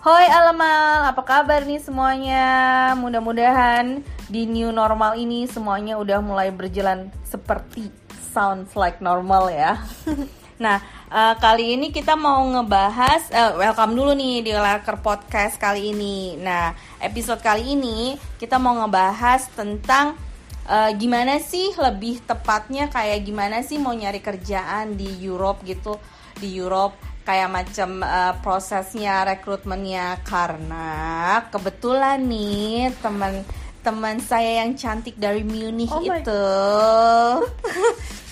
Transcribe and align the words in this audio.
Hoi 0.00 0.32
Alamal, 0.32 1.12
apa 1.12 1.20
kabar 1.20 1.60
nih 1.68 1.76
semuanya? 1.76 2.48
Mudah-mudahan 2.96 4.00
di 4.32 4.48
new 4.48 4.72
normal 4.72 5.12
ini 5.20 5.44
semuanya 5.44 6.00
udah 6.00 6.24
mulai 6.24 6.48
berjalan 6.48 7.12
seperti 7.28 7.92
sounds 8.32 8.72
like 8.72 9.04
normal 9.04 9.52
ya. 9.52 9.76
nah, 10.64 10.80
uh, 11.12 11.36
kali 11.36 11.76
ini 11.76 11.92
kita 11.92 12.16
mau 12.16 12.40
ngebahas, 12.48 13.28
uh, 13.28 13.60
welcome 13.60 13.92
dulu 13.92 14.16
nih 14.16 14.40
di 14.40 14.56
Laker 14.56 15.04
Podcast 15.04 15.60
kali 15.60 15.92
ini. 15.92 16.32
Nah, 16.40 16.72
episode 16.96 17.44
kali 17.44 17.76
ini 17.76 18.16
kita 18.40 18.56
mau 18.56 18.80
ngebahas 18.80 19.52
tentang 19.52 20.16
uh, 20.64 20.88
gimana 20.96 21.36
sih 21.44 21.76
lebih 21.76 22.24
tepatnya 22.24 22.88
kayak 22.88 23.20
gimana 23.20 23.60
sih 23.60 23.76
mau 23.76 23.92
nyari 23.92 24.24
kerjaan 24.24 24.96
di 24.96 25.12
Europe 25.20 25.60
gitu, 25.68 26.00
di 26.40 26.56
Europe 26.56 27.09
kayak 27.24 27.48
macam 27.50 28.00
uh, 28.02 28.34
prosesnya 28.40 29.24
rekrutmennya. 29.24 30.20
Karena 30.24 31.40
kebetulan 31.48 32.20
nih 32.24 32.92
teman 33.00 33.44
teman 33.80 34.20
saya 34.20 34.64
yang 34.64 34.76
cantik 34.76 35.16
dari 35.16 35.40
Munich 35.44 35.92
oh 35.92 36.04
itu. 36.04 36.44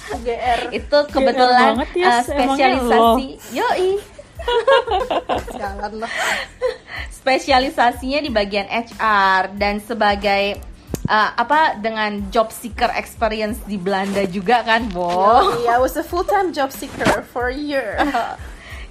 GR 0.25 0.73
itu 0.73 0.99
kebetulan 1.13 1.85
GR 1.93 2.01
ya, 2.01 2.09
uh, 2.09 2.23
spesialisasi. 2.25 3.29
Yoi. 3.53 3.91
Spesialisasinya 7.21 8.25
di 8.25 8.31
bagian 8.33 8.65
HR 8.65 9.53
dan 9.61 9.85
sebagai 9.85 10.57
uh, 11.09 11.31
apa 11.37 11.77
dengan 11.81 12.29
job 12.33 12.53
seeker 12.53 12.89
experience 12.97 13.61
di 13.69 13.77
Belanda 13.77 14.25
juga 14.29 14.65
kan, 14.65 14.89
Bo? 14.89 15.45
Iya, 15.61 15.65
yeah, 15.65 15.77
I 15.77 15.81
was 15.83 15.97
a 15.97 16.05
full 16.05 16.25
time 16.25 16.53
job 16.57 16.73
seeker 16.73 17.25
for 17.29 17.53
a 17.53 17.57
year. 17.57 18.01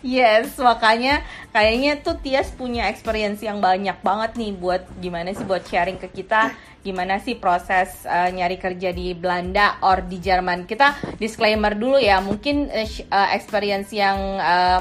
Yes, 0.07 0.55
makanya 0.55 1.19
kayaknya 1.51 1.99
tuh 1.99 2.15
Tias 2.23 2.47
punya 2.55 2.87
experience 2.87 3.43
yang 3.43 3.59
banyak 3.59 3.99
banget 3.99 4.39
nih 4.39 4.55
buat 4.55 4.87
gimana 5.03 5.35
sih 5.35 5.43
buat 5.43 5.67
sharing 5.67 5.99
ke 5.99 6.07
kita 6.07 6.55
gimana 6.79 7.19
sih 7.19 7.35
proses 7.35 8.07
uh, 8.07 8.31
nyari 8.31 8.55
kerja 8.55 8.95
di 8.95 9.11
Belanda 9.11 9.75
or 9.83 9.99
di 10.07 10.23
Jerman. 10.23 10.63
Kita 10.63 10.95
disclaimer 11.19 11.75
dulu 11.75 11.99
ya, 11.99 12.23
mungkin 12.23 12.71
uh, 12.71 13.29
experience 13.35 13.91
yang 13.91 14.15
uh, 14.39 14.79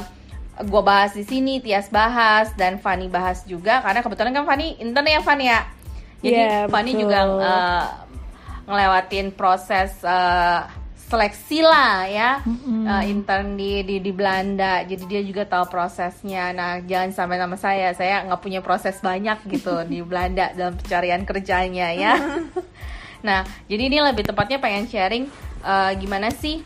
gue 0.62 0.82
bahas 0.86 1.18
di 1.18 1.26
sini, 1.26 1.58
Tias 1.58 1.90
bahas 1.90 2.54
dan 2.54 2.78
Fanny 2.78 3.10
bahas 3.10 3.42
juga 3.50 3.82
karena 3.82 4.06
kebetulan 4.06 4.30
kan 4.30 4.46
Fanny 4.46 4.78
intern 4.78 5.10
ya 5.10 5.20
Fanny 5.26 5.50
ya. 5.50 5.60
Jadi 6.22 6.38
yeah, 6.38 6.70
Fanny 6.70 6.94
betul. 6.94 7.02
juga 7.02 7.18
uh, 7.26 7.84
ngelewatin 8.70 9.34
proses 9.34 9.90
uh, 10.06 10.85
seleksi 11.06 11.62
lah 11.62 12.06
ya. 12.10 12.30
Mm-hmm. 12.42 12.82
uh, 12.86 13.04
intern 13.06 13.46
di, 13.54 13.82
di 13.86 13.96
di 14.02 14.12
Belanda. 14.12 14.82
Jadi 14.82 15.04
dia 15.06 15.22
juga 15.22 15.46
tahu 15.46 15.70
prosesnya. 15.70 16.50
Nah 16.50 16.82
jangan 16.82 17.10
sampai 17.14 17.38
nama 17.38 17.56
saya. 17.56 17.94
Saya 17.94 18.26
nggak 18.26 18.42
punya 18.42 18.60
proses 18.60 18.98
banyak 18.98 19.46
gitu 19.48 19.82
di 19.92 20.02
Belanda 20.02 20.50
dalam 20.52 20.74
pencarian 20.74 21.22
kerjanya 21.22 21.94
ya. 21.94 22.14
Nah 23.26 23.42
jadi 23.66 23.90
ini 23.90 23.98
lebih 23.98 24.22
tepatnya 24.22 24.62
pengen 24.62 24.86
sharing 24.86 25.26
uh, 25.66 25.90
gimana 25.98 26.30
sih 26.30 26.62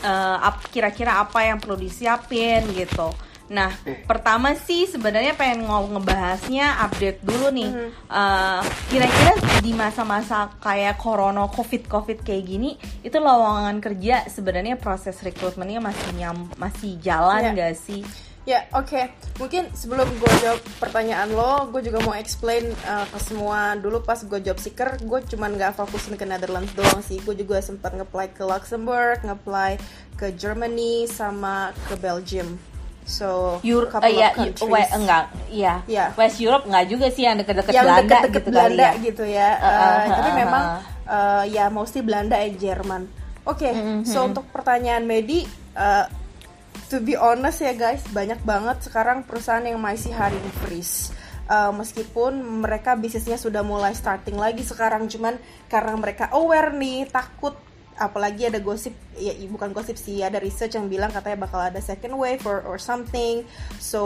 uh, 0.00 0.54
kira-kira 0.72 1.20
apa 1.20 1.44
yang 1.44 1.60
perlu 1.60 1.76
disiapin 1.76 2.64
gitu 2.72 3.12
Nah, 3.48 3.72
pertama 4.04 4.52
sih 4.52 4.84
sebenarnya 4.84 5.32
pengen 5.32 5.64
ngomong 5.64 6.00
ngebahasnya 6.00 6.84
update 6.84 7.24
dulu 7.24 7.48
nih. 7.48 7.70
Mm-hmm. 7.72 7.90
Uh, 8.12 8.60
kira-kira 8.92 9.32
di 9.64 9.72
masa-masa 9.72 10.52
kayak 10.60 11.00
corona, 11.00 11.48
covid, 11.48 11.88
covid 11.88 12.20
kayak 12.20 12.44
gini, 12.44 12.76
itu 13.00 13.16
lowongan 13.16 13.80
kerja 13.80 14.28
sebenarnya 14.28 14.76
proses 14.76 15.16
rekrutmennya 15.24 15.80
masih 15.80 16.08
nyam, 16.20 16.48
masih 16.60 17.00
jalan 17.00 17.40
yeah. 17.40 17.56
gak 17.56 17.76
sih? 17.80 18.04
Ya, 18.48 18.64
yeah, 18.64 18.80
oke. 18.80 18.88
Okay. 18.88 19.12
Mungkin 19.36 19.76
sebelum 19.76 20.08
gue 20.08 20.32
jawab 20.40 20.60
pertanyaan 20.80 21.28
lo, 21.36 21.68
gue 21.68 21.84
juga 21.84 22.00
mau 22.00 22.16
explain 22.16 22.64
uh, 22.88 23.04
ke 23.04 23.20
semua. 23.20 23.76
Dulu 23.76 24.00
pas 24.00 24.16
gue 24.16 24.40
job 24.40 24.56
seeker, 24.56 24.96
gue 25.04 25.20
cuman 25.36 25.52
gak 25.60 25.76
fokusin 25.76 26.16
ke 26.16 26.24
Netherlands 26.24 26.72
doang 26.72 27.04
sih. 27.04 27.20
Gue 27.20 27.36
juga 27.36 27.60
sempat 27.60 27.92
nge-apply 27.92 28.32
ke 28.32 28.48
Luxembourg, 28.48 29.20
nge-apply 29.20 29.76
ke 30.16 30.32
Germany, 30.32 31.04
sama 31.04 31.76
ke 31.92 32.00
Belgium. 32.00 32.56
So, 33.08 33.56
Europe, 33.64 34.04
uh, 34.04 34.04
ya, 34.04 34.36
we, 34.36 34.82
enggak, 34.92 35.32
iya. 35.48 35.80
Yeah. 35.88 36.12
West 36.12 36.44
Europe 36.44 36.68
enggak 36.68 36.92
juga 36.92 37.08
sih 37.08 37.24
yang 37.24 37.40
dekat-dekat 37.40 37.72
Belanda 37.72 38.04
deket 38.04 38.20
-deket 38.20 38.36
gitu 38.36 38.48
Belanda 38.52 38.84
ya. 38.84 38.92
gitu 39.00 39.24
ya. 39.24 39.48
Uh, 39.56 39.64
uh, 39.64 39.80
uh, 39.80 40.04
tapi 40.12 40.28
uh, 40.28 40.36
memang 40.36 40.64
uh, 41.08 41.44
ya 41.48 41.64
mostly 41.72 42.04
Belanda 42.04 42.36
dan 42.36 42.52
Jerman. 42.60 43.02
Oke, 43.48 43.64
okay, 43.64 43.72
mm 43.72 43.80
-hmm. 43.80 44.00
so 44.04 44.28
untuk 44.28 44.44
pertanyaan 44.52 45.08
Medi, 45.08 45.48
uh, 45.72 46.04
to 46.92 47.00
be 47.00 47.16
honest 47.16 47.64
ya 47.64 47.72
guys, 47.72 48.04
banyak 48.12 48.44
banget 48.44 48.84
sekarang 48.84 49.24
perusahaan 49.24 49.64
yang 49.64 49.80
masih 49.80 50.12
hiring 50.12 50.52
freeze. 50.60 51.08
Uh, 51.48 51.72
meskipun 51.72 52.60
mereka 52.60 52.92
bisnisnya 52.92 53.40
sudah 53.40 53.64
mulai 53.64 53.96
starting 53.96 54.36
lagi 54.36 54.60
sekarang 54.60 55.08
cuman 55.08 55.40
karena 55.64 55.96
mereka 55.96 56.28
aware 56.36 56.76
nih 56.76 57.08
takut 57.08 57.56
apalagi 57.98 58.46
ada 58.46 58.62
gosip 58.62 58.94
ya 59.18 59.34
bukan 59.50 59.74
gosip 59.74 59.98
sih 59.98 60.22
ada 60.22 60.38
research 60.38 60.78
yang 60.78 60.86
bilang 60.86 61.10
katanya 61.10 61.44
bakal 61.44 61.58
ada 61.58 61.82
second 61.82 62.14
wave 62.14 62.40
or 62.46 62.62
or 62.62 62.78
something. 62.78 63.42
So 63.82 64.00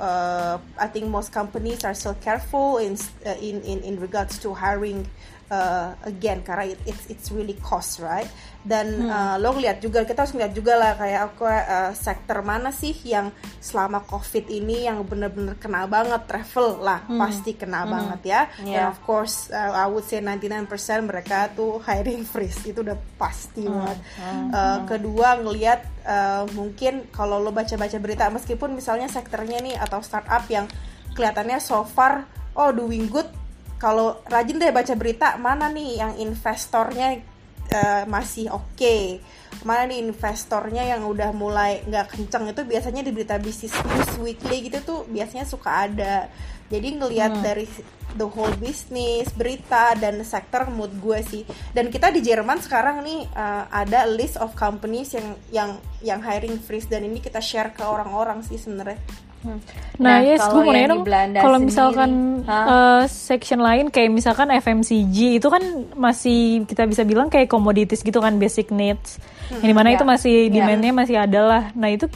uh, 0.00 0.56
I 0.80 0.88
think 0.88 1.12
most 1.12 1.30
companies 1.30 1.84
are 1.84 1.94
still 1.94 2.16
careful 2.18 2.80
in 2.80 2.96
uh, 3.28 3.36
in 3.38 3.60
in 3.62 3.84
in 3.84 3.94
regards 4.00 4.40
to 4.42 4.56
hiring 4.56 5.04
uh, 5.50 5.94
again 6.02 6.42
karena 6.42 6.74
it, 6.74 6.80
it's 6.88 7.04
it's 7.12 7.28
really 7.30 7.54
cost 7.60 8.00
right 8.00 8.26
dan 8.66 9.06
hmm. 9.06 9.06
uh, 9.06 9.36
lo 9.38 9.54
ngeliat 9.54 9.78
juga 9.78 10.02
kita 10.02 10.26
harus 10.26 10.34
ngeliat 10.34 10.50
juga 10.50 10.74
lah 10.74 10.92
kayak 10.98 11.20
aku 11.30 11.46
uh, 11.46 11.94
sektor 11.94 12.42
mana 12.42 12.74
sih 12.74 12.90
yang 13.06 13.30
selama 13.62 14.02
covid 14.02 14.50
ini 14.50 14.90
yang 14.90 15.06
bener-bener 15.06 15.54
kena 15.54 15.86
banget 15.86 16.26
travel 16.26 16.82
lah 16.82 17.06
hmm. 17.06 17.14
pasti 17.14 17.54
kena 17.54 17.86
hmm. 17.86 17.90
banget 17.94 18.20
ya 18.26 18.40
yeah. 18.66 18.74
and 18.74 18.84
of 18.90 18.98
course 19.06 19.54
uh, 19.54 19.70
I 19.70 19.86
would 19.86 20.02
say 20.02 20.18
99% 20.18 20.66
mereka 21.06 21.54
tuh 21.54 21.78
hiring 21.78 22.26
freeze 22.26 22.58
itu 22.66 22.82
udah 22.82 22.98
pasti 23.14 23.62
hmm. 23.62 23.70
banget 23.70 23.98
hmm. 24.18 24.44
Uh, 24.50 24.78
kedua 24.90 25.38
ngeliat 25.38 25.80
uh, 26.02 26.42
mungkin 26.58 27.06
kalau 27.14 27.38
lo 27.38 27.54
baca-baca 27.54 28.02
berita 28.02 28.26
meskipun 28.34 28.74
misalnya 28.74 29.06
sektornya 29.06 29.62
nih 29.62 29.78
atau 29.78 30.02
startup 30.02 30.42
yang 30.50 30.66
kelihatannya 31.14 31.62
so 31.62 31.86
far 31.86 32.26
oh 32.58 32.74
doing 32.74 33.06
good 33.06 33.30
kalau 33.78 34.18
rajin 34.26 34.58
deh 34.58 34.74
baca 34.74 34.94
berita 34.98 35.38
mana 35.38 35.70
nih 35.70 36.00
yang 36.02 36.12
investornya 36.18 37.35
uh, 37.72 38.04
masih 38.06 38.52
oke 38.52 38.64
okay. 38.76 39.18
mana 39.64 39.88
nih 39.88 40.04
investornya 40.04 40.84
yang 40.84 41.06
udah 41.06 41.32
mulai 41.32 41.82
nggak 41.86 42.14
kenceng 42.14 42.50
itu 42.50 42.62
biasanya 42.62 43.02
di 43.02 43.10
berita 43.10 43.36
bisnis 43.40 43.74
news 43.74 44.12
weekly 44.22 44.70
gitu 44.70 44.78
tuh 44.84 45.00
biasanya 45.08 45.48
suka 45.48 45.88
ada 45.88 46.30
jadi 46.66 46.98
ngelihat 46.98 47.32
hmm. 47.38 47.42
dari 47.42 47.66
the 48.16 48.26
whole 48.26 48.52
business 48.58 49.28
berita 49.36 49.92
dan 49.98 50.18
sektor 50.24 50.66
mood 50.72 50.90
gue 50.98 51.20
sih 51.22 51.42
dan 51.76 51.92
kita 51.92 52.10
di 52.10 52.24
Jerman 52.24 52.58
sekarang 52.58 53.04
nih 53.04 53.28
uh, 53.36 53.68
ada 53.70 54.08
list 54.08 54.40
of 54.40 54.56
companies 54.56 55.12
yang 55.14 55.28
yang 55.52 55.70
yang 56.00 56.20
hiring 56.24 56.56
freeze 56.58 56.88
dan 56.88 57.04
ini 57.04 57.20
kita 57.20 57.38
share 57.38 57.70
ke 57.76 57.84
orang-orang 57.84 58.40
sih 58.42 58.56
sebenarnya 58.56 58.98
Hmm. 59.46 59.62
Nah, 60.02 60.18
nah 60.18 60.26
yes, 60.26 60.42
gue 60.42 60.58
mau 60.58 60.74
nanya 60.74 60.88
dong, 60.90 61.06
kalau 61.38 61.58
misalkan 61.62 62.42
uh, 62.42 63.06
section 63.06 63.62
lain 63.62 63.94
kayak 63.94 64.10
misalkan 64.10 64.50
FMCG 64.50 65.38
itu 65.38 65.46
kan 65.46 65.62
masih 65.94 66.66
kita 66.66 66.82
bisa 66.90 67.06
bilang 67.06 67.30
kayak 67.30 67.46
commodities 67.46 68.02
gitu 68.02 68.18
kan 68.18 68.42
basic 68.42 68.74
needs, 68.74 69.22
hmm, 69.46 69.62
yang 69.62 69.70
di 69.70 69.76
mana 69.78 69.88
yeah. 69.94 69.96
itu 70.02 70.04
masih 70.04 70.36
ya. 70.50 70.52
demandnya 70.52 70.90
yeah. 70.90 70.98
masih 70.98 71.16
ada 71.22 71.40
lah. 71.46 71.64
Nah 71.78 71.88
itu 71.94 72.10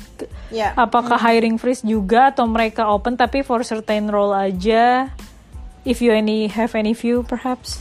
yeah. 0.50 0.74
apakah 0.74 1.22
hmm. 1.22 1.26
hiring 1.30 1.56
freeze 1.62 1.86
juga 1.86 2.34
atau 2.34 2.50
mereka 2.50 2.90
open 2.90 3.14
tapi 3.14 3.46
for 3.46 3.62
certain 3.62 4.10
role 4.10 4.34
aja? 4.34 5.14
If 5.86 6.02
you 6.02 6.10
any 6.10 6.50
have 6.50 6.74
any 6.74 6.98
view 6.98 7.22
perhaps? 7.22 7.78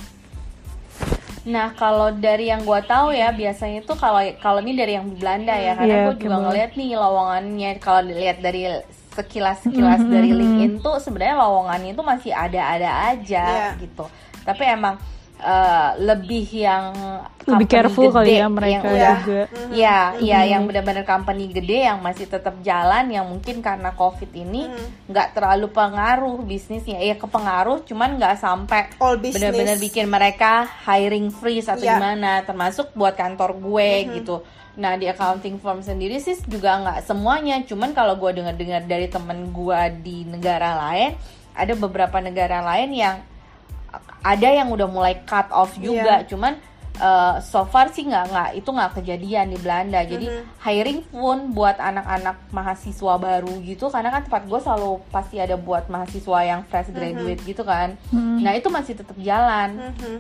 Nah 1.50 1.74
kalau 1.74 2.14
dari 2.14 2.54
yang 2.54 2.62
gue 2.62 2.82
tahu 2.86 3.18
ya 3.18 3.34
biasanya 3.34 3.82
tuh 3.82 3.98
kalau 3.98 4.22
kalau 4.38 4.62
ini 4.62 4.78
dari 4.78 4.94
yang 4.94 5.10
Belanda 5.18 5.58
ya 5.58 5.74
karena 5.74 5.96
yeah, 5.98 6.06
gue 6.06 6.16
juga 6.22 6.38
ngeliat 6.46 6.72
nih 6.78 6.90
lowongannya 6.94 7.72
kalau 7.82 8.02
dilihat 8.06 8.38
dari 8.46 8.62
sekilas 9.20 9.68
sekilas 9.68 10.00
mm-hmm. 10.00 10.16
dari 10.16 10.32
LinkedIn 10.32 10.74
tuh 10.80 10.96
sebenarnya 11.04 11.36
lowongannya 11.44 11.92
itu 11.92 12.04
masih 12.08 12.32
ada-ada 12.32 13.12
aja 13.12 13.46
yeah. 13.46 13.72
gitu. 13.76 14.08
Tapi 14.48 14.64
emang 14.64 14.96
uh, 15.44 15.92
lebih 16.00 16.48
yang 16.52 16.96
lebih 17.50 17.68
careful 17.68 18.08
gede 18.08 18.16
kali 18.16 18.34
ya 18.38 18.48
mereka 18.48 18.70
yang 18.70 18.84
udah, 18.86 19.18
juga. 19.26 19.44
Ya, 19.74 20.00
mm-hmm. 20.14 20.24
ya 20.24 20.40
yang 20.46 20.62
benar-benar 20.70 21.04
company 21.04 21.50
gede 21.50 21.80
yang 21.90 22.00
masih 22.00 22.26
tetap 22.30 22.56
jalan 22.62 23.06
yang 23.10 23.26
mungkin 23.26 23.60
karena 23.60 23.92
covid 23.96 24.32
ini 24.32 24.70
mm-hmm. 24.70 25.10
nggak 25.10 25.28
mm. 25.32 25.36
terlalu 25.36 25.68
pengaruh 25.74 26.38
bisnisnya. 26.46 27.02
Ya 27.02 27.20
kepengaruh, 27.20 27.84
cuman 27.84 28.16
nggak 28.22 28.36
sampai 28.40 28.94
benar-benar 29.34 29.78
bikin 29.82 30.08
mereka 30.08 30.68
hiring 30.88 31.34
freeze 31.34 31.68
atau 31.68 31.84
yeah. 31.84 31.98
gimana. 31.98 32.46
Termasuk 32.46 32.94
buat 32.96 33.18
kantor 33.18 33.58
gue 33.58 33.90
mm-hmm. 33.90 34.16
gitu 34.24 34.38
Nah 34.80 34.96
di 34.96 35.12
accounting 35.12 35.60
firm 35.60 35.84
sendiri 35.84 36.24
sih 36.24 36.40
juga 36.48 36.80
nggak 36.80 37.04
semuanya, 37.04 37.60
cuman 37.68 37.92
kalau 37.92 38.16
gue 38.16 38.32
dengar-dengar 38.40 38.88
dari 38.88 39.12
temen 39.12 39.52
gue 39.52 39.82
di 40.00 40.24
negara 40.24 40.80
lain, 40.88 41.20
ada 41.52 41.74
beberapa 41.76 42.24
negara 42.24 42.64
lain 42.64 42.96
yang 42.96 43.20
ada 44.24 44.48
yang 44.48 44.72
udah 44.72 44.88
mulai 44.88 45.20
cut 45.28 45.52
off 45.52 45.76
juga, 45.76 46.24
yeah. 46.24 46.28
cuman 46.28 46.56
uh, 47.00 47.36
so 47.42 47.64
far 47.66 47.90
sih 47.90 48.06
nggak 48.06 48.26
nggak 48.30 48.50
itu 48.60 48.70
nggak 48.70 48.92
kejadian 49.02 49.46
di 49.50 49.58
Belanda 49.58 50.04
jadi 50.04 50.28
mm 50.28 50.36
-hmm. 50.36 50.46
hiring 50.62 51.00
pun 51.10 51.38
buat 51.56 51.80
anak-anak 51.80 52.38
mahasiswa 52.52 53.14
baru 53.18 53.54
gitu 53.64 53.88
karena 53.90 54.12
kan 54.14 54.22
tempat 54.28 54.44
gue 54.46 54.60
selalu 54.60 54.92
pasti 55.10 55.40
ada 55.40 55.56
buat 55.56 55.88
mahasiswa 55.88 56.40
yang 56.44 56.62
fresh 56.68 56.92
graduate 56.92 57.40
mm 57.40 57.44
-hmm. 57.44 57.52
gitu 57.56 57.64
kan 57.64 57.96
mm 58.12 58.20
-hmm. 58.20 58.38
nah 58.44 58.52
itu 58.54 58.68
masih 58.70 58.94
tetap 59.00 59.18
jalan 59.20 59.70
mm 59.80 59.92
-hmm. 59.96 60.18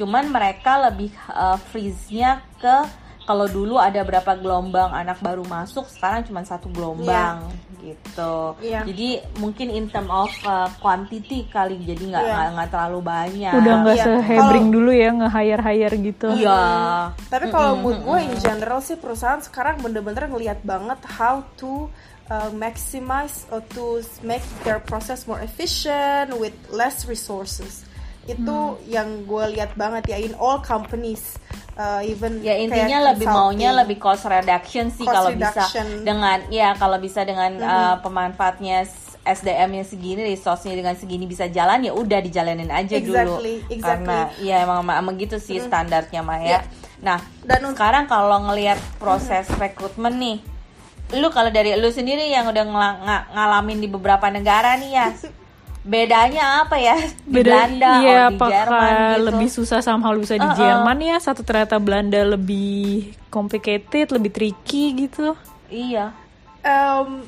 cuman 0.00 0.24
mereka 0.32 0.80
lebih 0.90 1.12
uh, 1.30 1.60
freeze-nya 1.70 2.40
ke 2.58 2.76
kalau 3.22 3.46
dulu 3.46 3.78
ada 3.78 4.02
berapa 4.02 4.34
gelombang 4.38 4.90
anak 4.90 5.22
baru 5.22 5.46
masuk 5.46 5.86
sekarang 5.86 6.26
cuma 6.26 6.42
satu 6.42 6.66
gelombang 6.74 7.46
yeah. 7.78 7.78
gitu 7.82 8.34
yeah. 8.62 8.82
jadi 8.82 9.22
mungkin 9.38 9.70
in 9.70 9.86
term 9.86 10.10
of 10.10 10.30
uh, 10.42 10.66
quantity 10.82 11.46
kali 11.50 11.78
jadi 11.86 12.02
nggak 12.18 12.24
yeah. 12.26 12.50
nggak 12.54 12.70
terlalu 12.70 13.00
banyak 13.02 13.54
udah 13.54 13.74
nggak 13.86 13.96
yeah. 13.98 14.06
sehebring 14.06 14.68
dulu 14.74 14.90
ya 14.90 15.10
nge 15.14 15.28
hire 15.30 15.62
hire 15.62 15.96
gitu 16.02 16.28
iya 16.34 16.50
yeah. 16.50 16.98
tapi 17.30 17.46
kalau 17.54 17.78
mood 17.78 18.02
gue 18.02 18.18
in 18.26 18.34
general 18.42 18.82
sih 18.82 18.98
perusahaan 18.98 19.40
sekarang 19.40 19.78
bener-bener 19.78 20.26
ngelihat 20.26 20.58
banget 20.66 20.98
how 21.06 21.46
to 21.54 21.86
uh, 22.30 22.50
maximize 22.50 23.46
or 23.54 23.62
to 23.70 24.02
make 24.26 24.42
their 24.66 24.82
process 24.82 25.30
more 25.30 25.38
efficient 25.42 26.34
with 26.38 26.54
less 26.74 27.06
resources 27.06 27.86
itu 28.30 28.54
hmm. 28.54 28.78
yang 28.86 29.08
gue 29.26 29.44
lihat 29.58 29.74
banget 29.74 30.14
ya 30.14 30.18
in 30.22 30.34
all 30.38 30.62
companies 30.62 31.42
uh, 31.74 32.00
even 32.06 32.38
ya 32.38 32.54
intinya 32.54 33.12
lebih 33.12 33.26
maunya 33.26 33.74
lebih 33.74 33.98
cost 33.98 34.30
reduction 34.30 34.94
sih 34.94 35.02
kalau 35.02 35.34
bisa 35.34 35.66
dengan 36.06 36.38
ya 36.46 36.78
kalau 36.78 37.02
bisa 37.02 37.26
dengan 37.26 37.58
mm 37.58 37.62
-hmm. 37.62 37.82
uh, 37.82 37.96
pemanfaatnya 37.98 38.86
SDM-nya 39.22 39.86
segini, 39.86 40.34
resource-nya 40.34 40.74
dengan 40.74 40.98
segini 40.98 41.30
bisa 41.30 41.46
jalan 41.46 41.86
ya 41.86 41.94
udah 41.94 42.18
dijalanin 42.18 42.66
aja 42.74 42.98
exactly, 42.98 43.62
dulu 43.62 43.70
exactly. 43.70 43.78
karena 43.86 44.18
ya 44.42 44.66
emang 44.66 44.82
emang 44.82 45.14
gitu 45.14 45.38
sih 45.38 45.58
mm 45.58 45.60
-hmm. 45.62 45.70
standarnya 45.70 46.20
Maya. 46.26 46.46
Yeah. 46.58 46.62
Nah, 47.02 47.18
dan 47.46 47.62
sekarang 47.70 48.10
kalau 48.10 48.50
ngelihat 48.50 48.82
proses 48.98 49.46
mm 49.46 49.54
-hmm. 49.54 49.62
rekrutmen 49.62 50.14
nih, 50.18 50.36
lu 51.22 51.30
kalau 51.30 51.54
dari 51.54 51.70
lu 51.78 51.86
sendiri 51.94 52.34
yang 52.34 52.50
udah 52.50 52.66
ng 52.66 52.74
ngalamin 53.30 53.78
di 53.78 53.86
beberapa 53.86 54.26
negara 54.26 54.74
nih 54.74 54.90
ya 54.90 55.06
bedanya 55.82 56.62
apa 56.62 56.78
ya 56.78 56.94
di 57.26 57.42
Beda, 57.42 57.66
Belanda 57.66 57.92
iya, 58.06 58.30
oh, 58.30 58.30
di 58.30 58.38
Jerman 58.38 58.94
gitu. 58.94 59.22
lebih 59.26 59.48
susah 59.50 59.78
sama 59.82 60.06
hal 60.06 60.16
bisa 60.22 60.38
di 60.38 60.46
uh 60.46 60.54
-uh. 60.54 60.58
Jerman 60.58 60.98
ya 61.02 61.16
satu 61.18 61.42
ternyata 61.42 61.82
Belanda 61.82 62.22
lebih 62.22 63.18
complicated 63.34 64.14
lebih 64.14 64.30
tricky 64.30 64.94
gitu 64.94 65.34
iya 65.66 66.14
um, 66.62 67.26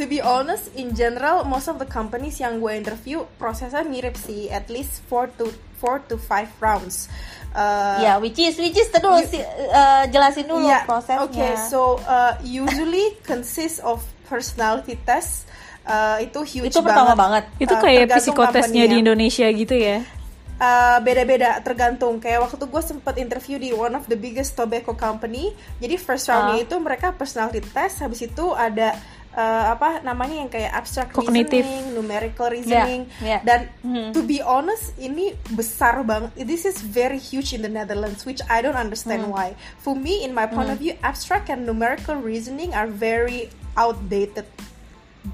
to 0.00 0.08
be 0.08 0.16
honest 0.24 0.72
in 0.72 0.96
general 0.96 1.44
most 1.44 1.68
of 1.68 1.76
the 1.76 1.84
companies 1.84 2.40
yang 2.40 2.56
gue 2.56 2.72
interview 2.72 3.20
prosesnya 3.36 3.84
mirip 3.84 4.16
sih 4.16 4.48
at 4.48 4.72
least 4.72 5.04
four 5.04 5.28
to 5.36 5.52
four 5.76 6.00
to 6.08 6.16
five 6.16 6.48
rounds 6.60 7.12
Uh, 7.50 7.98
ya, 7.98 8.14
yeah, 8.14 8.16
which 8.22 8.38
is 8.38 8.54
which 8.62 8.78
is 8.78 8.86
dulu 8.94 9.18
you, 9.26 9.42
uh, 9.74 10.06
jelasin 10.06 10.46
dulu 10.46 10.70
yeah, 10.70 10.86
prosesnya. 10.86 11.26
Oke, 11.26 11.34
okay, 11.34 11.58
so 11.58 11.98
uh, 12.06 12.38
usually 12.46 13.18
consists 13.26 13.82
of 13.82 14.06
personality 14.30 14.94
test, 15.02 15.50
uh, 15.86 16.18
itu 16.20 16.40
huge 16.44 16.72
itu 16.72 16.80
pertama 16.80 17.14
banget, 17.14 17.48
banget. 17.48 17.64
itu 17.64 17.74
uh, 17.74 17.80
kayak 17.80 18.06
psikotesnya 18.18 18.84
di 18.88 18.96
Indonesia 19.00 19.46
gitu 19.48 19.76
ya 19.76 19.98
Uh, 20.60 21.00
beda-beda 21.00 21.56
tergantung 21.64 22.20
kayak 22.20 22.44
waktu 22.44 22.68
gue 22.68 22.82
sempat 22.84 23.16
interview 23.16 23.56
di 23.56 23.72
one 23.72 23.96
of 23.96 24.04
the 24.12 24.18
biggest 24.20 24.52
tobacco 24.52 24.92
company 24.92 25.56
jadi 25.80 25.96
first 25.96 26.28
roundnya 26.28 26.60
uh. 26.60 26.64
itu 26.68 26.76
mereka 26.76 27.16
personality 27.16 27.64
test 27.64 28.04
habis 28.04 28.28
itu 28.28 28.52
ada 28.52 28.92
uh, 29.34 29.64
apa 29.74 30.02
namanya 30.02 30.42
yang 30.42 30.50
kayak 30.50 30.72
abstract 30.74 31.16
Cognitive. 31.16 31.64
reasoning, 31.64 31.94
numerical 31.94 32.48
reasoning 32.50 33.02
yeah, 33.22 33.38
yeah. 33.38 33.40
dan 33.40 33.60
mm-hmm. 33.82 34.10
to 34.14 34.20
be 34.20 34.42
honest 34.42 34.94
ini 34.98 35.34
besar 35.54 36.02
banget. 36.02 36.34
This 36.34 36.66
is 36.66 36.82
very 36.82 37.18
huge 37.18 37.54
in 37.54 37.62
the 37.62 37.72
Netherlands 37.72 38.26
which 38.26 38.42
I 38.50 38.62
don't 38.62 38.78
understand 38.78 39.26
mm. 39.26 39.32
why. 39.32 39.54
For 39.80 39.94
me 39.94 40.26
in 40.26 40.34
my 40.34 40.44
point 40.44 40.70
mm. 40.70 40.74
of 40.74 40.78
view 40.82 40.94
abstract 41.00 41.50
and 41.50 41.66
numerical 41.66 42.18
reasoning 42.18 42.74
are 42.74 42.90
very 42.90 43.50
outdated 43.78 44.46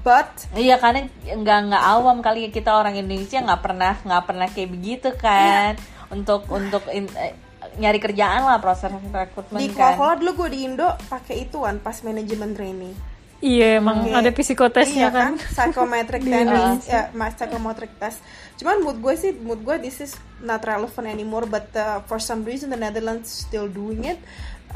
but 0.03 0.27
iya 0.59 0.75
karena 0.75 1.07
nggak 1.23 1.59
nggak 1.71 1.83
awam 1.95 2.19
kali 2.19 2.47
ya 2.47 2.49
kita 2.51 2.75
orang 2.75 2.99
Indonesia 2.99 3.39
nggak 3.39 3.61
pernah 3.63 3.93
nggak 4.03 4.23
pernah 4.27 4.47
kayak 4.51 4.69
begitu 4.71 5.09
kan 5.15 5.79
yeah. 5.79 6.11
untuk 6.11 6.43
untuk 6.51 6.83
in, 6.91 7.07
eh, 7.15 7.35
nyari 7.79 7.99
kerjaan 8.01 8.43
lah 8.43 8.59
proses 8.59 8.91
rekrutmen 8.91 9.59
di 9.61 9.71
kan. 9.71 9.95
Coca-Cola 9.95 10.13
dulu 10.19 10.31
gue 10.43 10.49
di 10.55 10.59
Indo 10.67 10.87
pakai 11.07 11.47
ituan 11.47 11.79
pas 11.79 11.99
manajemen 12.03 12.51
training 12.51 13.17
Iya, 13.37 13.77
emang 13.77 14.09
okay. 14.09 14.17
ada 14.17 14.29
psikotesnya 14.33 14.97
iya, 14.97 15.09
kan. 15.13 15.37
kan? 15.37 15.45
Psychometric 15.53 16.25
test, 16.33 16.89
ya, 16.89 17.13
mas 17.13 17.37
psychometric 17.37 17.91
test. 18.01 18.17
Cuman 18.57 18.81
mood 18.81 18.97
gue 18.97 19.13
sih, 19.13 19.29
mood 19.37 19.61
gue 19.61 19.77
this 19.77 20.01
is 20.01 20.17
not 20.41 20.65
relevant 20.65 21.05
anymore, 21.05 21.45
but 21.45 21.69
uh, 21.77 22.01
for 22.09 22.17
some 22.17 22.41
reason 22.41 22.73
the 22.73 22.79
Netherlands 22.79 23.29
still 23.29 23.69
doing 23.69 24.09
it. 24.09 24.17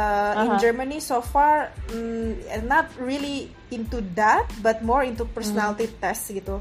Uh, 0.01 0.33
uh-huh. 0.33 0.42
In 0.42 0.51
Germany 0.57 0.98
so 0.98 1.21
far, 1.21 1.69
mm, 1.94 2.65
not 2.65 2.89
really 2.98 3.53
into 3.69 4.01
that, 4.18 4.50
but 4.65 4.81
more 4.81 5.06
into 5.06 5.30
personality 5.30 5.86
mm. 5.86 6.01
test 6.01 6.33
gitu. 6.33 6.57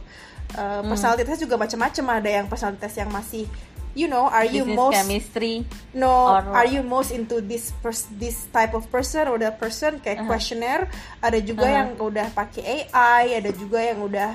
Uh, 0.53 0.85
mm. 0.85 0.93
Personality 0.93 1.25
test 1.25 1.41
juga 1.41 1.57
macam-macam. 1.57 2.05
Ada 2.21 2.31
yang 2.31 2.47
personality 2.53 2.81
test 2.85 2.97
yang 3.01 3.09
masih 3.09 3.49
you 3.95 4.07
know 4.07 4.31
are 4.31 4.47
you 4.47 4.63
most 4.63 4.95
chemistry 4.95 5.67
no 5.95 6.39
or 6.39 6.43
are 6.55 6.69
you 6.71 6.83
most 6.83 7.11
into 7.11 7.43
this 7.43 7.75
pers 7.83 8.07
this 8.23 8.47
type 8.55 8.71
of 8.71 8.87
person 8.87 9.27
or 9.27 9.35
the 9.35 9.51
person 9.59 9.99
kayak 9.99 10.23
uh 10.23 10.23
-huh. 10.23 10.31
questionnaire 10.31 10.87
ada 11.19 11.39
juga 11.43 11.67
uh 11.67 11.71
-huh. 11.71 11.79
yang 11.79 11.89
udah 11.99 12.27
pakai 12.31 12.87
AI 12.87 13.43
ada 13.43 13.51
juga 13.51 13.83
yang 13.83 13.99
udah 14.07 14.31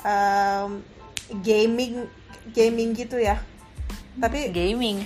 um, 0.00 0.80
gaming 1.44 2.08
gaming 2.56 2.96
gitu 2.96 3.20
ya 3.20 3.36
tapi 4.16 4.48
gaming 4.48 5.04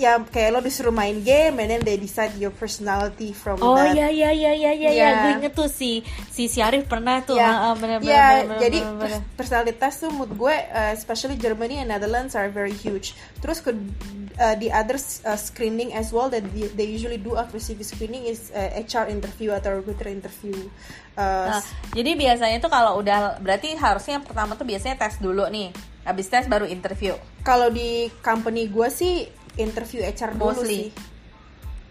ya 0.00 0.16
kayak 0.24 0.56
lo 0.56 0.60
disuruh 0.64 0.88
main 0.88 1.20
game 1.20 1.60
and 1.60 1.68
then 1.68 1.82
they 1.84 2.00
decide 2.00 2.32
your 2.40 2.48
personality 2.48 3.36
from 3.36 3.60
oh, 3.60 3.76
that. 3.76 3.92
Oh 3.92 3.92
iya 3.92 4.08
iya 4.08 4.32
iya 4.32 4.52
iya 4.56 4.72
iya 4.72 4.90
ya. 4.96 5.10
gue 5.20 5.30
inget 5.44 5.52
tuh 5.52 5.68
si 5.68 6.00
si 6.32 6.48
Syarif 6.48 6.88
pernah 6.88 7.20
tuh. 7.20 7.36
Ya, 7.36 7.68
uh, 7.68 7.74
bener, 7.76 8.00
ya 8.00 8.48
bener, 8.48 8.58
jadi 8.64 8.78
bener, 8.80 8.96
bener. 8.96 9.20
personality 9.36 9.76
test 9.76 10.00
tuh 10.00 10.08
mood 10.08 10.32
gue 10.32 10.56
uh, 10.56 10.96
especially 10.96 11.36
Germany 11.36 11.84
and 11.84 11.92
Netherlands 11.92 12.32
are 12.32 12.48
very 12.48 12.72
huge. 12.72 13.12
Terus 13.44 13.60
ke 13.60 13.76
uh, 14.40 14.56
the 14.56 14.72
other 14.72 14.96
uh, 14.96 15.36
screening 15.36 15.92
as 15.92 16.16
well 16.16 16.32
that 16.32 16.48
they, 16.56 16.72
they 16.72 16.88
usually 16.88 17.20
do 17.20 17.36
after 17.36 17.60
CV 17.60 17.84
screening 17.84 18.24
is 18.24 18.48
uh, 18.56 18.72
HR 18.80 19.12
interview 19.12 19.52
atau 19.52 19.84
recruiter 19.84 20.08
interview. 20.08 20.56
Uh, 21.12 21.60
nah, 21.60 21.62
jadi 21.92 22.16
biasanya 22.16 22.56
tuh 22.64 22.72
kalau 22.72 23.04
udah 23.04 23.36
berarti 23.44 23.76
harusnya 23.76 24.16
yang 24.16 24.24
pertama 24.24 24.56
tuh 24.56 24.64
biasanya 24.64 24.96
tes 24.96 25.20
dulu 25.20 25.44
nih. 25.52 25.68
Habis 26.08 26.32
tes 26.32 26.48
baru 26.48 26.64
interview. 26.64 27.12
Kalau 27.44 27.68
di 27.68 28.08
company 28.24 28.72
gue 28.72 28.88
sih 28.88 29.28
interview 29.60 30.00
HR 30.02 30.34
dulu 30.36 30.52
Mostly. 30.56 30.68
sih. 30.68 30.84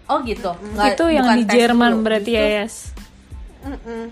Oh 0.09 0.17
gitu. 0.25 0.51
Nggak, 0.51 0.97
itu 0.97 1.05
yang 1.13 1.27
di 1.37 1.43
Jerman 1.45 1.91
dulu. 1.93 2.05
berarti 2.09 2.31
ya, 2.33 2.45
Yes. 2.65 2.91
Mm 3.61 3.77
-mm. 3.77 4.03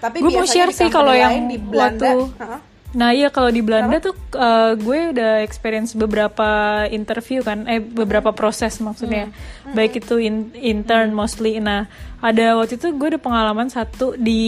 Tapi 0.00 0.16
gue 0.24 0.32
mau 0.32 0.48
share 0.48 0.72
sih 0.72 0.88
kalau 0.88 1.12
yang 1.12 1.48
di 1.48 1.60
Belanda. 1.60 2.16
Waktu, 2.16 2.40
huh? 2.40 2.60
Nah 2.90 3.14
iya 3.14 3.30
kalau 3.30 3.54
di 3.54 3.62
Belanda 3.62 4.02
Apa? 4.02 4.06
tuh 4.10 4.14
uh, 4.34 4.74
gue 4.74 5.14
udah 5.14 5.46
experience 5.46 5.94
beberapa 5.94 6.82
interview 6.90 7.38
kan, 7.46 7.62
eh 7.70 7.78
beberapa 7.78 8.34
proses 8.34 8.82
maksudnya, 8.82 9.30
hmm. 9.30 9.74
baik 9.78 10.02
itu 10.02 10.18
in, 10.18 10.50
intern 10.58 11.14
hmm. 11.14 11.18
mostly. 11.20 11.62
Nah 11.62 11.86
ada 12.18 12.58
waktu 12.58 12.82
itu 12.82 12.90
gue 12.90 13.14
ada 13.14 13.20
pengalaman 13.22 13.70
satu 13.70 14.18
di 14.18 14.42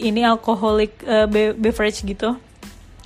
ini 0.00 0.24
alcoholic 0.24 0.96
uh, 1.04 1.28
beverage 1.58 2.00
gitu. 2.08 2.40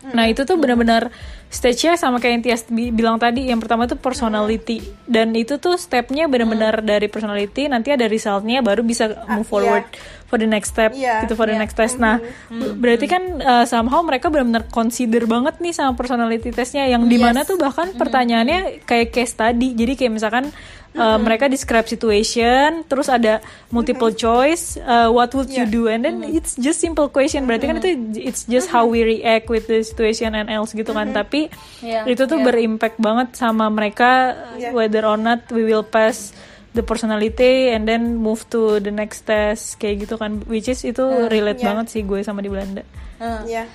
Hmm. 0.03 0.19
Nah 0.19 0.25
itu 0.27 0.43
tuh 0.43 0.59
benar-benar 0.59 1.15
stage-nya 1.53 2.01
sama 2.01 2.17
kayak 2.17 2.33
yang 2.33 2.43
Tias 2.43 2.63
bilang 2.73 3.21
tadi 3.21 3.53
yang 3.53 3.61
pertama 3.61 3.85
tuh 3.85 4.01
personality 4.01 4.81
dan 5.05 5.37
itu 5.37 5.61
tuh 5.61 5.77
stepnya 5.77 6.25
benar-benar 6.25 6.81
hmm. 6.81 6.89
dari 6.89 7.13
personality 7.13 7.69
nanti 7.69 7.93
ada 7.93 8.09
resultnya 8.09 8.65
baru 8.65 8.81
bisa 8.81 9.13
ah, 9.29 9.37
move 9.37 9.45
forward 9.45 9.85
yeah. 9.85 10.25
for 10.33 10.41
the 10.41 10.49
next 10.49 10.73
step 10.73 10.97
yeah, 10.97 11.21
gitu 11.21 11.37
for 11.37 11.45
yeah. 11.45 11.53
the 11.53 11.59
next 11.61 11.77
test 11.77 12.01
nah 12.01 12.17
mm-hmm. 12.17 12.81
berarti 12.81 13.05
kan 13.05 13.23
uh, 13.45 13.65
somehow 13.69 14.01
mereka 14.01 14.33
benar-benar 14.33 14.65
consider 14.73 15.29
banget 15.29 15.61
nih 15.61 15.77
sama 15.77 15.93
personality 15.93 16.49
testnya 16.57 16.89
yang 16.89 17.05
di 17.05 17.21
mana 17.21 17.45
yes. 17.45 17.53
tuh 17.53 17.61
bahkan 17.61 17.93
mm-hmm. 17.93 18.01
pertanyaannya 18.01 18.61
kayak 18.89 19.13
case 19.13 19.37
tadi 19.37 19.77
jadi 19.77 19.93
kayak 19.93 20.13
misalkan 20.17 20.49
uh, 20.97 21.19
mereka 21.21 21.49
describe 21.49 21.87
situation 21.89 22.85
terus 22.87 23.09
ada 23.09 23.41
multiple 23.73 24.13
mm-hmm. 24.13 24.25
choice 24.25 24.77
uh, 24.81 25.09
what 25.09 25.33
would 25.33 25.49
yeah. 25.49 25.65
you 25.65 25.65
do 25.69 25.83
and 25.89 26.05
then 26.05 26.21
mm-hmm. 26.21 26.37
it's 26.37 26.57
just 26.57 26.81
simple 26.81 27.09
question 27.09 27.45
berarti 27.49 27.69
mm-hmm. 27.69 27.83
kan 27.83 28.17
itu 28.17 28.21
it's 28.21 28.45
just 28.49 28.69
mm-hmm. 28.69 28.85
how 28.85 28.85
we 28.89 29.05
react 29.05 29.49
with 29.49 29.69
the 29.69 29.81
situation 29.81 30.37
and 30.37 30.49
else 30.53 30.73
gitu 30.77 30.93
kan 30.93 31.13
mm-hmm. 31.13 31.21
tapi 31.21 31.41
yeah. 31.81 32.05
itu 32.05 32.25
tuh 32.29 32.39
yeah. 32.41 32.47
berimpact 32.47 32.97
banget 33.01 33.35
sama 33.37 33.69
mereka 33.73 34.37
yeah. 34.57 34.73
whether 34.73 35.05
or 35.05 35.17
not 35.17 35.45
we 35.53 35.65
will 35.65 35.85
pass 35.85 36.33
the 36.73 36.81
personality 36.81 37.69
and 37.69 37.85
then 37.85 38.17
move 38.17 38.49
to 38.49 38.81
the 38.81 38.89
next 38.89 39.29
test 39.29 39.77
kayak 39.77 40.09
gitu 40.09 40.17
kan 40.17 40.41
which 40.49 40.73
is 40.73 40.81
itu 40.89 41.05
uh, 41.05 41.29
relate 41.29 41.61
yeah. 41.61 41.69
banget 41.69 41.87
sih 41.93 42.01
gue 42.01 42.25
sama 42.25 42.41
di 42.41 42.49
Belanda. 42.49 42.81
Uh, 43.21 43.45
yeah 43.45 43.69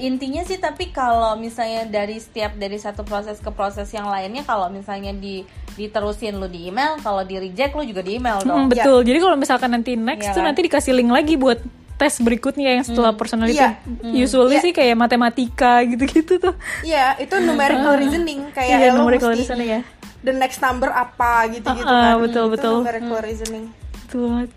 intinya 0.00 0.40
sih 0.40 0.56
tapi 0.56 0.88
kalau 0.88 1.36
misalnya 1.36 1.84
dari 1.84 2.16
setiap 2.16 2.56
dari 2.56 2.80
satu 2.80 3.04
proses 3.04 3.36
ke 3.44 3.50
proses 3.52 3.92
yang 3.92 4.08
lainnya 4.08 4.40
kalau 4.40 4.72
misalnya 4.72 5.12
di 5.12 5.44
diterusin 5.76 6.40
lu 6.40 6.48
di 6.48 6.72
email 6.72 6.96
kalau 7.04 7.20
di 7.20 7.36
reject 7.36 7.76
lu 7.76 7.84
juga 7.84 8.00
di 8.00 8.16
email 8.16 8.40
dong 8.40 8.66
hmm, 8.66 8.72
betul 8.72 9.04
ya. 9.04 9.12
jadi 9.12 9.18
kalau 9.20 9.36
misalkan 9.36 9.70
nanti 9.76 9.92
next 9.92 10.32
ya 10.32 10.32
tuh 10.32 10.40
kan? 10.40 10.48
nanti 10.48 10.60
dikasih 10.64 10.92
link 10.96 11.12
lagi 11.12 11.36
buat 11.36 11.60
tes 11.96 12.20
berikutnya 12.20 12.80
yang 12.80 12.84
setelah 12.84 13.12
hmm. 13.12 13.20
personality 13.20 13.60
yeah. 13.60 13.76
hmm. 13.84 14.12
usually 14.16 14.56
yeah. 14.56 14.64
sih 14.64 14.72
kayak 14.72 14.96
matematika 14.96 15.84
gitu-gitu 15.84 16.40
tuh 16.40 16.54
iya 16.80 17.16
yeah, 17.16 17.24
itu 17.24 17.36
numerical 17.40 17.92
reasoning 18.00 18.48
kayak 18.56 18.80
yeah, 18.80 18.92
numerical 18.96 19.32
reasoning 19.32 19.68
ya 19.68 19.80
the 20.24 20.32
next 20.32 20.64
number 20.64 20.88
apa 20.88 21.52
gitu-gitu 21.52 21.84
uh, 21.84 21.92
uh, 21.92 22.04
kan 22.16 22.24
betul 22.24 22.44
itu 22.48 22.52
betul 22.56 22.76
numerical 22.80 23.18
hmm. 23.20 23.26
reasoning 23.28 23.64
betul 24.08 24.48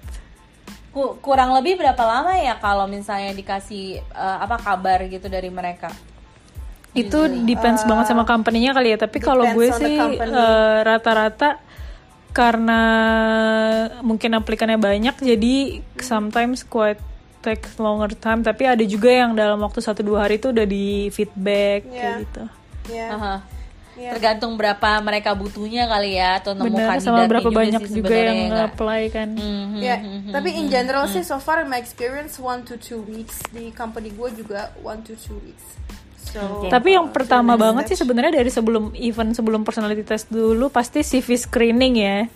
kurang 0.95 1.53
lebih 1.53 1.77
berapa 1.77 2.01
lama 2.01 2.33
ya 2.37 2.57
kalau 2.57 2.89
misalnya 2.89 3.33
dikasih 3.37 4.01
uh, 4.13 4.41
apa 4.41 4.57
kabar 4.57 5.05
gitu 5.05 5.29
dari 5.29 5.53
mereka 5.53 5.93
itu 6.97 7.45
depends 7.45 7.85
uh, 7.85 7.87
banget 7.87 8.09
sama 8.09 8.25
company-nya 8.25 8.73
kali 8.73 8.93
ya 8.93 8.97
tapi 8.97 9.21
kalau 9.21 9.45
gue 9.53 9.69
sih 9.77 9.95
uh, 10.01 10.81
rata-rata 10.81 11.61
karena 12.33 12.81
mungkin 14.01 14.33
aplikannya 14.37 14.81
banyak 14.81 15.15
jadi 15.21 15.85
sometimes 16.01 16.65
quite 16.65 17.01
take 17.45 17.65
longer 17.77 18.11
time 18.17 18.41
tapi 18.41 18.65
ada 18.65 18.81
juga 18.83 19.09
yang 19.09 19.37
dalam 19.37 19.61
waktu 19.61 19.79
satu 19.79 20.01
dua 20.01 20.25
hari 20.25 20.41
itu 20.41 20.49
udah 20.49 20.65
di 20.65 21.13
feedback 21.13 21.85
yeah. 21.87 21.93
kayak 21.93 22.13
gitu 22.25 22.43
yeah. 22.89 23.09
uh-huh. 23.13 23.39
Yeah. 23.99 24.15
tergantung 24.15 24.55
berapa 24.55 25.03
mereka 25.03 25.35
butuhnya 25.35 25.91
kali 25.91 26.15
ya 26.15 26.39
atau 26.39 26.55
nemu 26.55 26.71
Bener, 26.71 27.03
sama 27.03 27.27
berapa 27.27 27.51
juga 27.51 27.59
banyak 27.59 27.83
juga 27.91 28.15
yang 28.15 28.39
apply 28.71 29.01
kan 29.11 29.29
mm-hmm, 29.35 29.81
yeah. 29.83 29.99
mm-hmm, 29.99 30.31
tapi 30.31 30.49
in 30.55 30.71
general 30.71 31.03
mm-hmm. 31.05 31.19
sih 31.19 31.27
so 31.27 31.37
far 31.37 31.59
in 31.59 31.67
my 31.67 31.77
experience 31.77 32.39
one 32.39 32.63
to 32.63 32.79
two 32.79 33.03
weeks 33.03 33.43
di 33.51 33.75
company 33.75 34.15
gue 34.15 34.29
juga 34.39 34.71
one 34.79 35.03
to 35.03 35.13
two 35.19 35.35
weeks 35.43 35.77
So, 36.29 36.61
okay. 36.61 36.69
Tapi 36.69 36.93
yang 36.93 37.09
pertama 37.09 37.57
banget 37.57 37.89
sih 37.89 37.97
sebenarnya 37.97 38.37
dari 38.37 38.53
sebelum 38.53 38.93
event 38.93 39.33
sebelum 39.33 39.65
personality 39.65 40.05
test 40.05 40.29
dulu 40.29 40.69
pasti 40.69 41.01
CV 41.01 41.25
screening 41.33 41.93
ya. 41.97 42.29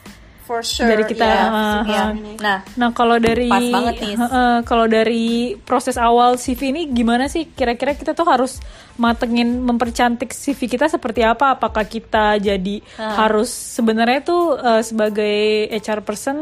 For 0.44 0.60
sure. 0.60 0.92
Dari 0.92 1.04
kita. 1.08 1.24
Yeah, 1.24 1.48
uh, 1.48 1.82
yeah. 1.88 2.08
Nah, 2.44 2.58
nah 2.76 2.90
kalau 2.92 3.16
dari 3.16 3.48
uh, 3.48 4.60
kalau 4.68 4.92
dari 4.92 5.56
proses 5.64 5.96
awal 5.96 6.36
CV 6.36 6.76
ini 6.76 6.82
gimana 6.92 7.32
sih? 7.32 7.48
Kira-kira 7.48 7.96
kita 7.96 8.12
tuh 8.12 8.28
harus 8.28 8.60
matengin 9.00 9.64
mempercantik 9.64 10.36
CV 10.36 10.68
kita 10.68 10.92
seperti 10.92 11.24
apa? 11.24 11.56
Apakah 11.56 11.88
kita 11.88 12.36
jadi 12.44 12.84
uh. 13.00 13.24
harus 13.24 13.48
sebenarnya 13.48 14.20
tuh 14.20 14.60
uh, 14.60 14.84
sebagai 14.84 15.72
HR 15.72 16.04
person 16.04 16.36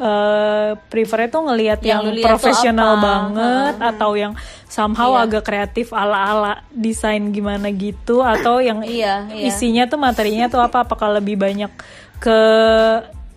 uh, 0.00 0.76
prefer 0.88 1.28
itu 1.28 1.38
ngelihat 1.40 1.80
yang, 1.82 2.04
yang 2.12 2.24
profesional 2.24 3.00
banget 3.00 3.74
hmm. 3.80 3.90
atau 3.96 4.10
yang 4.16 4.32
somehow 4.68 5.16
iya. 5.16 5.24
agak 5.24 5.42
kreatif 5.46 5.94
ala-ala 5.94 6.60
desain 6.74 7.32
gimana 7.32 7.72
gitu 7.72 8.20
atau 8.20 8.60
yang 8.60 8.84
iya, 8.84 9.24
iya. 9.32 9.48
isinya 9.48 9.88
tuh 9.88 9.96
materinya 10.00 10.52
tuh 10.52 10.60
apa 10.60 10.84
apakah 10.84 11.16
lebih 11.16 11.40
banyak 11.40 11.70
ke 12.22 12.40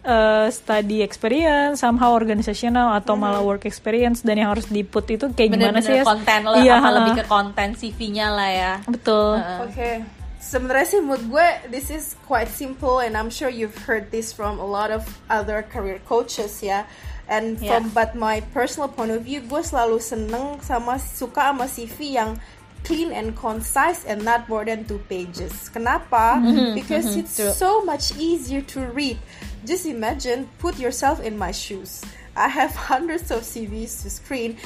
uh, 0.05 0.47
study 0.49 1.03
experience 1.03 1.83
somehow 1.83 2.15
organizational 2.15 2.95
atau 2.95 3.15
hmm. 3.15 3.23
malah 3.23 3.43
work 3.43 3.67
experience 3.67 4.23
dan 4.23 4.39
yang 4.39 4.49
harus 4.51 4.67
diput 4.67 5.05
itu 5.09 5.29
kayak 5.35 5.55
Bener 5.55 5.71
-bener 5.71 5.83
gimana 5.83 5.87
sih 5.87 5.97
ya 5.99 6.03
konten 6.05 6.41
lah 6.47 6.61
iya, 6.63 6.75
apa 6.79 6.89
lebih 6.95 7.13
ke 7.19 7.25
konten 7.27 7.67
CV-nya 7.75 8.27
lah 8.31 8.49
ya 8.49 8.73
betul 8.87 9.37
uh. 9.37 9.67
oke 9.67 9.73
okay 9.73 10.19
sebenarnya 10.39 10.87
sih 10.87 11.01
mood 11.03 11.21
gue 11.27 11.47
this 11.67 11.91
is 11.91 12.15
quite 12.23 12.47
simple 12.47 13.03
and 13.03 13.13
I'm 13.19 13.29
sure 13.29 13.51
you've 13.51 13.75
heard 13.83 14.09
this 14.09 14.31
from 14.31 14.57
a 14.57 14.65
lot 14.65 14.89
of 14.89 15.03
other 15.27 15.61
career 15.67 15.99
coaches 16.07 16.63
ya 16.63 16.87
and 17.27 17.59
yeah. 17.59 17.77
from 17.77 17.91
but 17.91 18.15
my 18.15 18.41
personal 18.55 18.87
point 18.87 19.11
of 19.11 19.27
view 19.27 19.43
gue 19.43 19.61
selalu 19.61 19.99
seneng 19.99 20.57
sama 20.63 20.97
suka 20.97 21.51
sama 21.51 21.67
CV 21.67 22.17
yang 22.17 22.39
clean 22.83 23.11
and 23.11 23.35
concise 23.35 24.05
and 24.05 24.23
not 24.23 24.47
more 24.49 24.65
than 24.65 24.85
two 24.85 24.99
pages. 25.09 25.69
Kenapa? 25.69 26.39
Mm-hmm, 26.39 26.75
because 26.75 27.05
mm-hmm, 27.05 27.19
it's 27.19 27.35
true. 27.35 27.51
so 27.51 27.83
much 27.83 28.15
easier 28.17 28.61
to 28.73 28.85
read. 28.91 29.17
Just 29.65 29.85
imagine 29.85 30.49
put 30.59 30.79
yourself 30.79 31.19
in 31.19 31.37
my 31.37 31.51
shoes. 31.51 32.01
I 32.35 32.47
have 32.47 32.75
hundreds 32.91 33.31
of 33.31 33.41
CVs 33.41 34.03
to 34.03 34.09
screen. 34.09 34.57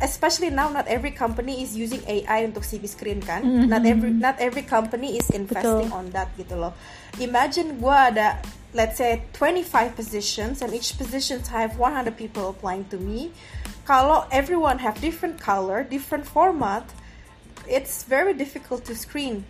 Especially 0.00 0.48
now 0.48 0.70
not 0.72 0.88
every 0.88 1.10
company 1.10 1.62
is 1.62 1.76
using 1.76 2.00
AI 2.08 2.48
untuk 2.48 2.64
CV 2.64 2.88
screen 2.88 3.20
kan? 3.20 3.44
Mm-hmm. 3.44 3.68
not 3.68 3.84
every 3.84 4.08
not 4.08 4.36
every 4.40 4.64
company 4.64 5.20
is 5.20 5.28
investing 5.28 5.92
Betul. 5.92 6.00
on 6.00 6.08
that 6.16 6.32
gitu 6.40 6.56
loh. 6.56 6.72
Imagine 7.20 7.76
gue 7.76 7.92
ada 7.92 8.40
let's 8.72 8.96
say 8.96 9.28
25 9.36 9.92
positions 9.92 10.64
and 10.64 10.72
each 10.72 10.96
positions 10.96 11.52
have 11.52 11.76
100 11.76 12.16
people 12.16 12.48
applying 12.48 12.88
to 12.88 12.96
me. 12.96 13.36
Kalau 13.84 14.24
everyone 14.32 14.80
have 14.80 14.96
different 14.96 15.36
color 15.36 15.84
different 15.84 16.24
format 16.24 16.88
it's 17.68 18.06
very 18.06 18.32
difficult 18.32 18.84
to 18.86 18.94
screen 18.94 19.44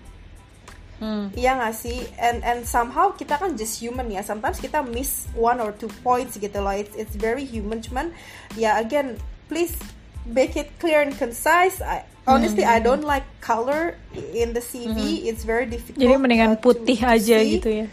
Hmm. 0.96 1.28
Iya 1.36 1.60
gak 1.60 1.74
sih? 1.76 2.08
And 2.16 2.40
and 2.40 2.64
somehow 2.64 3.12
kita 3.12 3.36
kan 3.36 3.52
just 3.60 3.76
human 3.76 4.08
ya. 4.08 4.24
Sometimes 4.24 4.56
kita 4.56 4.80
miss 4.80 5.28
one 5.36 5.60
or 5.60 5.76
two 5.76 5.92
points 6.00 6.40
gitu 6.40 6.56
loh. 6.56 6.72
It's 6.72 6.96
it's 6.96 7.12
very 7.12 7.44
human. 7.44 7.84
Cuman 7.84 8.16
ya 8.56 8.80
again, 8.80 9.20
please 9.52 9.76
make 10.24 10.56
it 10.56 10.72
clear 10.80 11.04
and 11.04 11.12
concise. 11.12 11.84
I, 11.84 12.08
honestly, 12.24 12.64
mm. 12.64 12.72
I 12.72 12.78
don't 12.80 13.04
like 13.04 13.28
color 13.44 14.00
in 14.16 14.56
the 14.56 14.64
CV. 14.64 15.20
Mm. 15.20 15.28
It's 15.28 15.44
very 15.44 15.68
difficult. 15.68 16.00
Jadi 16.00 16.16
mendingan 16.16 16.56
putih 16.64 16.96
aja 17.04 17.44
see. 17.44 17.60
gitu 17.60 17.84
ya. 17.84 17.86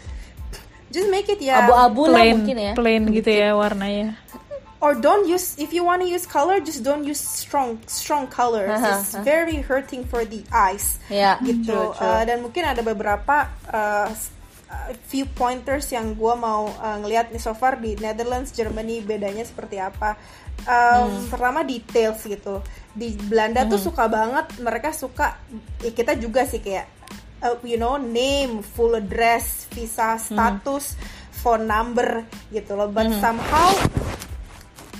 Just 0.88 1.10
make 1.10 1.28
it 1.28 1.42
ya 1.42 1.66
abu-abu 1.66 2.08
lah 2.08 2.24
mungkin 2.32 2.56
ya. 2.56 2.72
Plain 2.72 3.04
gitu 3.12 3.28
ya 3.28 3.52
warnanya. 3.52 4.16
Or 4.84 4.92
don't 4.92 5.24
use 5.24 5.56
if 5.56 5.72
you 5.72 5.80
want 5.80 6.04
to 6.04 6.08
use 6.08 6.28
color, 6.28 6.60
just 6.60 6.84
don't 6.84 7.08
use 7.08 7.16
strong 7.16 7.80
strong 7.88 8.28
colors. 8.28 8.68
Uh 8.68 8.76
-huh, 8.84 9.00
it's 9.00 9.16
very 9.24 9.64
hurting 9.64 10.04
for 10.04 10.28
the 10.28 10.44
eyes. 10.52 11.00
Yeah, 11.08 11.40
gitu. 11.40 11.72
True, 11.72 11.96
true. 11.96 12.04
Uh, 12.04 12.22
dan 12.28 12.44
mungkin 12.44 12.68
ada 12.68 12.84
beberapa 12.84 13.48
uh, 13.72 14.12
few 15.08 15.24
pointers 15.32 15.88
yang 15.88 16.12
gue 16.12 16.34
mau 16.36 16.68
uh, 16.68 16.96
ngelihat 17.00 17.32
nih 17.32 17.40
so 17.40 17.56
far 17.56 17.80
di 17.80 17.96
Netherlands, 17.96 18.52
Germany 18.52 19.00
bedanya 19.00 19.48
seperti 19.48 19.80
apa 19.80 20.20
um, 20.66 21.08
hmm. 21.08 21.26
pertama 21.30 21.60
details 21.62 22.20
gitu 22.24 22.60
di 22.94 23.14
Belanda 23.16 23.64
hmm. 23.64 23.70
tuh 23.70 23.80
suka 23.80 24.06
banget 24.06 24.46
mereka 24.62 24.90
suka 24.94 25.38
ya 25.82 25.90
kita 25.90 26.14
juga 26.18 26.46
sih 26.46 26.62
kayak 26.62 26.86
uh, 27.42 27.56
you 27.66 27.76
know 27.76 27.98
name 27.98 28.62
full 28.62 28.94
address 28.94 29.66
visa 29.72 30.16
hmm. 30.16 30.22
status 30.22 30.94
hmm. 30.94 31.02
phone 31.42 31.64
number 31.66 32.24
gitu 32.54 32.78
loh 32.78 32.88
but 32.88 33.08
hmm. 33.08 33.18
somehow 33.20 33.70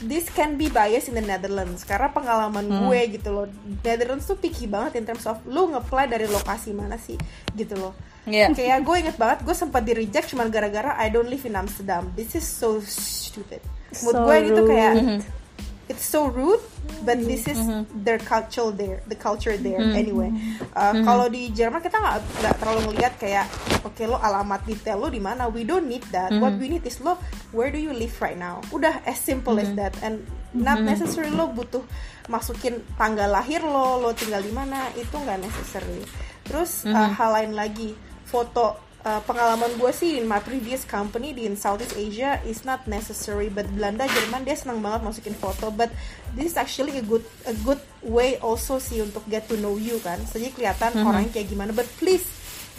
this 0.07 0.29
can 0.31 0.55
be 0.61 0.71
biased 0.71 1.09
in 1.09 1.17
the 1.17 1.25
Netherlands. 1.25 1.83
Karena 1.83 2.13
pengalaman 2.13 2.69
hmm. 2.69 2.81
gue 2.87 3.01
gitu 3.19 3.29
loh 3.33 3.47
Netherlands 3.83 4.29
tuh 4.29 4.39
picky 4.39 4.69
banget 4.69 5.01
in 5.01 5.05
terms 5.09 5.25
of 5.25 5.41
lu 5.49 5.73
ngeplay 5.73 6.07
dari 6.07 6.29
lokasi 6.29 6.77
mana 6.77 7.01
sih 7.01 7.17
gitu 7.57 7.75
loh. 7.77 7.95
Yeah. 8.25 8.57
kayak 8.57 8.89
gue 8.89 8.97
inget 9.05 9.17
banget 9.21 9.45
gue 9.45 9.53
sempat 9.53 9.85
di 9.85 9.93
reject 9.93 10.33
cuma 10.33 10.49
gara-gara 10.49 10.97
I 10.97 11.13
don't 11.13 11.29
live 11.29 11.45
in 11.45 11.57
Amsterdam. 11.57 12.09
This 12.17 12.33
is 12.33 12.45
so 12.45 12.81
stupid. 12.85 13.61
Mood 14.01 14.17
so 14.17 14.25
gue 14.25 14.37
gitu 14.49 14.63
kayak 14.65 14.93
mm 14.97 15.07
-hmm 15.21 15.44
it's 15.89 16.05
so 16.05 16.27
rude 16.27 16.61
but 17.05 17.21
mm-hmm. 17.21 17.29
this 17.29 17.45
is 17.49 17.61
mm-hmm. 17.61 17.85
their 18.05 18.17
culture 18.17 18.73
there 18.73 19.05
the 19.09 19.17
culture 19.17 19.57
there 19.57 19.81
mm-hmm. 19.81 20.01
anyway 20.01 20.31
uh, 20.77 20.93
mm-hmm. 20.93 21.05
kalau 21.05 21.29
di 21.29 21.53
Jerman 21.53 21.85
kita 21.85 22.01
nggak 22.01 22.17
nggak 22.41 22.55
terlalu 22.57 22.81
ngelihat 22.89 23.15
kayak 23.21 23.47
oke 23.85 23.93
okay, 23.93 24.09
lo 24.09 24.17
alamat 24.17 24.65
detail 24.65 25.01
lo 25.01 25.09
di 25.13 25.21
mana 25.21 25.49
we 25.49 25.65
don't 25.65 25.85
need 25.85 26.05
that 26.09 26.33
mm-hmm. 26.33 26.41
what 26.41 26.57
we 26.57 26.73
need 26.73 26.85
is 26.89 27.01
lo 27.05 27.21
where 27.53 27.69
do 27.69 27.77
you 27.77 27.93
live 27.93 28.13
right 28.25 28.41
now 28.41 28.65
udah 28.73 29.05
as 29.05 29.21
simple 29.21 29.61
mm-hmm. 29.61 29.77
as 29.77 29.79
that 29.79 29.95
and 30.01 30.25
not 30.57 30.81
mm-hmm. 30.81 30.93
necessary 30.97 31.29
lo 31.29 31.53
butuh 31.53 31.85
masukin 32.33 32.81
tanggal 32.97 33.29
lahir 33.29 33.61
lo 33.61 34.01
lo 34.01 34.17
tinggal 34.17 34.41
di 34.41 34.53
mana 34.53 34.89
itu 34.97 35.13
nggak 35.13 35.41
necessary 35.45 36.01
terus 36.49 36.89
uh, 36.89 36.93
mm-hmm. 36.93 36.97
uh, 36.97 37.11
hal 37.13 37.31
lain 37.37 37.53
lagi 37.53 37.93
foto 38.25 38.81
uh, 39.05 39.21
pengalaman 39.29 39.71
gue 39.77 39.93
sih 39.93 40.19
in 40.19 40.25
my 40.25 40.41
previous 40.41 40.83
company 40.83 41.37
di 41.37 41.45
in 41.45 41.55
Southeast 41.55 41.95
Asia 41.95 42.41
is 42.49 42.65
not 42.65 42.89
necessary 42.89 43.53
but 43.53 43.69
Belanda 43.77 44.09
Jerman 44.09 44.43
dia 44.43 44.57
senang 44.57 44.81
banget 44.81 45.05
masukin 45.05 45.37
foto. 45.37 45.69
But 45.71 45.93
this 46.33 46.53
is 46.53 46.57
actually 46.57 46.99
a 46.99 47.05
good 47.05 47.23
a 47.45 47.55
good 47.63 47.81
way 48.03 48.41
also 48.41 48.81
sih 48.81 49.05
untuk 49.05 49.23
get 49.29 49.47
to 49.53 49.61
know 49.61 49.77
you 49.77 50.01
kan? 50.01 50.19
Jadi 50.25 50.51
kelihatan 50.57 50.97
mm 50.97 50.99
-hmm. 50.99 51.09
orangnya 51.13 51.31
kayak 51.37 51.49
gimana. 51.53 51.71
But 51.77 51.87
please 52.01 52.25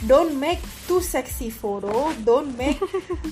don't 0.04 0.36
make 0.36 0.60
too 0.84 1.00
sexy 1.00 1.48
photo. 1.48 2.12
Don't 2.20 2.52
make 2.58 2.76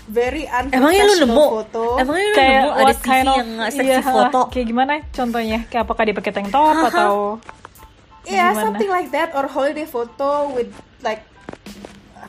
very 0.09 0.49
unprofessional 0.49 1.29
nemu, 1.29 1.45
foto 1.61 1.85
emangnya 2.01 2.25
lu 2.25 2.33
kayak 2.33 2.63
nemu 2.65 2.73
ada 2.73 2.95
CV 2.95 3.05
kind 3.05 3.27
of, 3.29 3.37
yang 3.37 3.51
seksi 3.69 3.85
iya, 3.85 4.01
foto? 4.01 4.41
kayak 4.49 4.67
gimana? 4.71 4.93
Contohnya 5.13 5.59
kayak 5.69 5.83
apakah 5.85 6.03
dia 6.09 6.17
pakai 6.17 6.33
tank 6.33 6.49
top 6.49 6.77
atau 6.89 7.13
yeah 8.25 8.57
something 8.57 8.89
like 8.89 9.13
that 9.13 9.37
or 9.37 9.45
holiday 9.45 9.85
photo 9.85 10.49
with 10.57 10.73
like 11.05 11.29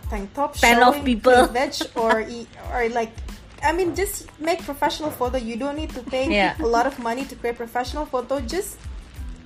tank 0.10 0.34
top 0.34 0.56
fan 0.56 0.82
of 0.84 0.96
people 1.04 1.48
veg 1.50 1.74
or 1.96 2.26
or 2.72 2.90
like 2.94 3.12
I 3.66 3.74
mean 3.74 3.96
just 3.96 4.30
make 4.38 4.62
professional 4.62 5.10
photo 5.10 5.38
you 5.38 5.58
don't 5.58 5.76
need 5.76 5.90
to 5.98 6.02
pay 6.06 6.30
yeah. 6.30 6.54
a 6.62 6.68
lot 6.68 6.86
of 6.86 7.00
money 7.00 7.26
to 7.26 7.36
create 7.36 7.58
professional 7.58 8.06
photo 8.06 8.40
just 8.42 8.78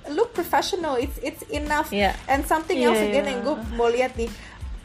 look 0.08 0.34
professional 0.34 0.96
it's 0.96 1.16
it's 1.22 1.42
enough 1.48 1.92
yeah. 1.92 2.16
and 2.28 2.44
something 2.44 2.76
yeah, 2.76 2.88
else 2.92 3.00
again 3.00 3.24
yeah. 3.24 3.32
yang 3.36 3.40
gue 3.44 3.56
mau 3.76 3.88
lihat 3.88 4.16
nih 4.16 4.28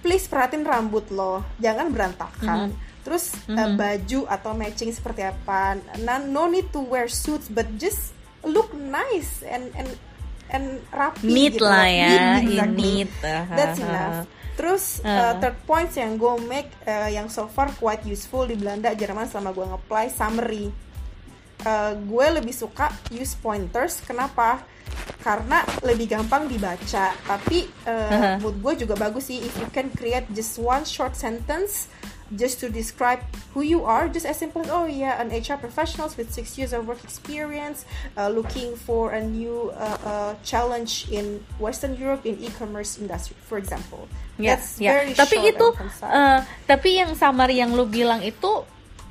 please 0.05 0.29
perhatiin 0.29 0.63
rambut 0.63 1.07
lo 1.09 1.41
jangan 1.57 1.89
berantakan 1.89 2.69
mm 2.69 2.71
-hmm. 2.71 3.03
terus 3.03 3.33
mm 3.47 3.55
-hmm. 3.55 3.57
uh, 3.57 3.69
baju 3.73 4.19
atau 4.29 4.51
matching 4.53 4.91
seperti 4.93 5.25
apa 5.25 5.79
nah, 6.03 6.21
no 6.21 6.45
need 6.47 6.69
to 6.69 6.83
wear 6.83 7.09
suits 7.09 7.49
but 7.49 7.65
just 7.81 8.13
look 8.45 8.69
nice 8.77 9.41
and 9.47 9.73
and 9.73 9.89
and 10.53 10.77
rapi 10.93 11.25
neat 11.25 11.57
gitu 11.57 11.65
lah 11.65 11.89
ya 11.89 12.37
neat, 12.37 12.53
exactly. 12.53 12.77
neat. 12.77 13.11
that's 13.57 13.79
enough 13.81 14.29
Terus 14.55 15.03
uh. 15.03 15.07
Uh, 15.07 15.33
third 15.43 15.57
points 15.67 15.93
yang 15.99 16.15
gue 16.15 16.33
make 16.47 16.71
uh, 16.87 17.11
yang 17.11 17.27
so 17.27 17.47
far 17.51 17.71
quite 17.75 18.03
useful 18.07 18.47
di 18.47 18.55
Belanda 18.55 18.95
Jerman 18.95 19.27
selama 19.27 19.51
gue 19.51 19.65
nge-apply 19.67 20.05
summary. 20.11 20.67
Uh, 21.65 21.93
gue 21.95 22.25
lebih 22.39 22.55
suka 22.55 22.91
use 23.11 23.35
pointers. 23.35 23.99
Kenapa? 24.03 24.63
Karena 25.19 25.65
lebih 25.83 26.07
gampang 26.07 26.47
dibaca. 26.47 27.11
Tapi 27.13 27.67
uh, 27.83 27.91
uh 27.91 28.11
-huh. 28.15 28.35
mood 28.39 28.55
gue 28.63 28.87
juga 28.87 28.95
bagus 28.95 29.27
sih 29.27 29.43
if 29.43 29.53
you 29.59 29.67
can 29.75 29.91
create 29.91 30.25
just 30.31 30.55
one 30.57 30.87
short 30.87 31.13
sentence 31.19 31.91
just 32.33 32.59
to 32.59 32.69
describe 32.69 33.21
who 33.53 33.61
you 33.61 33.85
are 33.85 34.09
just 34.09 34.25
as 34.25 34.37
simple 34.37 34.61
as 34.65 34.69
oh 34.73 34.89
yeah 34.89 35.21
an 35.21 35.29
hr 35.29 35.57
professionals 35.61 36.17
with 36.17 36.33
six 36.33 36.57
years 36.57 36.73
of 36.73 36.87
work 36.87 36.97
experience 37.05 37.85
uh, 38.17 38.29
looking 38.29 38.73
for 38.75 39.13
a 39.13 39.21
new 39.21 39.69
uh, 39.77 39.97
uh, 40.01 40.31
challenge 40.41 41.05
in 41.13 41.43
western 41.61 41.93
europe 41.95 42.25
in 42.25 42.33
e-commerce 42.41 42.97
industry 42.97 43.37
for 43.45 43.57
example 43.57 44.09
yeah, 44.41 44.57
That's 44.57 44.81
yeah. 44.81 44.91
very 44.97 45.13
tapi 45.13 45.37
itu 45.53 45.67
uh, 46.01 46.41
tapi 46.65 46.97
yang 46.97 47.13
summary 47.13 47.61
yang 47.61 47.77
lu 47.77 47.85
bilang 47.85 48.25
itu 48.25 48.65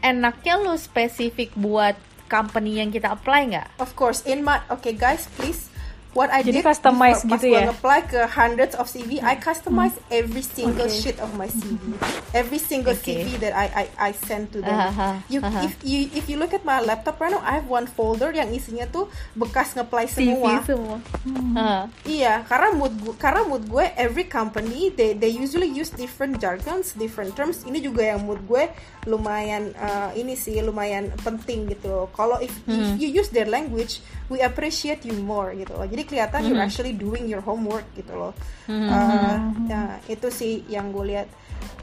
enaknya 0.05 0.61
lu 0.61 0.77
spesifik 0.77 1.55
buat 1.57 1.97
company 2.29 2.83
yang 2.83 2.91
kita 2.93 3.15
apply 3.15 3.41
nggak? 3.55 3.69
Of 3.81 3.97
course, 3.97 4.25
in 4.29 4.45
my 4.45 4.61
okay 4.69 4.97
guys, 4.97 5.29
please 5.39 5.73
what 6.15 6.31
I 6.31 6.41
Jadi 6.47 6.63
did 6.63 6.65
customize 6.65 7.21
pas 7.27 7.43
gitu 7.43 7.47
ya. 7.53 7.69
apply 7.69 8.01
ke 8.07 8.21
hundreds 8.31 8.75
of 8.79 8.87
CV, 8.87 9.19
I 9.21 9.35
customize 9.37 9.99
hmm. 9.99 10.19
every 10.23 10.47
single 10.47 10.87
okay. 10.87 11.01
sheet 11.03 11.19
of 11.19 11.35
my 11.35 11.51
CV, 11.51 11.83
every 12.31 12.63
single 12.63 12.95
okay. 12.95 13.27
CV 13.27 13.43
that 13.43 13.53
I 13.53 13.67
I 13.67 13.85
I 13.99 14.11
send 14.15 14.55
to 14.55 14.63
them. 14.63 14.79
Uh 14.79 14.91
-huh. 14.95 15.15
You 15.27 15.39
uh 15.43 15.51
-huh. 15.51 15.67
if 15.67 15.75
you 15.83 16.09
if 16.15 16.25
you 16.31 16.39
look 16.39 16.55
at 16.55 16.63
my 16.63 16.79
laptop 16.81 17.19
right 17.19 17.35
now, 17.35 17.43
I 17.43 17.59
have 17.59 17.67
one 17.67 17.91
folder 17.91 18.31
yang 18.31 18.55
isinya 18.55 18.87
tuh 18.89 19.11
bekas 19.35 19.75
ngeplay 19.75 20.07
semua. 20.07 20.63
CV 20.63 20.71
semua. 20.71 20.97
Hmm. 21.27 21.53
Uh. 21.59 21.83
Iya, 22.07 22.47
karena 22.47 22.69
mood 22.79 22.95
gue, 23.03 23.15
karena 23.19 23.43
mood 23.45 23.67
gue 23.67 23.85
every 23.99 24.31
company 24.31 24.95
they 24.95 25.19
they 25.19 25.35
usually 25.35 25.69
use 25.69 25.91
different 25.91 26.39
jargons, 26.39 26.95
different 26.95 27.35
terms. 27.35 27.67
Ini 27.67 27.83
juga 27.83 28.07
yang 28.15 28.23
mood 28.23 28.39
gue 28.47 28.71
lumayan 29.11 29.75
uh, 29.77 30.15
ini 30.15 30.39
sih 30.39 30.63
lumayan 30.63 31.11
penting 31.27 31.67
gitu. 31.69 32.07
Kalau 32.15 32.39
if, 32.39 32.55
hmm. 32.65 32.95
if 32.95 33.03
you 33.03 33.11
use 33.11 33.29
their 33.35 33.51
language, 33.51 34.01
we 34.31 34.41
appreciate 34.41 35.03
you 35.03 35.17
more 35.19 35.53
gitu 35.53 35.75
loh. 35.75 35.85
Jadi 35.85 36.04
kelihatan 36.05 36.31
mm 36.31 36.45
-hmm. 36.45 36.49
you're 36.49 36.61
mm-hmm. 36.61 36.69
actually 36.69 36.95
doing 36.95 37.25
your 37.27 37.43
homework 37.43 37.85
gitu 37.97 38.13
loh 38.13 38.33
mm 38.69 38.77
-hmm. 38.77 38.89
uh, 38.89 39.37
nah 39.69 39.89
itu 40.07 40.29
sih 40.29 40.63
yang 40.69 40.93
gue 40.93 41.17
lihat 41.17 41.29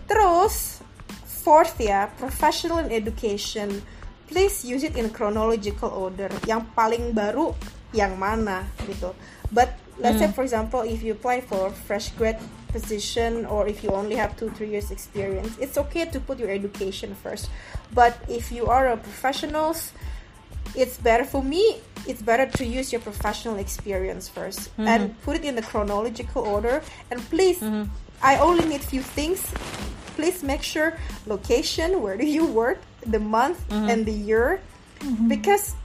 terus 0.05 0.81
fourth 1.25 1.77
ya 1.81 2.07
professional 2.21 2.85
education 2.87 3.81
please 4.29 4.63
use 4.63 4.85
it 4.85 4.95
in 4.95 5.09
chronological 5.11 5.89
order 5.89 6.29
yang 6.47 6.63
paling 6.77 7.11
baru 7.11 7.51
yang 7.91 8.15
mana 8.15 8.63
gitu 8.87 9.11
but 9.51 9.75
let's 9.99 10.21
mm. 10.21 10.27
say 10.27 10.29
for 10.31 10.43
example 10.47 10.81
if 10.85 11.03
you 11.03 11.11
apply 11.11 11.43
for 11.43 11.73
fresh 11.73 12.15
grad 12.15 12.39
position 12.71 13.43
or 13.45 13.67
if 13.67 13.83
you 13.83 13.91
only 13.91 14.15
have 14.15 14.31
two 14.39 14.47
three 14.55 14.71
years 14.71 14.89
experience 14.91 15.51
it's 15.59 15.75
okay 15.75 16.07
to 16.07 16.23
put 16.23 16.39
your 16.39 16.47
education 16.47 17.11
first 17.19 17.51
but 17.91 18.15
if 18.31 18.47
you 18.51 18.65
are 18.71 18.95
a 18.95 18.97
professionals 18.97 19.91
it's 20.75 20.97
better 20.97 21.23
for 21.23 21.43
me 21.43 21.77
it's 22.07 22.21
better 22.21 22.45
to 22.45 22.65
use 22.65 22.91
your 22.91 23.01
professional 23.01 23.57
experience 23.57 24.29
1st 24.29 24.59
mm-hmm. 24.59 24.87
and 24.87 25.21
put 25.21 25.35
it 25.37 25.43
in 25.45 25.55
the 25.55 25.61
chronological 25.61 26.43
order 26.43 26.81
and 27.09 27.19
please 27.29 27.59
mm-hmm. 27.59 27.83
i 28.21 28.37
only 28.37 28.65
need 28.65 28.81
few 28.81 29.01
things 29.01 29.41
please 30.15 30.43
make 30.43 30.63
sure 30.63 30.97
location 31.27 32.01
where 32.01 32.17
do 32.17 32.25
you 32.25 32.45
work 32.45 32.79
the 33.05 33.19
month 33.19 33.57
mm-hmm. 33.69 33.89
and 33.89 34.05
the 34.05 34.13
year 34.13 34.61
mm-hmm. 34.99 35.27
because 35.27 35.75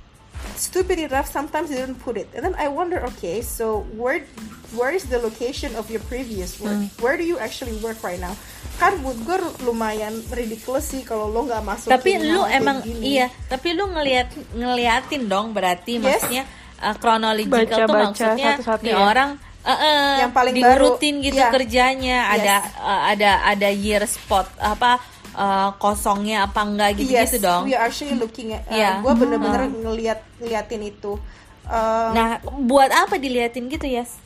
stupid 0.57 0.99
enough 0.99 1.28
sometimes 1.28 1.69
they 1.69 1.78
don't 1.78 2.00
put 2.00 2.16
it 2.16 2.28
and 2.33 2.45
then 2.45 2.55
i 2.57 2.69
wonder 2.69 3.02
okay 3.05 3.40
so 3.45 3.85
where 3.95 4.25
where 4.73 4.90
is 4.90 5.05
the 5.12 5.19
location 5.21 5.75
of 5.76 5.90
your 5.93 6.00
previous 6.09 6.61
work 6.61 6.76
mm. 6.76 6.88
where 7.00 7.16
do 7.16 7.25
you 7.25 7.37
actually 7.38 7.76
work 7.85 8.00
right 8.00 8.21
now 8.21 8.33
kan 8.76 8.93
mood 9.00 9.16
gue 9.25 9.37
lumayan 9.64 10.12
ridiculous 10.33 10.93
sih 10.93 11.00
kalau 11.00 11.33
lo 11.33 11.49
nggak 11.49 11.64
masuk 11.64 11.88
tapi 11.88 12.21
lu 12.21 12.45
emang 12.45 12.85
gini. 12.85 13.16
iya 13.16 13.26
tapi 13.49 13.73
lu 13.73 13.88
ngeliat 13.88 14.28
ngeliatin 14.52 15.28
dong 15.33 15.57
berarti 15.57 15.97
yes. 15.97 16.05
maksudnya 16.05 16.43
uh, 16.85 16.95
chronological 17.00 17.64
baca, 17.64 17.88
tuh 17.88 17.88
baca, 17.88 18.05
maksudnya 18.12 18.50
satu 18.61 18.64
-satu 18.69 18.93
ya. 18.93 18.97
orang 19.00 19.31
uh, 19.64 19.73
uh, 19.73 20.14
yang 20.21 20.33
paling 20.37 20.55
diurutin 20.55 21.14
baru, 21.19 21.26
gitu 21.26 21.40
yeah. 21.40 21.52
kerjanya 21.52 22.19
yes. 22.21 22.35
ada 22.37 22.57
uh, 22.85 23.02
ada 23.16 23.31
ada 23.49 23.69
year 23.73 24.05
spot 24.05 24.47
apa 24.61 25.00
uh, 25.37 25.71
kosongnya 25.76 26.49
apa 26.49 26.64
enggak 26.64 26.99
gitu 26.99 27.12
yes, 27.12 27.37
gitu 27.37 27.47
dong 27.47 27.69
we 27.69 27.76
are 27.76 27.85
actually 27.85 28.16
looking 28.16 28.57
at 28.57 28.64
uh, 28.66 28.75
yeah. 28.75 28.99
gue 29.05 29.12
bener-bener 29.12 29.69
uh. 29.69 29.71
ngeliat 29.71 30.21
ngeliatin 30.40 30.83
itu 30.88 31.21
uh, 31.69 32.11
nah 32.16 32.40
buat 32.65 32.89
apa 32.89 33.21
diliatin 33.21 33.69
gitu 33.69 33.84
ya 33.84 34.02
yes? 34.02 34.17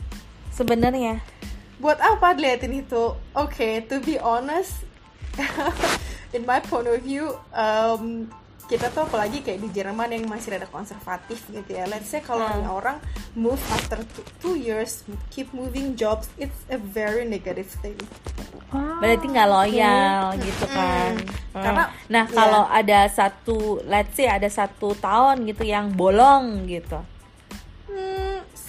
sebenarnya 0.55 1.19
buat 1.83 1.99
apa 1.99 2.39
diliatin 2.39 2.87
itu 2.87 3.19
oke 3.35 3.51
okay, 3.51 3.83
to 3.85 3.99
be 4.01 4.17
honest 4.23 4.87
in 6.37 6.47
my 6.47 6.63
point 6.63 6.87
of 6.87 7.03
view 7.03 7.35
um, 7.53 8.31
kita 8.71 8.87
tuh 8.95 9.03
apalagi 9.03 9.43
kayak 9.43 9.67
di 9.67 9.69
Jerman 9.75 10.15
yang 10.15 10.31
masih 10.31 10.55
ada 10.55 10.71
konservatif 10.71 11.43
gitu 11.51 11.75
ya 11.75 11.91
let's 11.91 12.07
say 12.07 12.23
kalau 12.23 12.47
hmm. 12.47 12.71
orang 12.71 13.03
move 13.35 13.59
after 13.75 13.99
two 14.39 14.55
years 14.55 15.03
keep 15.35 15.51
moving 15.51 15.99
jobs 15.99 16.31
it's 16.39 16.63
a 16.71 16.79
very 16.79 17.27
negative 17.27 17.67
thing 17.83 17.99
oh, 18.71 19.03
berarti 19.03 19.27
nggak 19.27 19.49
loyal 19.51 20.39
okay. 20.39 20.47
gitu 20.47 20.67
kan 20.71 21.13
hmm. 21.19 21.59
karena 21.59 21.85
nah 22.07 22.25
yeah. 22.31 22.31
kalau 22.31 22.63
ada 22.71 23.01
satu 23.11 23.83
let's 23.91 24.15
say 24.15 24.31
ada 24.31 24.47
satu 24.47 24.95
tahun 24.95 25.51
gitu 25.51 25.67
yang 25.67 25.91
bolong 25.91 26.71
gitu 26.71 27.03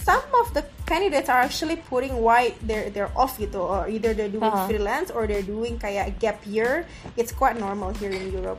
some 0.01 0.25
of 0.41 0.49
the 0.57 0.65
candidates 0.89 1.29
are 1.29 1.45
actually 1.45 1.77
putting 1.77 2.17
why 2.17 2.57
they're 2.65 2.89
they're 2.89 3.13
off 3.13 3.37
gitu 3.37 3.61
or 3.61 3.85
either 3.85 4.17
they're 4.17 4.33
doing 4.33 4.49
uh 4.49 4.65
-huh. 4.65 4.67
freelance 4.67 5.13
or 5.13 5.29
they're 5.29 5.45
doing 5.45 5.77
kayak 5.77 6.17
gap 6.17 6.41
year 6.49 6.89
it's 7.13 7.29
quite 7.29 7.53
normal 7.61 7.93
here 8.01 8.09
in 8.09 8.33
Europe 8.33 8.57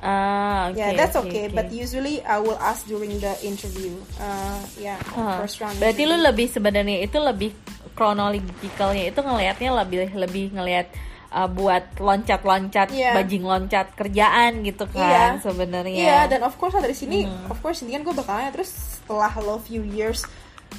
Ah, 0.00 0.72
okay, 0.72 0.80
yeah, 0.80 0.90
that's 0.96 1.12
okay, 1.12 1.28
okay, 1.28 1.44
okay. 1.48 1.56
But 1.56 1.68
usually 1.76 2.24
I 2.24 2.40
will 2.40 2.56
ask 2.56 2.88
during 2.88 3.20
the 3.20 3.36
interview. 3.44 3.92
Uh, 4.16 4.56
yeah, 4.80 4.96
uh, 5.12 5.44
first 5.44 5.60
round. 5.60 5.76
Berarti 5.76 6.08
interview. 6.08 6.24
lu 6.24 6.28
lebih 6.32 6.46
sebenarnya 6.48 6.96
itu 7.04 7.18
lebih 7.20 7.50
kronologikalnya 7.92 9.12
itu 9.12 9.20
ngelihatnya 9.20 9.70
lebih 9.76 10.08
lebih 10.16 10.44
ngelihat 10.56 10.88
uh, 11.36 11.44
buat 11.52 12.00
loncat-loncat 12.00 12.88
yeah. 12.96 13.12
bajing 13.12 13.44
loncat 13.44 13.92
kerjaan 13.92 14.64
gitu 14.64 14.88
kan 14.88 15.36
yeah. 15.36 15.44
sebenarnya. 15.44 16.00
Iya, 16.00 16.08
yeah, 16.08 16.22
dan 16.32 16.48
of 16.48 16.56
course 16.56 16.80
dari 16.80 16.96
sini, 16.96 17.28
hmm. 17.28 17.52
of 17.52 17.60
course 17.60 17.84
ini 17.84 18.00
kan 18.00 18.02
gue 18.08 18.14
bakalnya 18.16 18.56
terus 18.56 18.72
setelah 18.72 19.30
lo 19.44 19.60
few 19.60 19.84
years 19.84 20.24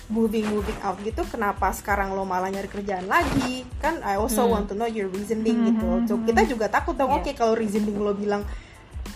moving 0.07 0.47
moving 0.47 0.79
out 0.83 0.95
gitu 1.03 1.23
kenapa 1.27 1.71
sekarang 1.75 2.15
lo 2.15 2.23
malah 2.23 2.47
nyari 2.47 2.67
kerjaan 2.67 3.07
lagi 3.11 3.67
kan 3.83 3.99
I 4.03 4.15
also 4.19 4.47
hmm. 4.47 4.51
want 4.51 4.65
to 4.71 4.75
know 4.75 4.87
your 4.87 5.11
reasoning 5.11 5.55
hmm. 5.55 5.67
gitu 5.75 5.87
so 6.07 6.13
kita 6.23 6.47
juga 6.47 6.71
takut 6.71 6.95
dong 6.95 7.11
yeah. 7.11 7.19
oke 7.19 7.27
okay, 7.27 7.35
kalau 7.35 7.53
reasoning 7.55 7.99
lo 7.99 8.15
bilang 8.15 8.43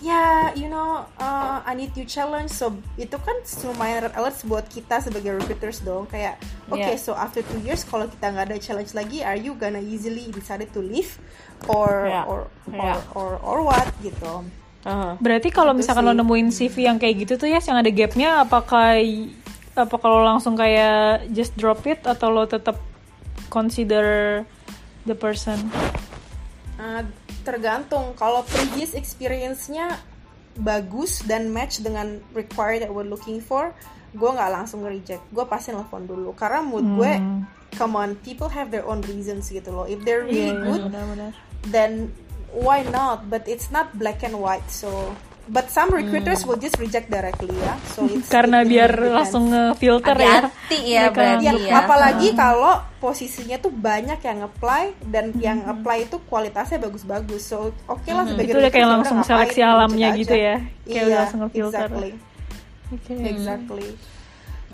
ya 0.03 0.11
yeah, 0.11 0.39
you 0.53 0.67
know 0.69 1.07
uh, 1.17 1.63
I 1.65 1.73
need 1.73 1.95
you 1.97 2.05
challenge 2.05 2.53
so 2.53 2.75
itu 2.99 3.15
kan 3.17 3.37
lumayan 3.65 4.05
red 4.09 4.13
alert 4.13 4.37
buat 4.45 4.65
kita 4.69 5.01
sebagai 5.01 5.39
recruiters 5.41 5.81
dong 5.81 6.05
kayak 6.05 6.37
oke 6.69 6.77
okay, 6.77 6.93
yeah. 6.93 7.01
so 7.01 7.17
after 7.17 7.41
two 7.41 7.61
years 7.63 7.81
kalau 7.87 8.05
kita 8.05 8.29
nggak 8.29 8.53
ada 8.53 8.57
challenge 8.61 8.93
lagi 8.93 9.25
are 9.25 9.39
you 9.39 9.57
gonna 9.57 9.81
easily 9.81 10.29
decided 10.35 10.69
to 10.75 10.83
leave 10.83 11.17
or 11.71 12.11
yeah. 12.11 12.27
or, 12.27 12.51
yeah. 12.69 13.01
or, 13.17 13.39
or 13.41 13.41
or 13.41 13.57
what 13.65 13.87
gitu 14.03 14.45
uh-huh. 14.85 15.17
berarti 15.17 15.49
kalau 15.49 15.73
misalkan 15.73 16.05
sih. 16.05 16.11
lo 16.11 16.13
nemuin 16.13 16.47
CV 16.53 16.75
yang 16.85 16.97
kayak 17.01 17.25
gitu 17.25 17.33
tuh 17.41 17.49
ya 17.49 17.57
yang 17.63 17.79
ada 17.81 17.89
gapnya 17.89 18.45
apakah 18.45 19.01
apa 19.75 19.95
kalau 19.99 20.23
langsung 20.23 20.55
kayak 20.55 21.27
just 21.35 21.51
drop 21.59 21.83
it 21.83 21.99
atau 22.07 22.31
lo 22.31 22.47
tetap 22.47 22.79
consider 23.51 24.43
the 25.03 25.15
person? 25.15 25.71
Uh, 26.79 27.03
tergantung. 27.45 28.17
Kalau 28.17 28.41
previous 28.43 28.97
experience-nya 28.97 30.01
bagus 30.57 31.21
dan 31.23 31.53
match 31.53 31.85
dengan 31.85 32.19
required 32.33 32.81
that 32.81 32.91
we're 32.91 33.07
looking 33.07 33.37
for, 33.37 33.71
gue 34.17 34.29
nggak 34.29 34.49
langsung 34.49 34.81
nge-reject. 34.81 35.21
Gue 35.29 35.45
pasti 35.45 35.69
nelfon 35.71 36.09
dulu. 36.09 36.33
Karena 36.33 36.65
mood 36.65 36.83
hmm. 36.83 36.97
gue, 36.97 37.13
come 37.77 37.93
on, 37.93 38.17
people 38.25 38.49
have 38.49 38.73
their 38.73 38.83
own 38.87 39.05
reasons 39.05 39.51
gitu 39.53 39.69
loh. 39.69 39.85
If 39.85 40.01
they're 40.01 40.25
really 40.25 40.55
yeah, 40.55 40.65
good, 40.65 40.81
benar, 40.89 41.05
benar. 41.13 41.31
then 41.69 42.09
why 42.55 42.87
not? 42.87 43.29
But 43.29 43.45
it's 43.45 43.69
not 43.69 43.93
black 43.99 44.23
and 44.23 44.39
white, 44.39 44.65
so 44.71 45.13
but 45.49 45.69
some 45.69 45.93
recruiters 45.93 46.41
hmm. 46.41 46.53
will 46.53 46.61
just 46.61 46.77
reject 46.81 47.09
directly 47.09 47.53
ya 47.53 47.77
so 47.93 48.05
it's 48.09 48.29
karena 48.35 48.65
biar 48.65 48.91
langsung 48.97 49.53
ngefilter 49.53 50.17
ya 50.17 50.49
hati 50.49 50.79
ya 50.89 51.03
berarti 51.13 51.45
ya, 51.45 51.53
ya. 51.53 51.73
apalagi 51.85 52.27
hmm. 52.33 52.37
kalau 52.37 52.73
posisinya 52.97 53.57
tuh 53.61 53.69
banyak 53.69 54.17
yang 54.25 54.39
apply 54.41 54.97
dan 55.05 55.29
hmm. 55.29 55.41
yang 55.41 55.59
apply 55.69 56.09
itu 56.09 56.17
kualitasnya 56.25 56.81
bagus-bagus 56.81 57.45
so 57.45 57.69
oke 57.85 58.01
okay 58.01 58.11
lah 58.17 58.25
hmm. 58.25 58.33
sebagai 58.33 58.51
itu 58.51 58.59
udah 58.61 58.73
kayak 58.73 58.89
langsung 58.89 59.19
seleksi 59.21 59.61
alamnya 59.61 60.09
gitu 60.17 60.35
ya 60.35 60.55
kayak 60.85 61.05
iya, 61.05 61.17
langsung 61.21 61.39
ngefilter 61.45 61.85
exactly 61.85 62.11
okay. 62.93 63.17
exactly 63.29 63.89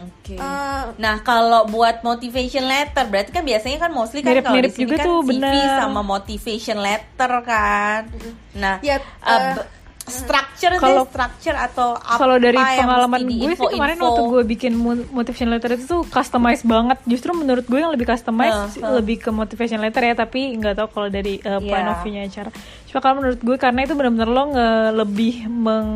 Oke. 0.02 0.34
Okay. 0.34 0.38
Uh, 0.42 0.98
nah, 0.98 1.22
kalau 1.22 1.70
buat 1.70 2.02
motivation 2.02 2.66
letter, 2.66 3.06
berarti 3.06 3.30
kan 3.30 3.46
biasanya 3.46 3.78
kan 3.86 3.92
mostly 3.94 4.26
kan 4.26 4.42
kalau 4.42 4.58
di 4.58 4.74
sini 4.74 4.98
kan 4.98 5.06
tuh, 5.06 5.22
CV 5.22 5.30
bener. 5.38 5.78
sama 5.78 6.02
motivation 6.02 6.78
letter 6.82 7.32
kan. 7.46 8.10
Nah, 8.58 8.82
ya, 8.82 8.98
uh, 9.22 9.62
uh, 9.62 9.81
structure 10.08 10.74
kalau 10.82 11.06
structure 11.06 11.54
atau 11.54 11.94
apa 11.94 12.18
kalau 12.18 12.38
dari 12.42 12.58
pengalaman 12.58 13.22
gue 13.22 13.54
sih 13.54 13.70
kemarin 13.78 13.98
info. 13.98 14.06
waktu 14.10 14.22
gue 14.26 14.44
bikin 14.58 14.74
motivation 15.14 15.48
letter 15.54 15.78
itu 15.78 15.86
tuh 15.86 16.02
customize 16.10 16.66
banget 16.66 16.98
justru 17.06 17.38
menurut 17.38 17.66
gue 17.70 17.80
yang 17.80 17.94
lebih 17.94 18.10
customize 18.10 18.82
uh, 18.82 18.82
uh. 18.82 18.98
lebih 18.98 19.22
ke 19.22 19.30
motivation 19.30 19.78
letter 19.78 20.02
ya 20.02 20.14
tapi 20.18 20.58
nggak 20.58 20.74
tahu 20.74 20.88
kalau 20.90 21.10
dari 21.14 21.38
uh, 21.46 21.62
yeah. 21.62 21.70
point 21.70 21.88
of 21.88 21.98
view-nya 22.02 22.26
acara 22.26 22.50
cuma 22.90 23.00
kalau 23.00 23.16
menurut 23.22 23.40
gue 23.40 23.58
karena 23.62 23.80
itu 23.86 23.94
benar-benar 23.94 24.30
lo 24.30 24.44
nge 24.52 24.70
lebih 24.98 25.36
meng 25.48 25.90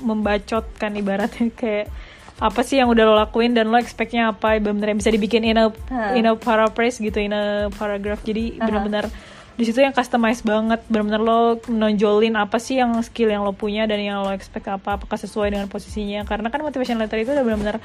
membacotkan 0.00 0.90
ibaratnya 0.96 1.52
kayak 1.60 1.86
apa 2.34 2.60
sih 2.66 2.82
yang 2.82 2.90
udah 2.90 3.04
lo 3.06 3.14
lakuin 3.14 3.54
dan 3.54 3.70
lo 3.70 3.78
expectnya 3.78 4.34
apa 4.34 4.58
benar-benar 4.58 4.98
bisa 4.98 5.12
dibikin 5.12 5.46
in 5.46 5.60
a 5.60 5.70
uh. 5.70 6.18
in 6.18 6.26
a 6.26 6.34
paraphrase 6.34 6.98
gitu 6.98 7.20
in 7.22 7.30
a 7.30 7.70
paragraph 7.78 8.24
jadi 8.26 8.56
uh 8.56 8.58
-huh. 8.58 8.66
benar-benar 8.66 9.06
di 9.54 9.62
situ 9.62 9.78
yang 9.78 9.94
customize 9.94 10.42
banget 10.42 10.82
benar-benar 10.90 11.22
lo 11.22 11.40
nonjolin 11.70 12.34
apa 12.34 12.58
sih 12.58 12.82
yang 12.82 12.98
skill 13.06 13.30
yang 13.30 13.46
lo 13.46 13.54
punya 13.54 13.86
dan 13.86 14.02
yang 14.02 14.26
lo 14.26 14.34
expect 14.34 14.66
apa 14.66 14.98
apakah 14.98 15.14
sesuai 15.14 15.54
dengan 15.54 15.70
posisinya 15.70 16.26
karena 16.26 16.50
kan 16.50 16.58
motivation 16.58 16.98
letter 16.98 17.22
itu 17.22 17.30
udah 17.30 17.44
benar-benar 17.46 17.78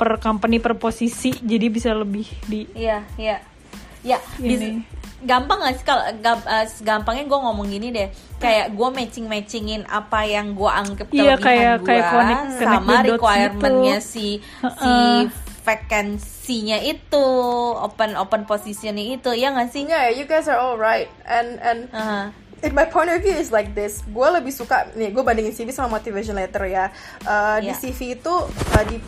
per 0.00 0.16
company 0.16 0.56
per 0.64 0.80
posisi 0.80 1.36
jadi 1.36 1.68
bisa 1.68 1.92
lebih 1.92 2.24
di 2.48 2.64
iya 2.72 3.04
iya 3.20 3.44
ya 4.00 4.16
ini. 4.40 4.80
gampang 5.20 5.60
gak 5.60 5.76
sih 5.76 5.84
kalau 5.84 6.08
uh, 6.08 6.64
gampangnya 6.80 7.28
gue 7.28 7.38
ngomong 7.44 7.66
gini 7.68 7.92
deh 7.92 8.08
kayak 8.40 8.72
gue 8.72 8.88
matching 8.88 9.28
matchingin 9.28 9.84
apa 9.84 10.24
yang 10.24 10.56
gue 10.56 10.70
anggap 10.72 11.06
iya, 11.12 11.36
kayak, 11.36 11.84
gue 11.84 12.00
sama 12.56 13.04
requirementnya 13.04 14.00
gitu. 14.00 14.08
si 14.08 14.26
si 14.80 14.92
vacancy-nya 15.60 16.80
itu 16.80 17.26
open 17.76 18.16
open 18.16 18.48
positionnya 18.48 19.20
itu 19.20 19.30
ya 19.36 19.52
nggak 19.52 19.68
sih? 19.70 19.84
Yeah, 19.86 20.10
you 20.12 20.24
guys 20.24 20.48
are 20.48 20.58
all 20.58 20.80
right 20.80 21.08
and 21.28 21.60
and 21.60 21.86
uh 21.92 22.00
-huh. 22.00 22.24
in 22.64 22.72
my 22.72 22.88
point 22.88 23.12
of 23.12 23.20
view 23.20 23.36
is 23.36 23.52
like 23.52 23.72
this 23.76 24.04
gue 24.08 24.28
lebih 24.28 24.52
suka 24.52 24.88
nih 24.96 25.12
gue 25.12 25.22
bandingin 25.24 25.52
CV 25.52 25.72
sama 25.72 26.00
motivation 26.00 26.36
letter 26.36 26.64
ya 26.68 26.92
uh, 27.24 27.60
yeah. 27.60 27.72
di 27.72 27.72
CV 27.72 28.20
itu 28.20 28.34
uh, 28.48 28.84
di 28.88 29.00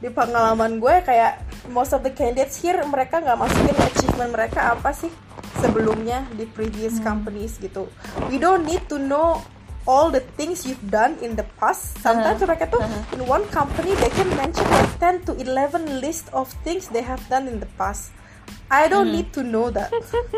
di 0.00 0.08
pengalaman 0.08 0.80
gue 0.80 0.94
kayak 1.04 1.44
most 1.68 1.92
of 1.92 2.00
the 2.00 2.12
candidates 2.12 2.56
here 2.56 2.80
mereka 2.88 3.20
nggak 3.20 3.36
masukin 3.36 3.76
achievement 3.84 4.32
mereka 4.32 4.72
apa 4.72 4.96
sih 4.96 5.12
sebelumnya 5.60 6.24
di 6.32 6.48
previous 6.48 6.96
hmm. 6.98 7.04
companies 7.04 7.60
gitu 7.60 7.84
we 8.32 8.40
don't 8.40 8.64
need 8.64 8.80
to 8.88 8.96
know 8.96 9.44
all 9.86 10.10
the 10.10 10.20
things 10.36 10.66
you've 10.66 10.90
done 10.90 11.16
in 11.22 11.36
the 11.36 11.46
past. 11.56 11.96
Sometimes 12.00 12.42
uh-huh. 12.42 12.52
mereka 12.52 12.64
tuh 12.68 12.80
uh-huh. 12.80 13.16
in 13.16 13.20
one 13.24 13.44
company 13.48 13.96
they 13.96 14.12
can 14.12 14.28
mention 14.36 14.64
like 14.68 14.92
10 14.98 15.28
to 15.28 15.32
11 15.38 16.00
list 16.00 16.28
of 16.36 16.48
things 16.64 16.88
they 16.92 17.04
have 17.04 17.20
done 17.32 17.48
in 17.48 17.60
the 17.60 17.70
past. 17.80 18.12
I 18.70 18.86
don't 18.86 19.10
hmm. 19.10 19.22
need 19.22 19.28
to 19.34 19.42
know 19.42 19.70
that. 19.70 19.90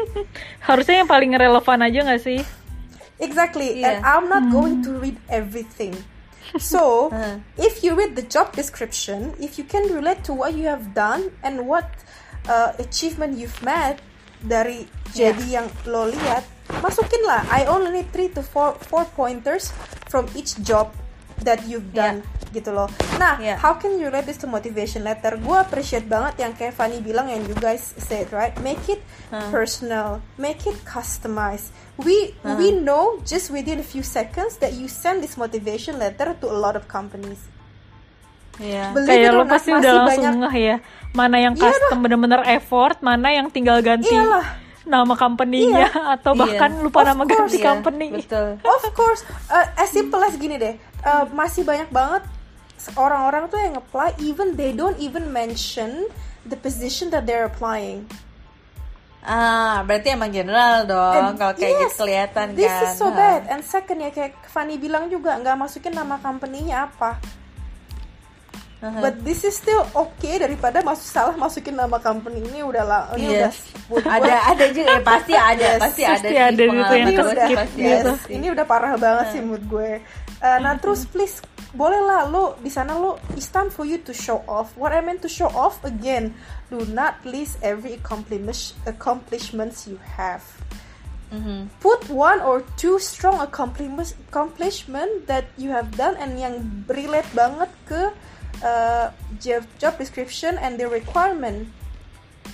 Harusnya 0.69 1.05
yang 1.05 1.09
paling 1.09 1.33
relevan 1.37 1.85
aja 1.85 2.01
gak 2.05 2.21
sih? 2.21 2.41
Exactly. 3.21 3.81
Yeah. 3.81 4.01
And 4.01 4.05
I'm 4.05 4.27
not 4.29 4.49
hmm. 4.49 4.53
going 4.53 4.77
to 4.89 4.91
read 5.01 5.17
everything. 5.29 5.97
So, 6.57 7.09
uh-huh. 7.13 7.45
if 7.57 7.85
you 7.85 7.97
read 7.97 8.17
the 8.17 8.25
job 8.25 8.53
description, 8.57 9.37
if 9.41 9.57
you 9.61 9.65
can 9.65 9.89
relate 9.93 10.25
to 10.29 10.33
what 10.33 10.57
you 10.57 10.69
have 10.69 10.93
done 10.97 11.33
and 11.45 11.69
what 11.69 11.89
uh, 12.49 12.73
achievement 12.81 13.37
you've 13.37 13.61
met 13.63 14.01
dari 14.43 14.89
jadi 15.15 15.45
yeah. 15.47 15.55
yang 15.63 15.67
lo 15.87 16.09
lihat, 16.11 16.43
masukin 16.83 17.22
lah 17.27 17.42
I 17.51 17.66
only 17.66 18.03
need 18.03 18.09
3 18.14 18.38
to 18.38 18.42
4 18.42 18.79
4 18.87 19.18
pointers 19.18 19.75
from 20.07 20.29
each 20.37 20.61
job 20.62 20.94
that 21.42 21.66
you've 21.66 21.90
done 21.90 22.22
yeah. 22.22 22.55
gitu 22.55 22.70
loh. 22.70 22.88
Nah, 23.18 23.38
yeah. 23.42 23.59
how 23.59 23.75
can 23.75 23.98
you 23.98 24.09
relate 24.09 24.27
this 24.27 24.38
to 24.42 24.46
motivation 24.46 25.03
letter? 25.03 25.35
Gue 25.38 25.59
appreciate 25.59 26.07
banget 26.07 26.38
yang 26.38 26.53
kayak 26.55 26.79
Fanny 26.79 27.03
bilang 27.03 27.29
and 27.29 27.42
you 27.46 27.57
guys 27.59 27.83
said 27.98 28.31
right, 28.31 28.55
make 28.62 28.83
it 28.87 29.03
huh. 29.35 29.51
personal, 29.51 30.22
make 30.38 30.62
it 30.64 30.79
customized. 30.87 31.75
We 31.98 32.33
-huh. 32.40 32.57
we 32.57 32.70
know 32.72 33.18
just 33.27 33.51
within 33.51 33.83
a 33.83 33.87
few 33.87 34.07
seconds 34.07 34.62
that 34.62 34.75
you 34.79 34.87
send 34.87 35.20
this 35.20 35.35
motivation 35.35 35.98
letter 35.98 36.35
to 36.38 36.46
a 36.48 36.57
lot 36.57 36.79
of 36.79 36.87
companies. 36.87 37.42
Yeah. 38.61 38.92
Kayak 38.94 39.33
lo 39.33 39.48
pasti 39.48 39.72
udah 39.72 40.05
langsung 40.05 40.12
banyak, 40.12 40.35
ngeh 40.44 40.57
ya, 40.61 40.77
mana 41.16 41.40
yang 41.40 41.55
iya 41.57 41.72
custom 41.72 42.05
bener-bener 42.05 42.44
effort, 42.53 43.01
mana 43.01 43.33
yang 43.33 43.48
tinggal 43.48 43.81
ganti. 43.81 44.12
Iyalah 44.12 44.62
nama 44.83 45.14
company-nya 45.14 45.88
iya. 45.88 46.12
atau 46.18 46.35
bahkan 46.35 46.71
iya. 46.71 46.83
lupa 46.83 47.01
of 47.03 47.07
nama 47.14 47.23
course, 47.23 47.38
ganti 47.38 47.59
yeah. 47.59 47.66
company. 47.66 48.07
Betul. 48.11 48.49
Of 48.62 48.83
course, 48.95 49.23
uh, 49.51 49.66
as 49.79 49.90
simple 49.90 50.21
as 50.23 50.35
gini 50.37 50.59
deh. 50.59 50.75
Uh, 51.03 51.27
masih 51.35 51.66
banyak 51.66 51.90
banget 51.90 52.23
orang-orang 52.99 53.47
tuh 53.47 53.59
yang 53.62 53.79
apply 53.79 54.11
even 54.18 54.59
they 54.59 54.75
don't 54.75 54.99
even 54.99 55.31
mention 55.31 56.11
the 56.47 56.59
position 56.59 57.11
that 57.14 57.27
they're 57.27 57.47
applying. 57.47 58.07
Ah, 59.23 59.87
berarti 59.87 60.18
emang 60.18 60.35
general 60.35 60.83
dong 60.83 61.38
kalau 61.38 61.55
kayak 61.55 61.79
yes, 61.79 61.95
gitu 61.95 62.03
kelihatan 62.03 62.59
this 62.59 62.66
kan. 62.66 62.83
This 62.83 62.90
is 62.90 62.99
so 62.99 63.07
bad. 63.14 63.47
And 63.47 63.62
second 63.62 64.03
ya 64.03 64.11
kayak 64.11 64.35
Fanny 64.51 64.83
bilang 64.83 65.07
juga 65.07 65.38
nggak 65.38 65.55
masukin 65.62 65.95
nama 65.95 66.18
company-nya 66.18 66.90
apa 66.90 67.23
uh-huh. 68.83 69.01
but 69.01 69.14
this 69.23 69.47
is 69.47 69.55
still 69.55 69.87
okay 69.95 70.42
daripada 70.42 70.83
masuk 70.83 71.07
salah 71.07 71.35
masukin 71.38 71.79
nama 71.79 72.03
company 72.03 72.42
ini 72.42 72.66
udah 72.66 72.85
lah 72.85 73.03
ini 73.14 73.38
yes. 73.38 73.71
udah 73.87 74.18
ada 74.18 74.35
ada 74.51 74.64
juga 74.75 74.90
ya 74.99 75.01
pasti 75.01 75.35
ada 75.38 75.68
yes. 75.79 75.81
pasti 75.81 76.03
ada 76.03 76.18
pasti 76.18 76.37
ada 76.37 76.62
gitu 76.66 76.95
yang 76.99 77.09
udah, 77.14 77.47
yes. 77.79 78.07
ini 78.29 78.47
udah 78.51 78.64
parah 78.66 78.99
banget 78.99 79.27
uh. 79.27 79.33
sih 79.33 79.40
mood 79.40 79.62
gue 79.71 80.03
uh, 80.42 80.59
nah 80.59 80.75
terus 80.77 81.07
please 81.07 81.38
boleh 81.73 82.03
lah 82.05 82.29
lo 82.29 82.61
di 82.61 82.68
sana 82.68 82.99
lo 83.01 83.16
it's 83.33 83.49
time 83.49 83.73
for 83.73 83.88
you 83.88 83.97
to 83.97 84.12
show 84.12 84.45
off 84.45 84.77
what 84.77 84.92
I 84.92 85.01
meant 85.01 85.25
to 85.25 85.31
show 85.31 85.49
off 85.57 85.81
again 85.87 86.37
do 86.68 86.85
not 86.92 87.23
list 87.25 87.62
every 87.64 87.97
accomplishment 87.97 88.77
accomplishments 88.85 89.88
you 89.88 89.97
have 90.18 90.45
Mm-hmm. 91.33 91.81
Put 91.81 92.12
one 92.12 92.45
or 92.45 92.61
two 92.77 93.01
strong 93.01 93.40
accomplishment 93.40 94.12
accomplishment 94.29 95.25
that 95.25 95.49
you 95.57 95.73
have 95.73 95.88
done 95.97 96.12
and 96.21 96.37
yang 96.37 96.85
relate 96.92 97.25
banget 97.33 97.73
ke 97.88 98.12
uh, 98.62 99.11
job 99.38 99.66
job 99.79 99.98
description 99.98 100.59
and 100.59 100.79
the 100.79 100.88
requirement 100.88 101.68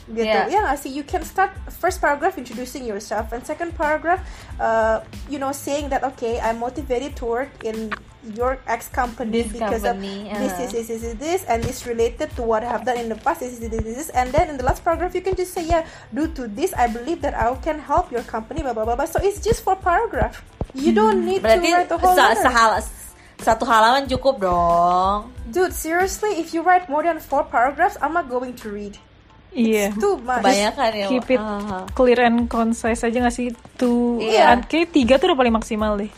gitu 0.09 0.25
yeah. 0.25 0.49
ya 0.49 0.59
nggak 0.65 0.81
sih 0.81 0.89
you 0.89 1.05
can 1.05 1.21
start 1.21 1.53
first 1.69 2.01
paragraph 2.01 2.41
introducing 2.41 2.81
yourself 2.89 3.29
and 3.37 3.45
second 3.45 3.77
paragraph 3.77 4.25
uh, 4.57 5.05
you 5.29 5.37
know 5.37 5.53
saying 5.53 5.93
that 5.93 6.01
okay 6.01 6.41
I'm 6.41 6.57
motivated 6.57 7.13
to 7.21 7.25
work 7.29 7.53
in 7.61 7.93
your 8.25 8.59
ex 8.67 8.89
company 8.89 9.43
this 9.43 9.53
because 9.53 9.83
company, 9.83 10.29
of 10.29 10.37
uh-huh. 10.37 10.59
this, 10.59 10.73
this, 10.73 10.89
this, 10.89 11.01
this, 11.01 11.15
this, 11.15 11.41
and 11.45 11.63
this 11.63 11.87
related 11.87 12.35
to 12.37 12.43
what 12.43 12.65
I 12.65 12.69
have 12.69 12.85
done 12.85 12.99
in 12.99 13.09
the 13.09 13.15
past. 13.15 13.41
This, 13.41 13.59
this, 13.59 13.71
this, 13.71 13.83
this, 13.83 14.09
and 14.11 14.33
then 14.33 14.51
in 14.51 14.57
the 14.57 14.65
last 14.65 14.85
paragraph, 14.85 15.15
you 15.15 15.21
can 15.23 15.37
just 15.37 15.55
say, 15.55 15.65
yeah, 15.67 15.87
due 16.13 16.27
to 16.35 16.49
this, 16.49 16.75
I 16.75 16.89
believe 16.89 17.23
that 17.23 17.35
I 17.35 17.55
can 17.63 17.79
help 17.79 18.11
your 18.11 18.23
company, 18.23 18.63
blah 18.63 18.75
blah 18.75 18.85
blah. 18.85 18.97
blah. 18.97 19.07
So 19.07 19.21
it's 19.23 19.41
just 19.41 19.63
for 19.63 19.77
paragraph. 19.77 20.43
You 20.75 20.93
don't 20.93 21.25
need 21.25 21.43
Berarti 21.43 21.71
to 21.71 21.73
write 21.73 21.89
the 21.89 21.99
whole 21.99 22.17
letter. 22.17 22.43
Satu 23.39 23.63
halaman 23.65 24.11
cukup 24.11 24.43
dong. 24.43 25.31
Dude, 25.49 25.73
seriously, 25.73 26.43
if 26.43 26.53
you 26.53 26.61
write 26.61 26.91
more 26.91 27.07
than 27.07 27.23
four 27.23 27.47
paragraphs, 27.47 27.97
I'm 28.03 28.13
not 28.13 28.27
going 28.27 28.59
to 28.61 28.67
read. 28.69 28.95
Iya. 29.55 29.89
Yeah. 29.89 29.91
too 29.97 30.21
much. 30.21 30.45
Kebanyakan 30.45 30.91
ya. 30.93 31.07
Keep 31.09 31.27
it 31.33 31.41
uh-huh. 31.41 31.85
clear 31.97 32.21
and 32.21 32.51
concise 32.51 33.01
aja 33.01 33.19
gak 33.25 33.33
sih? 33.33 33.49
Tuh, 33.81 34.21
yeah. 34.21 34.61
kayak 34.61 34.93
tiga 34.93 35.17
tuh 35.17 35.33
udah 35.33 35.39
paling 35.39 35.55
maksimal 35.57 35.97
deh. 35.97 36.13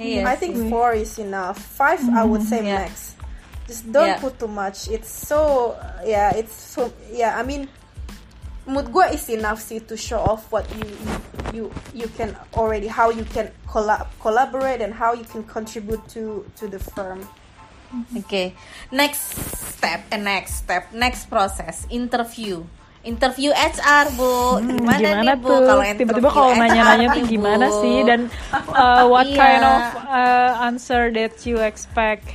Iya 0.00 0.24
I 0.24 0.36
think 0.40 0.56
four 0.72 0.96
is 0.96 1.20
enough. 1.20 1.60
Five, 1.60 2.00
mm, 2.00 2.16
I 2.16 2.24
would 2.24 2.40
say 2.40 2.64
yeah. 2.64 2.88
max. 2.88 3.20
Just 3.68 3.92
don't 3.92 4.16
yeah. 4.16 4.22
put 4.22 4.40
too 4.40 4.48
much. 4.48 4.88
It's 4.88 5.12
so, 5.12 5.76
yeah, 6.02 6.32
it's 6.32 6.56
so, 6.56 6.88
yeah. 7.12 7.36
I 7.36 7.44
mean, 7.44 7.68
mood 8.66 8.92
gue 8.92 9.06
is 9.12 9.28
enough 9.32 9.60
sih 9.60 9.80
to 9.80 9.96
show 9.96 10.20
off 10.20 10.50
what 10.52 10.68
you 10.76 10.88
you 11.52 11.64
you 11.94 12.08
can 12.16 12.36
already 12.54 12.86
how 12.86 13.08
you 13.08 13.24
can 13.32 13.48
collab 13.64 14.06
collaborate 14.20 14.80
and 14.84 14.94
how 14.94 15.12
you 15.16 15.24
can 15.24 15.42
contribute 15.44 16.02
to 16.10 16.44
to 16.58 16.68
the 16.68 16.78
firm. 16.78 17.24
Oke, 17.90 18.22
okay. 18.22 18.46
next 18.94 19.34
step, 19.58 20.06
and 20.14 20.22
next 20.22 20.62
step, 20.62 20.94
next 20.94 21.26
process, 21.26 21.90
interview. 21.90 22.62
Interview 23.02 23.50
HR 23.50 24.14
bu, 24.14 24.60
hmm, 24.60 24.76
gimana, 24.78 25.00
gimana 25.00 25.22
nih 25.26 25.36
bu? 25.40 25.54
Kalau 25.64 25.82
tiba-tiba 25.98 26.30
kalau 26.30 26.52
nanya-nanya 26.54 27.06
tuh 27.16 27.24
gimana 27.26 27.66
sih 27.82 28.04
dan 28.06 28.30
uh, 28.76 29.08
what 29.10 29.26
iya. 29.26 29.40
kind 29.40 29.64
of 29.64 29.82
uh, 30.06 30.52
answer 30.70 31.10
that 31.10 31.34
you 31.42 31.58
expect? 31.58 32.28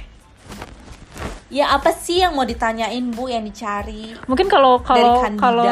Ya 1.47 1.71
apa 1.71 1.93
sih 1.95 2.19
yang 2.19 2.35
mau 2.35 2.43
ditanyain 2.43 3.05
bu 3.13 3.31
yang 3.31 3.45
dicari? 3.45 4.17
Mungkin 4.27 4.49
kalau 4.51 4.81
kalau 4.83 5.23
kalau 5.39 5.69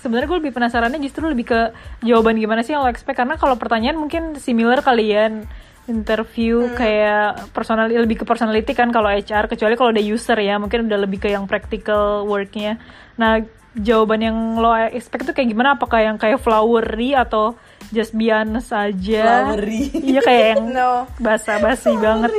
sebenarnya 0.00 0.28
gue 0.28 0.38
lebih 0.44 0.54
penasarannya 0.54 1.00
justru 1.02 1.26
lebih 1.28 1.46
ke 1.52 1.60
jawaban 2.04 2.36
gimana 2.36 2.60
sih 2.62 2.72
yang 2.72 2.84
lo 2.84 2.90
expect? 2.90 3.18
Karena 3.18 3.38
kalau 3.40 3.56
pertanyaan 3.56 3.96
mungkin 3.96 4.36
similar 4.36 4.80
kalian 4.80 5.48
interview 5.86 6.66
hmm. 6.66 6.74
kayak 6.74 7.54
personal 7.54 7.86
lebih 7.86 8.22
ke 8.22 8.24
personality 8.26 8.74
kan 8.74 8.90
kalau 8.90 9.06
HR 9.06 9.46
kecuali 9.46 9.78
kalau 9.78 9.94
ada 9.94 10.02
user 10.02 10.34
ya 10.42 10.58
mungkin 10.58 10.90
udah 10.90 10.98
lebih 10.98 11.22
ke 11.22 11.28
yang 11.30 11.46
practical 11.46 12.26
worknya. 12.26 12.82
Nah 13.18 13.42
jawaban 13.76 14.20
yang 14.24 14.38
lo 14.58 14.72
expect 14.74 15.30
tuh 15.30 15.34
kayak 15.36 15.54
gimana? 15.54 15.78
Apakah 15.78 16.02
yang 16.02 16.16
kayak 16.18 16.42
flowery 16.42 17.14
atau 17.14 17.54
just 17.94 18.16
biasa 18.16 18.58
saja 18.62 19.54
flowery. 19.54 19.94
Iya 19.94 20.20
kayak 20.26 20.44
yang 20.56 20.64
no. 20.76 21.06
basa 21.22 21.62
basi 21.62 21.94
banget 21.94 22.34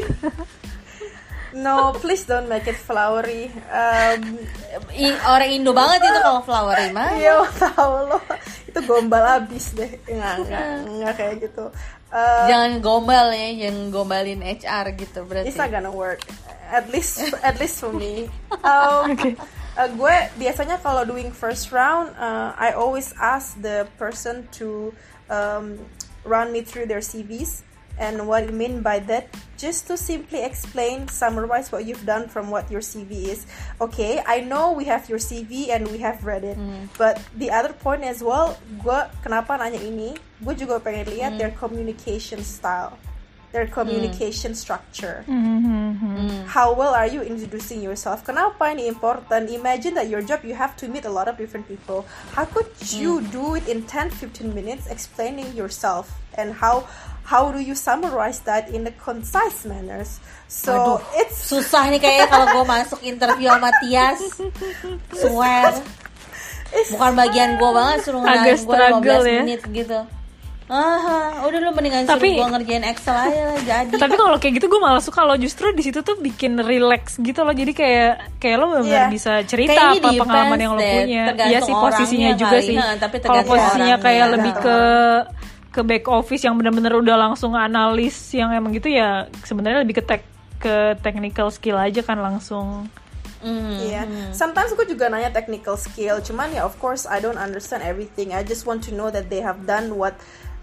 No, 1.57 1.89
please 1.97 2.21
don't 2.29 2.45
make 2.45 2.69
it 2.69 2.77
flowery. 2.77 3.49
Um, 3.73 4.37
I, 4.93 5.17
orang 5.25 5.49
Indo 5.49 5.73
banget 5.73 6.05
itu 6.05 6.19
kalau 6.21 6.41
flowery 6.45 6.93
mah. 6.93 7.17
Iya, 7.17 7.49
tahu 7.57 8.13
lo. 8.13 8.21
Itu 8.69 8.79
gombal 8.85 9.25
abis 9.41 9.73
deh. 9.73 9.89
Enggak, 10.05 10.33
enggak, 10.45 10.65
enggak 10.85 11.13
kayak 11.17 11.35
gitu. 11.49 11.65
Uh, 12.13 12.45
jangan 12.45 12.71
gombal 12.79 13.33
ya, 13.33 13.67
jangan 13.67 13.89
gombalin 13.89 14.41
HR 14.45 14.85
gitu 14.95 15.19
berarti. 15.25 15.49
It's 15.49 15.57
not 15.57 15.73
gonna 15.73 15.91
work. 15.91 16.21
At 16.69 16.93
least, 16.93 17.25
at 17.41 17.57
least 17.57 17.81
for 17.81 17.89
me. 17.89 18.29
Um, 18.61 19.09
okay. 19.17 19.33
Uh, 19.77 19.89
gue 19.93 20.15
biasanya 20.37 20.77
kalau 20.81 21.05
doing 21.05 21.33
first 21.33 21.73
round, 21.73 22.13
uh, 22.21 22.53
I 22.53 22.77
always 22.77 23.17
ask 23.17 23.57
the 23.57 23.89
person 23.97 24.45
to 24.61 24.93
um, 25.29 25.81
run 26.21 26.53
me 26.53 26.61
through 26.61 26.85
their 26.85 27.01
CVs 27.01 27.65
and 27.97 28.29
what 28.29 28.45
I 28.45 28.53
mean 28.53 28.81
by 28.85 29.01
that 29.09 29.29
just 29.57 29.89
to 29.89 29.97
simply 29.97 30.45
explain, 30.45 31.09
summarize 31.09 31.71
what 31.73 31.85
you've 31.85 32.05
done 32.05 32.29
from 32.29 32.49
what 32.53 32.69
your 32.69 32.81
CV 32.81 33.33
is. 33.33 33.49
Okay, 33.81 34.21
I 34.25 34.41
know 34.41 34.71
we 34.71 34.85
have 34.85 35.09
your 35.09 35.19
CV 35.19 35.69
and 35.69 35.89
we 35.89 35.97
have 35.99 36.23
read 36.23 36.45
it, 36.45 36.57
mm. 36.57 36.87
but 36.97 37.17
the 37.35 37.49
other 37.49 37.73
point 37.73 38.05
as 38.05 38.21
well, 38.21 38.55
gue 38.79 38.99
kenapa 39.25 39.57
nanya 39.57 39.81
ini? 39.81 40.13
Gue 40.39 40.53
juga 40.53 40.77
pengen 40.77 41.09
lihat 41.09 41.35
mm. 41.35 41.39
their 41.41 41.53
communication 41.57 42.39
style, 42.45 42.93
their 43.57 43.65
communication 43.65 44.53
mm. 44.53 44.61
structure. 44.61 45.25
Mm-hmm. 45.25 46.45
How 46.45 46.77
well 46.77 46.93
are 46.93 47.09
you 47.09 47.25
introducing 47.25 47.81
yourself? 47.81 48.21
Kenapa 48.21 48.69
ini 48.69 48.85
important? 48.85 49.49
Imagine 49.49 49.97
that 49.97 50.05
your 50.13 50.21
job 50.21 50.45
you 50.45 50.53
have 50.53 50.77
to 50.77 50.85
meet 50.85 51.09
a 51.09 51.13
lot 51.13 51.25
of 51.25 51.41
different 51.41 51.65
people. 51.65 52.05
How 52.37 52.45
could 52.45 52.69
you 52.93 53.17
mm. 53.17 53.33
do 53.33 53.57
it 53.57 53.65
in 53.65 53.81
10-15 53.89 54.53
minutes 54.53 54.85
explaining 54.85 55.49
yourself 55.57 56.13
and 56.37 56.53
how 56.53 56.85
how 57.25 57.49
do 57.49 57.57
you 57.57 57.73
summarize 57.73 58.45
that 58.45 58.69
in 58.69 58.85
a 58.85 58.93
concise 58.93 59.65
manners? 59.65 60.21
So 60.45 60.71
Aduh, 60.77 60.99
it's 61.17 61.49
susah 61.49 61.89
nih 61.89 61.99
kayaknya 61.99 62.29
kalau 62.29 62.45
gue 62.61 62.65
masuk 62.69 62.99
interview 63.01 63.49
sama 63.49 63.73
Tias. 63.81 64.21
Swear. 65.17 65.81
Bukan 66.93 67.11
bagian 67.17 67.57
gue 67.57 67.71
banget 67.73 67.97
suruh 68.05 68.21
ngenalin 68.21 68.59
gue 68.61 68.77
15 69.01 69.01
ya. 69.01 69.41
menit 69.41 69.61
gitu. 69.73 69.99
Ah, 70.67 71.47
udah 71.47 71.63
lu 71.63 71.71
mendingan 71.71 72.03
tapi, 72.03 72.35
suruh 72.35 72.43
gue 72.43 72.59
ngerjain 72.59 72.83
Excel 72.91 73.15
aja 73.15 73.41
lah 73.47 73.59
jadi. 73.63 73.95
Tapi 74.03 74.15
kalau 74.19 74.35
kayak 74.35 74.53
gitu 74.59 74.67
gue 74.67 74.81
malah 74.83 74.99
suka 74.99 75.23
lo 75.23 75.39
justru 75.39 75.71
di 75.71 75.79
situ 75.79 76.03
tuh 76.03 76.19
bikin 76.19 76.59
relax 76.59 77.15
gitu 77.23 77.47
loh. 77.47 77.55
Jadi 77.55 77.71
kayak 77.71 78.35
kayak 78.35 78.57
lo 78.59 78.83
benar 78.83 79.07
yeah. 79.07 79.07
bisa 79.07 79.47
cerita 79.47 79.95
apa 79.95 80.11
pengalaman 80.11 80.59
yang 80.59 80.73
lo 80.75 80.83
punya. 80.83 81.23
Iya 81.39 81.59
sih 81.63 81.71
posisinya 81.71 82.35
juga 82.35 82.59
kali, 82.59 82.67
sih. 82.67 82.75
Kalau 83.23 83.43
posisinya 83.47 83.95
kayak 83.95 84.27
lebih 84.35 84.53
ke 84.59 84.79
ke 85.71 85.81
back 85.87 86.05
office 86.11 86.43
yang 86.43 86.59
benar-benar 86.59 86.99
udah 86.99 87.15
langsung 87.15 87.55
analis 87.55 88.17
yang 88.33 88.49
emang 88.49 88.73
gitu 88.73 88.89
ya 88.89 89.29
sebenarnya 89.45 89.85
lebih 89.85 90.01
ke 90.01 90.03
tek 90.03 90.25
ke 90.57 90.97
technical 91.05 91.53
skill 91.53 91.77
aja 91.77 92.01
kan 92.01 92.17
langsung 92.17 92.89
Mm. 93.37 93.77
Iya, 93.85 94.01
yeah. 94.09 94.33
sometimes 94.33 94.73
gue 94.73 94.89
juga 94.89 95.13
nanya 95.13 95.29
technical 95.29 95.77
skill, 95.77 96.17
cuman 96.25 96.57
ya 96.57 96.65
of 96.65 96.73
course 96.81 97.05
I 97.05 97.21
don't 97.21 97.37
understand 97.37 97.85
everything. 97.85 98.33
I 98.33 98.41
just 98.41 98.65
want 98.65 98.81
to 98.89 98.91
know 98.97 99.13
that 99.13 99.29
they 99.29 99.45
have 99.45 99.69
done 99.69 99.93
what 99.93 100.17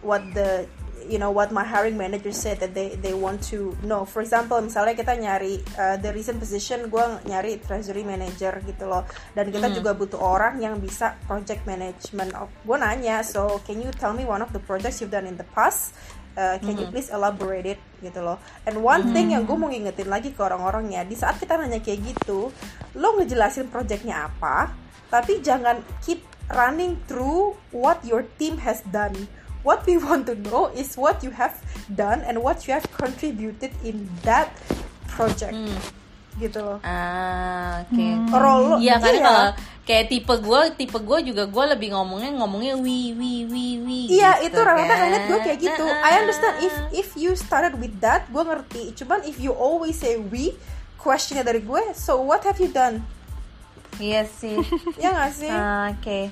what 0.05 0.21
the 0.37 0.69
you 1.05 1.21
know 1.21 1.29
what 1.29 1.53
my 1.53 1.65
hiring 1.65 2.01
manager 2.01 2.33
said 2.33 2.57
that 2.65 2.73
they 2.73 2.97
they 3.01 3.13
want 3.13 3.45
to 3.53 3.77
know. 3.85 4.09
For 4.09 4.25
example, 4.25 4.57
misalnya 4.65 4.97
kita 4.97 5.13
nyari 5.17 5.61
uh, 5.77 5.97
the 6.01 6.11
recent 6.13 6.41
position, 6.41 6.89
gue 6.89 7.05
nyari 7.29 7.61
treasury 7.61 8.05
manager 8.05 8.57
gitu 8.65 8.89
loh, 8.89 9.05
dan 9.37 9.53
kita 9.53 9.69
mm. 9.69 9.75
juga 9.77 9.91
butuh 9.93 10.21
orang 10.21 10.61
yang 10.65 10.81
bisa 10.81 11.17
project 11.29 11.69
management. 11.69 12.33
Oh, 12.37 12.49
gue 12.49 12.77
nanya, 12.81 13.21
so 13.21 13.61
can 13.69 13.81
you 13.81 13.93
tell 14.01 14.17
me 14.17 14.25
one 14.25 14.41
of 14.41 14.49
the 14.57 14.63
projects 14.65 15.05
you've 15.05 15.13
done 15.13 15.29
in 15.29 15.37
the 15.37 15.49
past? 15.53 15.93
Uh, 16.35 16.59
can 16.59 16.75
mm. 16.75 16.83
you 16.83 16.87
please 16.91 17.13
elaborate 17.15 17.79
it 17.79 17.81
gitu 18.03 18.19
loh. 18.19 18.41
And 18.67 18.83
one 18.83 19.07
mm. 19.07 19.15
thing 19.15 19.37
yang 19.37 19.45
gue 19.47 19.55
mau 19.55 19.71
ngingetin 19.71 20.09
lagi 20.09 20.33
ke 20.33 20.41
orang-orangnya, 20.41 21.07
di 21.07 21.15
saat 21.15 21.39
kita 21.39 21.61
nanya 21.61 21.79
kayak 21.85 22.01
gitu, 22.01 22.49
lo 22.99 23.09
ngejelasin 23.21 23.71
projectnya 23.71 24.27
apa, 24.27 24.73
tapi 25.13 25.39
jangan 25.45 25.79
keep 26.03 26.25
running 26.51 26.99
through 27.07 27.55
what 27.71 28.03
your 28.03 28.27
team 28.41 28.59
has 28.61 28.83
done 28.91 29.15
what 29.65 29.83
we 29.89 29.97
want 29.97 30.29
to 30.29 30.37
know 30.47 30.71
is 30.77 30.95
what 30.95 31.25
you 31.25 31.33
have 31.33 31.57
done 31.91 32.21
and 32.23 32.39
what 32.39 32.69
you 32.69 32.77
have 32.77 32.87
contributed 32.95 33.73
in 33.83 34.07
that 34.23 34.53
project 35.09 35.57
hmm. 35.57 35.81
gitu 36.39 36.61
loh 36.61 36.79
ah 36.85 37.83
oke 37.83 37.91
okay. 37.91 38.13
hmm. 38.13 38.31
role 38.31 38.77
iya 38.79 39.01
kan 39.01 39.15
iya. 39.17 39.25
kalau 39.25 39.47
kayak 39.85 40.05
tipe 40.09 40.35
gue 40.41 40.61
tipe 40.81 40.99
gue 41.01 41.19
juga 41.33 41.45
gue 41.45 41.65
lebih 41.77 41.93
ngomongnya 41.93 42.31
ngomongnya 42.41 42.75
wi 42.81 43.13
wi 43.13 43.33
wi 43.45 43.67
wi 43.85 44.01
iya 44.09 44.41
gitu, 44.41 44.57
itu 44.57 44.61
rata-rata 44.65 44.95
kan 44.97 45.23
gue 45.29 45.39
kayak 45.45 45.59
gitu 45.61 45.85
uh, 45.85 45.93
uh. 45.93 46.09
I 46.09 46.13
understand 46.25 46.55
if 46.65 46.75
if 46.93 47.09
you 47.17 47.37
started 47.37 47.77
with 47.77 47.93
that 48.01 48.29
gue 48.33 48.43
ngerti 48.45 48.97
cuman 48.97 49.25
if 49.29 49.37
you 49.41 49.53
always 49.53 49.97
say 49.97 50.17
we 50.21 50.57
questionnya 50.97 51.45
dari 51.45 51.61
gue 51.61 51.93
so 51.93 52.21
what 52.21 52.41
have 52.49 52.57
you 52.57 52.73
done 52.73 53.05
iya 54.01 54.25
sih 54.27 54.57
ya 55.03 55.13
gak 55.13 55.33
sih 55.37 55.53
uh, 55.53 55.93
oke 55.93 56.01
okay. 56.01 56.25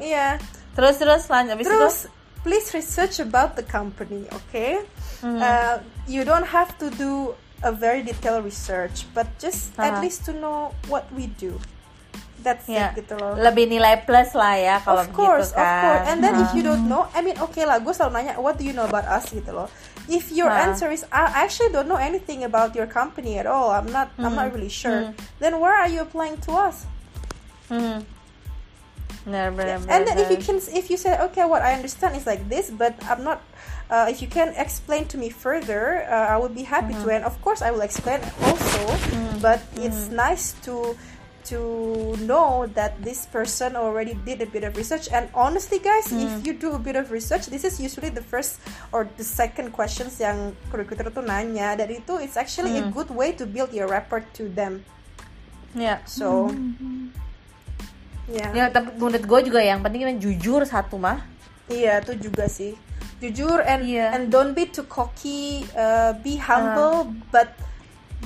iya 0.00 0.40
Terus 0.74 0.94
terus 0.98 1.22
lanjut 1.26 1.56
terus 1.60 2.06
itu? 2.06 2.20
please 2.42 2.72
research 2.72 3.20
about 3.20 3.56
the 3.56 3.62
company, 3.62 4.24
okay? 4.32 4.80
Mm-hmm. 5.20 5.40
Uh, 5.40 5.78
you 6.08 6.24
don't 6.24 6.46
have 6.46 6.72
to 6.78 6.88
do 6.96 7.34
a 7.62 7.72
very 7.72 8.02
detailed 8.02 8.44
research, 8.44 9.04
but 9.14 9.26
just 9.38 9.76
uh-huh. 9.76 9.88
at 9.88 10.00
least 10.00 10.24
to 10.24 10.32
know 10.32 10.74
what 10.88 11.10
we 11.12 11.26
do. 11.26 11.60
That's 12.40 12.64
yeah. 12.64 12.96
it 12.96 13.04
gitu 13.04 13.20
loh. 13.20 13.36
Lebih 13.36 13.68
nilai 13.68 14.00
plus 14.08 14.32
lah 14.32 14.56
ya 14.56 14.80
kalau 14.80 15.04
of 15.04 15.12
course, 15.12 15.52
gitu 15.52 15.60
kan. 15.60 15.60
Of 15.60 15.84
course, 15.84 16.04
And 16.08 16.18
then 16.24 16.32
uh-huh. 16.32 16.44
if 16.48 16.50
you 16.56 16.64
don't 16.64 16.88
know, 16.88 17.04
I 17.12 17.20
mean 17.20 17.36
okay 17.36 17.68
lah, 17.68 17.84
gue 17.84 17.92
selalu 17.92 18.16
nanya, 18.16 18.40
what 18.40 18.56
do 18.56 18.64
you 18.64 18.72
know 18.72 18.88
about 18.88 19.04
us 19.04 19.28
gitu 19.28 19.52
loh. 19.52 19.68
If 20.08 20.32
your 20.32 20.48
uh-huh. 20.48 20.72
answer 20.72 20.88
is 20.88 21.04
I 21.12 21.44
actually 21.44 21.68
don't 21.76 21.84
know 21.84 22.00
anything 22.00 22.48
about 22.48 22.72
your 22.72 22.88
company 22.88 23.36
at 23.36 23.44
all, 23.44 23.68
I'm 23.68 23.92
not, 23.92 24.08
mm-hmm. 24.16 24.24
I'm 24.24 24.34
not 24.40 24.56
really 24.56 24.72
sure. 24.72 25.12
Mm-hmm. 25.12 25.36
Then 25.36 25.60
where 25.60 25.76
are 25.76 25.92
you 25.92 26.00
applying 26.00 26.40
to 26.48 26.56
us? 26.56 26.88
Mm-hmm. 27.68 28.08
Never, 29.26 29.64
never, 29.64 29.90
and 29.90 30.08
then 30.08 30.16
if 30.16 30.30
you 30.30 30.40
can 30.40 30.56
if 30.72 30.88
you 30.88 30.96
say 30.96 31.12
okay 31.28 31.44
what 31.44 31.60
i 31.60 31.76
understand 31.76 32.16
is 32.16 32.24
like 32.24 32.48
this 32.48 32.70
but 32.72 32.96
i'm 33.04 33.22
not 33.22 33.44
uh, 33.90 34.06
if 34.08 34.22
you 34.22 34.28
can 34.28 34.54
explain 34.56 35.04
to 35.12 35.18
me 35.18 35.28
further 35.28 36.08
uh, 36.08 36.32
i 36.32 36.38
would 36.38 36.54
be 36.54 36.62
happy 36.62 36.94
mm-hmm. 36.94 37.04
to 37.04 37.14
and 37.20 37.24
of 37.24 37.36
course 37.42 37.60
i 37.60 37.70
will 37.70 37.82
explain 37.84 38.20
also 38.40 38.80
mm-hmm. 38.80 39.38
but 39.44 39.60
it's 39.76 40.08
mm-hmm. 40.08 40.24
nice 40.24 40.56
to 40.64 40.96
to 41.44 42.16
know 42.20 42.66
that 42.74 43.02
this 43.02 43.26
person 43.26 43.74
already 43.76 44.14
did 44.24 44.40
a 44.40 44.46
bit 44.46 44.62
of 44.64 44.76
research 44.76 45.08
and 45.12 45.28
honestly 45.34 45.78
guys 45.78 46.12
mm. 46.12 46.20
if 46.22 46.46
you 46.46 46.52
do 46.52 46.72
a 46.72 46.78
bit 46.78 46.96
of 46.96 47.10
research 47.10 47.46
this 47.46 47.64
is 47.64 47.80
usually 47.80 48.10
the 48.10 48.22
first 48.22 48.60
or 48.92 49.08
the 49.16 49.24
second 49.24 49.72
questions 49.72 50.20
yang 50.20 50.54
recruiter 50.72 51.08
tuh 51.08 51.24
nanya 51.24 51.72
dan 51.76 51.88
itu 51.88 52.20
it's 52.20 52.36
actually 52.36 52.76
mm. 52.76 52.84
a 52.84 52.92
good 52.92 53.08
way 53.08 53.32
to 53.32 53.48
build 53.48 53.72
your 53.72 53.88
rapport 53.88 54.20
to 54.36 54.52
them 54.52 54.84
yeah 55.72 56.04
so 56.04 56.52
mm-hmm. 56.52 56.99
Yeah. 58.30 58.50
Ya, 58.54 58.64
tapi 58.70 58.94
menurut 58.94 59.26
gue 59.26 59.40
juga 59.50 59.60
yang 59.60 59.82
penting 59.82 60.06
kan 60.06 60.16
jujur 60.22 60.62
satu 60.62 60.96
mah. 60.96 61.26
Iya, 61.66 61.98
itu 62.02 62.30
juga 62.30 62.46
sih. 62.46 62.78
Jujur 63.18 63.60
and 63.60 63.84
yeah. 63.84 64.14
and 64.14 64.30
don't 64.32 64.54
be 64.54 64.70
too 64.70 64.86
cocky, 64.86 65.66
uh, 65.76 66.16
be 66.22 66.40
humble 66.40 67.10
uh. 67.10 67.28
but 67.34 67.52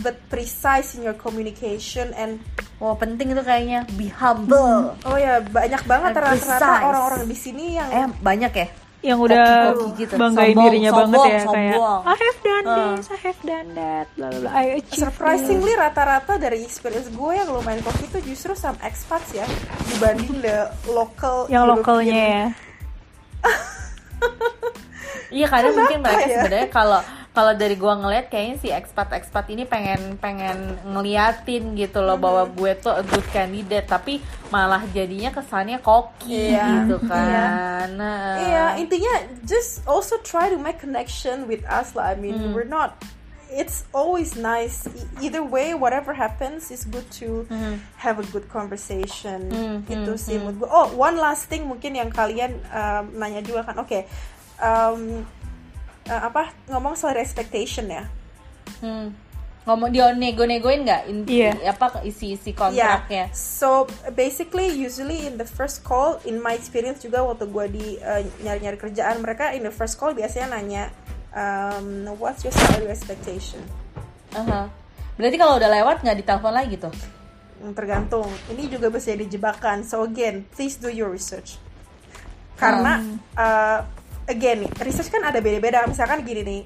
but 0.06 0.20
precise 0.30 0.94
in 0.94 1.06
your 1.06 1.16
communication 1.16 2.14
and 2.14 2.38
oh 2.78 2.94
penting 2.94 3.32
itu 3.32 3.42
kayaknya 3.42 3.88
be 3.98 4.12
humble. 4.12 4.94
Oh 5.02 5.16
ya, 5.18 5.42
banyak 5.42 5.82
banget 5.88 6.12
rata-rata 6.14 6.84
orang-orang 6.84 7.22
di 7.26 7.36
sini 7.36 7.64
yang 7.80 7.88
eh 7.90 8.06
banyak 8.22 8.52
ya 8.54 8.68
yang 9.04 9.20
udah 9.20 9.76
gitu. 10.00 10.16
banggain 10.16 10.56
sombong, 10.56 10.64
dirinya 10.64 10.90
sombong, 10.96 11.12
banget 11.12 11.20
ya 11.28 11.40
sombong. 11.44 11.54
kayak 11.54 11.76
I 12.08 12.16
have 12.16 12.38
done 12.40 12.64
uh. 12.64 12.76
this, 12.96 13.06
I 13.12 13.18
have 13.20 13.40
done 13.44 13.68
that, 13.76 14.06
bla 14.16 14.28
bla 14.32 14.48
I 14.48 14.64
achieved 14.80 15.04
Surprisingly 15.04 15.72
rata-rata 15.76 16.40
dari 16.40 16.64
experience 16.64 17.12
gue 17.12 17.32
yang 17.36 17.48
lumayan 17.52 17.84
kopi 17.84 18.08
itu 18.08 18.18
justru 18.32 18.56
some 18.56 18.80
expats 18.80 19.36
ya 19.36 19.44
dibanding 19.92 20.40
the 20.40 20.72
local 20.88 21.44
yang 21.52 21.68
lokalnya 21.68 22.16
ya. 22.16 22.46
Iya 25.34 25.50
kadang 25.50 25.74
mungkin 25.74 25.98
mereka 25.98 26.30
ya? 26.30 26.36
sebenarnya 26.46 26.70
kalau 26.70 27.00
kalau 27.34 27.50
dari 27.58 27.74
gue 27.74 27.90
ngeliat 27.90 28.30
kayaknya 28.30 28.56
si 28.62 28.70
expat-expat 28.70 29.50
ini 29.50 29.66
pengen 29.66 30.14
pengen 30.22 30.78
ngeliatin 30.86 31.74
gitu 31.74 31.98
loh 31.98 32.14
mm-hmm. 32.14 32.22
bahwa 32.22 32.42
gue 32.54 32.72
tuh 32.78 32.94
a 32.94 33.02
good 33.02 33.26
candidate 33.34 33.90
tapi 33.90 34.22
malah 34.54 34.86
jadinya 34.94 35.34
kesannya 35.34 35.82
koki 35.82 36.54
yeah. 36.54 36.86
gitu 36.86 37.02
iya. 37.02 37.10
kan. 37.10 37.26
Iya, 37.26 37.98
nah. 37.98 38.32
yeah, 38.38 38.68
intinya 38.78 39.26
just 39.42 39.82
also 39.82 40.14
try 40.22 40.46
to 40.46 40.54
make 40.54 40.78
connection 40.78 41.50
with 41.50 41.66
us 41.66 41.98
lah. 41.98 42.14
I 42.14 42.16
mean, 42.16 42.38
mm. 42.38 42.54
we're 42.54 42.70
not 42.70 43.02
it's 43.50 43.86
always 43.90 44.34
nice 44.38 44.86
e, 44.90 45.26
either 45.26 45.42
way 45.42 45.74
whatever 45.74 46.10
happens 46.10 46.74
it's 46.74 46.82
good 46.86 47.06
to 47.14 47.46
mm. 47.46 47.78
have 47.94 48.18
a 48.18 48.26
good 48.34 48.50
conversation 48.50 49.46
mm, 49.46 49.78
itu 49.86 50.12
sih 50.18 50.42
mm. 50.42 50.58
oh 50.66 50.90
one 50.98 51.14
last 51.14 51.46
thing 51.46 51.62
mungkin 51.62 51.94
yang 51.94 52.10
kalian 52.10 52.58
um, 52.74 53.14
nanya 53.14 53.46
juga 53.46 53.62
kan 53.62 53.78
oke 53.78 53.86
okay, 53.86 54.02
um, 54.58 55.22
uh, 56.08 56.22
apa 56.30 56.52
ngomong 56.68 56.94
soal 56.96 57.16
expectation 57.16 57.88
ya 57.88 58.04
hmm. 58.84 59.08
ngomong 59.64 59.88
dia 59.92 60.12
nego-negoin 60.12 60.84
nggak 60.84 61.02
yeah. 61.28 61.56
apa 61.72 62.04
isi-isi 62.04 62.52
kontraknya 62.52 63.28
yeah. 63.28 63.32
so 63.32 63.88
basically 64.12 64.68
usually 64.68 65.24
in 65.24 65.40
the 65.40 65.48
first 65.48 65.80
call 65.80 66.20
in 66.28 66.36
my 66.40 66.52
experience 66.52 67.00
juga 67.00 67.24
waktu 67.24 67.48
gue 67.48 67.66
di 67.72 67.86
uh, 68.00 68.20
nyari-nyari 68.44 68.76
kerjaan 68.76 69.24
mereka 69.24 69.56
in 69.56 69.64
the 69.64 69.72
first 69.72 69.96
call 69.96 70.12
biasanya 70.12 70.60
nanya 70.60 70.84
um, 71.32 72.12
what's 72.20 72.44
your 72.44 72.52
salary 72.52 72.92
expectation 72.92 73.60
uh 74.36 74.44
-huh. 74.44 74.64
berarti 75.16 75.36
kalau 75.40 75.56
udah 75.56 75.70
lewat 75.72 76.04
nggak 76.04 76.16
ditelepon 76.20 76.52
lagi 76.52 76.76
tuh 76.76 76.92
hmm, 77.64 77.72
tergantung 77.72 78.28
ini 78.52 78.68
juga 78.68 78.92
bisa 78.92 79.16
jadi 79.16 79.24
jebakan 79.32 79.80
so 79.80 80.04
again 80.04 80.44
please 80.52 80.76
do 80.76 80.92
your 80.92 81.08
research 81.08 81.56
karena 82.54 83.02
um. 83.02 83.18
uh, 83.34 83.80
again 84.28 84.64
nih 84.64 84.70
research 84.84 85.12
kan 85.12 85.24
ada 85.24 85.38
beda-beda 85.40 85.84
misalkan 85.84 86.24
gini 86.24 86.42
nih 86.42 86.62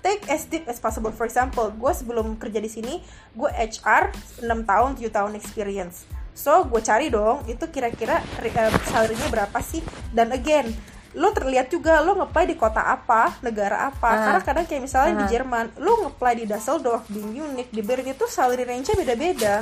take 0.00 0.24
as 0.32 0.48
deep 0.48 0.64
as 0.66 0.80
possible 0.80 1.12
for 1.12 1.28
example 1.28 1.68
gue 1.72 1.92
sebelum 1.92 2.36
kerja 2.40 2.58
di 2.60 2.70
sini 2.70 2.94
gue 3.36 3.50
HR 3.52 4.12
6 4.44 4.46
tahun 4.46 4.90
7 4.96 5.10
tahun 5.12 5.32
experience 5.36 6.08
so 6.32 6.64
gue 6.66 6.80
cari 6.80 7.12
dong 7.12 7.44
itu 7.46 7.68
kira-kira 7.68 8.22
uh, 8.22 8.72
salary-nya 8.88 9.28
berapa 9.28 9.58
sih 9.60 9.84
dan 10.16 10.32
again 10.32 10.72
lo 11.10 11.34
terlihat 11.34 11.74
juga 11.74 11.98
lo 12.06 12.14
ngeplay 12.22 12.46
di 12.46 12.54
kota 12.54 12.86
apa 12.86 13.34
negara 13.42 13.90
apa 13.90 14.10
uh, 14.14 14.18
karena 14.30 14.40
kadang 14.46 14.64
kayak 14.70 14.82
misalnya 14.86 15.12
uh, 15.12 15.18
di 15.20 15.24
Jerman 15.26 15.66
lo 15.82 16.06
ngeplay 16.06 16.38
di 16.38 16.44
Düsseldorf 16.46 17.04
di 17.10 17.20
Munich 17.20 17.68
di 17.68 17.82
Berlin 17.82 18.14
itu 18.14 18.24
salary 18.30 18.64
range-nya 18.64 18.96
beda-beda 18.96 19.56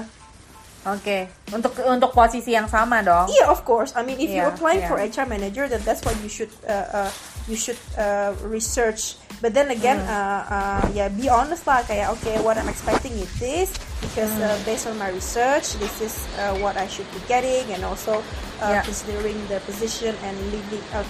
Oke, 0.86 1.26
okay. 1.26 1.52
untuk 1.52 1.74
untuk 1.90 2.14
posisi 2.14 2.54
yang 2.54 2.70
sama 2.70 3.02
dong. 3.02 3.26
Iya, 3.26 3.44
yeah, 3.44 3.46
of 3.50 3.66
course. 3.66 3.92
I 3.98 4.06
mean, 4.06 4.16
if 4.22 4.30
yeah, 4.30 4.46
you 4.46 4.54
apply 4.54 4.78
yeah. 4.78 4.86
for 4.86 4.96
HR 4.96 5.26
manager, 5.26 5.66
then 5.66 5.82
that's 5.82 6.00
what 6.06 6.14
you 6.22 6.30
should 6.30 6.48
uh, 6.64 7.04
uh, 7.04 7.10
you 7.48 7.56
should 7.56 7.80
uh, 7.96 8.34
research. 8.44 9.16
But 9.40 9.54
then 9.54 9.70
again, 9.70 9.98
mm. 9.98 10.10
uh, 10.10 10.42
uh, 10.50 10.90
yeah, 10.94 11.08
be 11.08 11.28
honest 11.30 11.66
lah. 11.66 11.82
Kayak 11.86 12.14
okay, 12.18 12.36
what 12.42 12.58
I'm 12.58 12.68
expecting 12.68 13.14
is 13.16 13.30
this 13.38 13.70
because 14.02 14.30
mm. 14.34 14.44
uh, 14.44 14.58
based 14.66 14.86
on 14.86 14.98
my 14.98 15.08
research, 15.14 15.78
this 15.78 15.94
is 16.02 16.14
uh, 16.38 16.58
what 16.58 16.76
I 16.76 16.90
should 16.90 17.08
be 17.14 17.22
getting, 17.30 17.70
and 17.72 17.86
also 17.86 18.20
uh, 18.60 18.78
yeah. 18.78 18.82
considering 18.82 19.38
the 19.46 19.62
position 19.62 20.14
and 20.26 20.34
living 20.50 20.84
uh, 20.92 21.06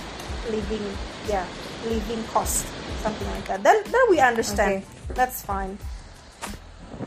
living 0.52 0.84
yeah 1.28 1.44
living 1.88 2.20
cost 2.32 2.68
something 3.00 3.28
like 3.32 3.46
that. 3.48 3.64
Then 3.64 3.80
then 3.88 4.04
we 4.12 4.20
understand. 4.20 4.84
Okay. 4.84 5.14
That's 5.16 5.40
fine. 5.40 5.80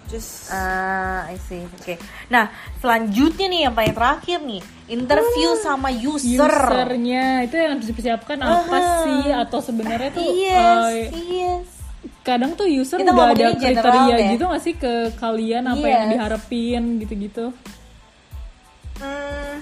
Just 0.10 0.50
ah 0.50 1.28
uh, 1.28 1.34
I 1.34 1.38
see. 1.38 1.64
Oke 1.68 1.76
okay. 1.78 1.98
nah 2.32 2.50
selanjutnya 2.80 3.48
nih 3.52 3.62
yang 3.70 3.74
paling 3.76 3.96
terakhir 3.96 4.40
nih. 4.42 4.62
Interview 4.92 5.50
uh, 5.56 5.60
sama 5.60 5.90
user. 5.94 6.52
usernya. 6.52 7.48
Itu 7.48 7.56
yang 7.56 7.80
harus 7.80 7.88
dipersiapkan 7.88 8.38
uh, 8.44 8.48
apa 8.66 8.78
sih? 9.06 9.24
Atau 9.32 9.60
sebenarnya 9.64 10.10
tuh 10.12 10.28
yes 10.36 10.84
uh, 10.84 10.92
yes. 11.16 11.68
kadang 12.26 12.58
tuh 12.58 12.68
user 12.68 13.00
Kita 13.00 13.14
udah 13.14 13.32
ada 13.34 13.56
kriteria 13.56 14.16
deh. 14.18 14.30
gitu 14.36 14.44
gak 14.50 14.62
sih 14.62 14.74
ke 14.76 15.16
kalian 15.18 15.64
apa 15.70 15.86
yes. 15.86 15.94
yang 15.96 16.06
diharapin 16.12 16.84
gitu-gitu? 17.02 17.46
Hmm, 19.02 19.58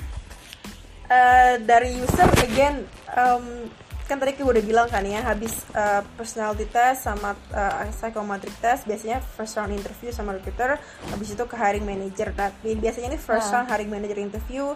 uh, 1.07 1.53
dari 1.63 1.95
user 1.95 2.27
again 2.43 2.83
um, 3.15 3.71
kan 4.09 4.17
tadi 4.17 4.33
gue 4.33 4.41
udah 4.41 4.65
bilang 4.65 4.87
kan 4.89 5.05
ya 5.05 5.21
habis 5.21 5.53
uh, 5.77 6.01
personality 6.17 6.65
test 6.65 7.05
sama 7.05 7.37
uh, 7.53 7.85
psychometric 7.93 8.57
test 8.57 8.89
biasanya 8.89 9.21
first 9.37 9.53
round 9.53 9.69
interview 9.69 10.09
sama 10.09 10.33
recruiter 10.33 10.81
habis 11.13 11.29
itu 11.37 11.43
ke 11.45 11.53
hiring 11.53 11.85
manager. 11.85 12.33
Nah 12.33 12.49
biasanya 12.59 13.13
ini 13.13 13.19
first 13.21 13.53
uh. 13.53 13.61
round 13.61 13.69
hiring 13.69 13.93
manager 13.93 14.17
interview 14.17 14.73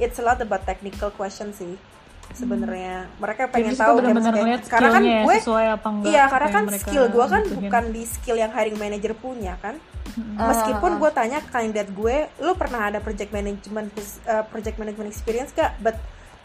it's 0.00 0.16
a 0.16 0.24
lot 0.24 0.40
about 0.40 0.64
technical 0.64 1.12
question 1.12 1.52
sih 1.52 1.76
sebenarnya. 2.32 3.12
Hmm. 3.12 3.20
mereka 3.20 3.52
pengen 3.52 3.76
tahu 3.76 4.00
bener 4.00 4.16
-bener 4.16 4.64
karena 4.64 4.88
kan 4.88 5.02
ya, 5.04 5.20
gue 5.20 5.36
iya 6.08 6.24
karena 6.32 6.48
kan 6.48 6.64
skill 6.72 7.04
gue 7.12 7.26
kan 7.28 7.42
bukan 7.44 7.84
di 7.92 8.02
skill 8.08 8.40
yang 8.40 8.48
hiring 8.56 8.80
manager 8.80 9.12
punya 9.12 9.60
kan. 9.60 9.76
Uh, 10.12 10.48
meskipun 10.48 10.96
gue 10.96 11.10
tanya 11.12 11.44
kandidat 11.52 11.88
gue 11.92 12.28
lu 12.40 12.52
pernah 12.56 12.88
ada 12.88 13.04
project 13.04 13.32
management 13.32 13.92
uh, 14.28 14.44
project 14.48 14.76
management 14.76 15.08
experience 15.08 15.52
gak 15.56 15.72
but 15.80 15.96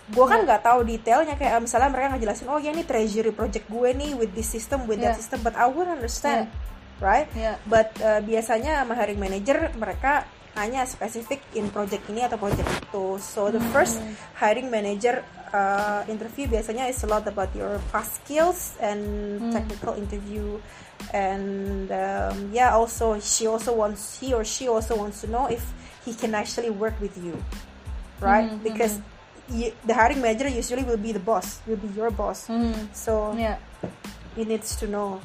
gue 0.07 0.25
kan 0.25 0.39
iya. 0.39 0.45
nggak 0.47 0.61
tahu 0.63 0.79
detailnya 0.87 1.35
kayak 1.35 1.59
misalnya 1.59 1.91
mereka 1.91 2.07
ngejelasin 2.15 2.47
oh 2.47 2.59
ya 2.59 2.71
ini 2.71 2.87
treasury 2.87 3.35
project 3.35 3.67
gue 3.67 3.89
nih 3.91 4.15
with 4.15 4.31
this 4.31 4.47
system 4.47 4.87
with 4.87 5.03
yeah. 5.03 5.11
that 5.11 5.19
iya. 5.19 5.19
system 5.19 5.39
but 5.43 5.55
I 5.59 5.67
would 5.67 5.91
understand 5.91 6.47
yeah. 6.47 7.03
right 7.03 7.27
yeah. 7.35 7.55
but 7.67 7.91
uh, 7.99 8.23
biasanya 8.23 8.87
sama 8.87 8.95
hiring 8.95 9.19
manager 9.19 9.67
mereka 9.75 10.23
hanya 10.55 10.87
spesifik 10.89 11.43
in 11.53 11.69
project 11.69 12.07
ini 12.09 12.25
atau 12.25 12.39
project 12.39 12.65
itu 12.65 13.19
so 13.21 13.51
the 13.53 13.61
hmm. 13.61 13.69
first 13.75 14.01
hiring 14.39 14.71
manager 14.71 15.21
uh, 15.53 16.01
interview 16.07 16.47
biasanya 16.49 16.87
is 16.89 17.03
a 17.03 17.09
lot 17.09 17.27
about 17.27 17.51
your 17.53 17.77
past 17.93 18.23
skills 18.23 18.73
and 18.81 19.03
mm. 19.37 19.51
technical 19.53 19.93
interview 19.95 20.59
and 21.13 21.87
um, 21.93 22.49
yeah 22.51 22.73
also 22.73 23.21
she 23.21 23.45
also 23.45 23.71
wants 23.71 24.19
he 24.19 24.33
or 24.33 24.43
she 24.43 24.67
also 24.67 24.97
wants 24.97 25.21
to 25.21 25.27
know 25.29 25.45
if 25.47 25.61
he 26.03 26.11
can 26.11 26.33
actually 26.33 26.73
work 26.73 26.97
with 26.99 27.13
you 27.21 27.37
right 28.19 28.49
mm 28.49 28.57
-hmm. 28.57 28.65
because 28.65 28.99
you, 29.49 29.71
the 29.85 29.93
hiring 29.93 30.21
manager 30.21 30.47
usually 30.47 30.83
will 30.83 30.97
be 30.97 31.11
the 31.11 31.19
boss, 31.19 31.59
will 31.67 31.77
be 31.77 31.87
your 31.89 32.11
boss. 32.11 32.47
Hmm. 32.47 32.73
So 32.93 33.33
yeah. 33.37 33.57
he 34.35 34.45
needs 34.45 34.75
to 34.77 34.87
know. 34.87 35.21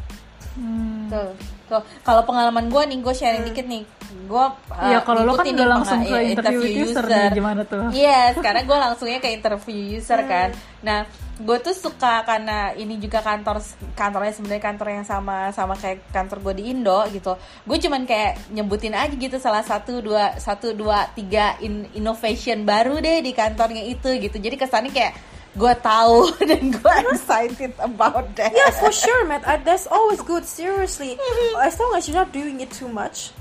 Hmm. 0.53 1.09
Tuh, 1.09 1.31
tuh. 1.69 1.83
Kalau 2.05 2.23
pengalaman 2.29 2.69
gue 2.69 2.83
nih, 2.93 2.99
gue 3.01 3.15
sharing 3.17 3.45
hmm. 3.45 3.51
dikit 3.53 3.67
nih. 3.69 3.83
Gue 4.29 4.45
uh, 4.45 4.91
ya 4.93 4.99
kalau 5.01 5.25
lo 5.25 5.33
kan 5.37 5.49
udah 5.49 5.69
langsung 5.69 6.01
ke 6.05 6.19
interview, 6.33 6.61
interview 6.61 6.85
user, 6.85 7.05
user. 7.05 7.07
Nih, 7.09 7.29
gimana 7.33 7.61
tuh? 7.65 7.85
Yes, 7.97 8.35
karena 8.39 8.61
gue 8.65 8.77
langsungnya 8.77 9.19
ke 9.21 9.29
interview 9.33 9.81
user 9.97 10.21
hmm. 10.21 10.29
kan. 10.29 10.49
Nah, 10.85 11.01
gue 11.43 11.59
tuh 11.59 11.75
suka 11.75 12.23
karena 12.23 12.71
ini 12.77 13.01
juga 13.03 13.25
kantor 13.25 13.59
kantornya 13.99 14.33
sebenarnya 14.37 14.63
kantor 14.63 14.89
yang 15.01 15.07
sama 15.09 15.51
sama 15.51 15.75
kayak 15.75 16.07
kantor 16.15 16.39
gue 16.45 16.55
di 16.63 16.65
Indo 16.71 17.03
gitu 17.11 17.35
gue 17.67 17.79
cuman 17.83 18.05
kayak 18.07 18.53
nyebutin 18.55 18.95
aja 18.95 19.11
gitu 19.11 19.41
salah 19.43 19.65
satu 19.67 20.05
dua 20.05 20.39
satu 20.39 20.71
dua 20.77 21.11
tiga 21.19 21.59
in, 21.65 21.89
innovation 21.99 22.63
baru 22.63 23.01
deh 23.01 23.25
di 23.25 23.33
kantornya 23.35 23.83
itu 23.83 24.13
gitu 24.23 24.39
jadi 24.39 24.55
kesannya 24.55 24.93
kayak 24.95 25.13
gue 25.53 25.75
tahu 25.85 26.33
dan 26.49 26.73
gue 26.73 26.95
excited 27.13 27.73
about 27.83 28.25
that 28.37 28.53
yeah 28.57 28.73
for 28.73 28.89
sure 28.89 29.29
Matt 29.29 29.45
uh, 29.45 29.61
that's 29.61 29.85
always 29.85 30.25
good 30.25 30.49
seriously 30.49 31.21
as 31.61 31.77
long 31.77 31.93
as 31.93 32.09
you're 32.09 32.17
not 32.17 32.33
doing 32.33 32.65
it 32.65 32.73
too 32.73 32.89
much 32.89 33.37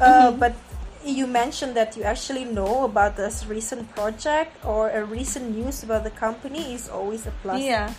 uh, 0.00 0.04
mm 0.04 0.36
-hmm. 0.36 0.40
but 0.40 0.52
you 1.06 1.26
mentioned 1.30 1.78
that 1.78 1.94
you 1.94 2.02
actually 2.02 2.44
know 2.44 2.84
about 2.84 3.14
this 3.14 3.46
recent 3.46 3.86
project 3.94 4.50
or 4.66 4.90
a 4.90 5.06
recent 5.06 5.54
news 5.54 5.86
about 5.86 6.02
the 6.02 6.10
company 6.10 6.74
is 6.74 6.90
always 6.90 7.22
a 7.30 7.34
plus. 7.40 7.62
Iya. 7.62 7.94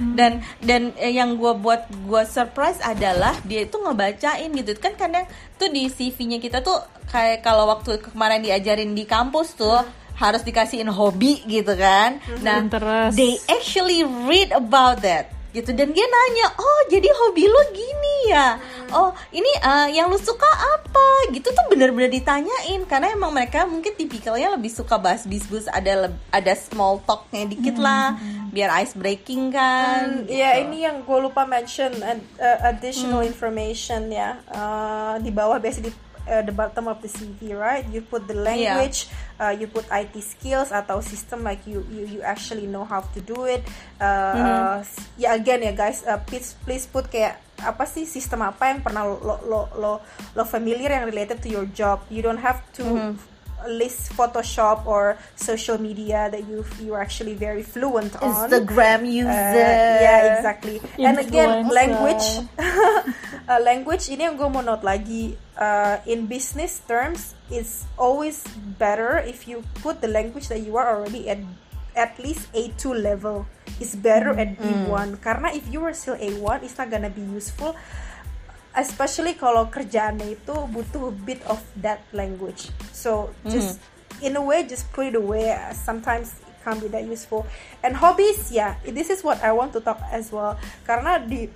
Hmm. 0.00 0.16
Dan 0.18 0.32
dan 0.58 0.82
eh, 0.98 1.14
yang 1.14 1.38
gue 1.38 1.54
buat 1.54 1.86
gue 1.86 2.22
surprise 2.26 2.82
adalah 2.82 3.38
dia 3.46 3.68
itu 3.68 3.78
ngebacain 3.78 4.50
gitu 4.50 4.72
kan 4.80 4.96
kadang 4.98 5.28
tuh 5.60 5.68
di 5.70 5.86
CV-nya 5.86 6.42
kita 6.42 6.64
tuh 6.64 6.80
kayak 7.06 7.44
kalau 7.44 7.68
waktu 7.70 8.00
kemarin 8.02 8.42
diajarin 8.42 8.96
di 8.98 9.06
kampus 9.06 9.54
tuh. 9.54 9.86
Harus 10.20 10.44
dikasihin 10.44 10.92
hobi 10.92 11.40
gitu 11.48 11.72
kan. 11.74 12.20
Hmm. 12.20 12.44
Nah, 12.44 12.56
Interest. 12.60 13.16
they 13.16 13.40
actually 13.48 14.04
read 14.04 14.52
about 14.52 15.00
that 15.00 15.40
gitu 15.50 15.74
dan 15.74 15.90
dia 15.90 16.06
nanya 16.06 16.46
oh 16.62 16.80
jadi 16.86 17.10
hobi 17.10 17.42
lo 17.50 17.62
gini 17.74 18.30
ya 18.30 18.54
hmm. 18.54 18.94
oh 18.94 19.10
ini 19.34 19.50
uh, 19.66 19.90
yang 19.90 20.06
lo 20.06 20.14
suka 20.14 20.46
apa 20.46 21.34
gitu 21.34 21.50
tuh 21.50 21.66
bener-bener 21.66 22.06
ditanyain 22.06 22.86
karena 22.86 23.10
emang 23.10 23.34
mereka 23.34 23.66
mungkin 23.66 23.90
tipikalnya 23.98 24.54
lebih 24.54 24.70
suka 24.70 24.94
bahas 24.94 25.26
bisbus 25.26 25.66
ada 25.66 26.14
ada 26.30 26.52
small 26.54 27.02
talknya 27.02 27.50
dikit 27.50 27.74
hmm. 27.74 27.82
lah 27.82 28.14
biar 28.54 28.70
ice 28.78 28.94
breaking 28.94 29.50
kan 29.50 30.22
hmm, 30.22 30.30
gitu. 30.30 30.38
ya 30.38 30.62
ini 30.62 30.86
yang 30.86 31.02
gue 31.02 31.18
lupa 31.18 31.42
mention 31.42 31.90
uh, 31.98 32.70
additional 32.70 33.26
hmm. 33.26 33.30
information 33.34 34.06
ya 34.06 34.38
uh, 34.54 35.18
di 35.18 35.34
bawah 35.34 35.58
biasa 35.58 35.82
di 35.82 35.90
uh, 36.30 36.42
the 36.46 36.54
bottom 36.54 36.86
of 36.86 37.02
the 37.02 37.10
CV, 37.10 37.58
right? 37.58 37.82
You 37.90 38.06
put 38.06 38.30
the 38.30 38.38
language, 38.38 39.10
yeah. 39.10 39.50
uh, 39.50 39.52
you 39.52 39.66
put 39.66 39.84
IT 39.90 40.14
skills 40.22 40.70
atau 40.70 41.02
system 41.02 41.42
like 41.42 41.66
you 41.66 41.82
you 41.90 42.06
you 42.06 42.20
actually 42.22 42.70
know 42.70 42.86
how 42.86 43.02
to 43.02 43.18
do 43.18 43.50
it. 43.50 43.66
Uh, 43.98 44.06
mm-hmm. 44.06 44.46
uh, 44.46 44.78
ya 45.18 45.34
again 45.34 45.66
ya 45.66 45.74
guys, 45.74 46.06
uh, 46.06 46.22
please 46.22 46.54
please 46.62 46.86
put 46.86 47.10
kayak 47.10 47.42
apa 47.60 47.84
sih 47.84 48.08
sistem 48.08 48.46
apa 48.46 48.72
yang 48.72 48.80
pernah 48.80 49.04
lo 49.04 49.36
lo 49.44 49.60
lo 49.76 49.92
lo 50.32 50.42
familiar 50.46 50.94
yang 50.94 51.04
related 51.04 51.42
to 51.42 51.50
your 51.50 51.66
job. 51.74 52.00
You 52.08 52.22
don't 52.22 52.40
have 52.40 52.62
to 52.78 52.86
mm-hmm 52.86 53.29
list 53.68 54.12
Photoshop 54.16 54.86
or 54.86 55.18
social 55.36 55.76
media 55.76 56.28
that 56.30 56.46
you 56.48 56.64
you're 56.80 57.00
actually 57.00 57.34
very 57.34 57.62
fluent 57.62 58.14
on. 58.22 58.30
Instagram 58.30 59.04
user. 59.04 59.28
Uh, 59.28 60.00
yeah, 60.00 60.36
exactly. 60.36 60.78
Influencer. 60.78 61.06
And 61.06 61.16
again, 61.18 61.50
language. 61.68 62.26
uh, 63.50 63.60
language 63.60 64.08
ini 64.08 64.30
yang 64.30 64.36
gue 64.38 64.48
mau 64.48 64.64
note 64.64 64.84
lagi. 64.86 65.36
Uh, 65.60 66.00
in 66.08 66.24
business 66.24 66.80
terms, 66.88 67.36
it's 67.52 67.84
always 68.00 68.40
better 68.80 69.20
if 69.20 69.44
you 69.44 69.60
put 69.84 70.00
the 70.00 70.08
language 70.08 70.48
that 70.48 70.64
you 70.64 70.80
are 70.80 70.88
already 70.88 71.28
at 71.28 71.40
at 71.92 72.16
least 72.22 72.48
A2 72.56 72.96
level. 72.96 73.44
It's 73.76 73.92
better 73.96 74.32
mm. 74.32 74.40
at 74.40 74.50
B1 74.56 75.20
karena 75.20 75.52
if 75.52 75.68
you 75.68 75.84
are 75.84 75.92
still 75.92 76.16
A1, 76.16 76.64
it's 76.64 76.76
not 76.80 76.88
gonna 76.88 77.12
be 77.12 77.24
useful 77.24 77.76
especially 78.80 79.36
kalau 79.36 79.68
kerjaannya 79.68 80.40
itu 80.40 80.54
butuh 80.72 81.12
a 81.12 81.14
bit 81.14 81.40
of 81.46 81.60
that 81.78 82.00
language. 82.10 82.72
So 82.90 83.30
just 83.46 83.78
mm. 83.78 84.26
in 84.26 84.32
a 84.36 84.42
way 84.42 84.64
just 84.64 84.88
put 84.90 85.12
it 85.12 85.16
away. 85.16 85.52
Sometimes 85.76 86.32
it 86.40 86.56
can 86.64 86.80
be 86.80 86.88
that 86.90 87.04
useful. 87.04 87.44
And 87.84 87.96
hobbies 87.96 88.50
ya 88.50 88.80
yeah, 88.80 88.92
this 88.92 89.12
is 89.12 89.20
what 89.20 89.38
I 89.44 89.52
want 89.52 89.76
to 89.76 89.80
talk 89.84 90.00
as 90.10 90.32
well. 90.32 90.56
Karena 90.88 91.20
di 91.20 91.52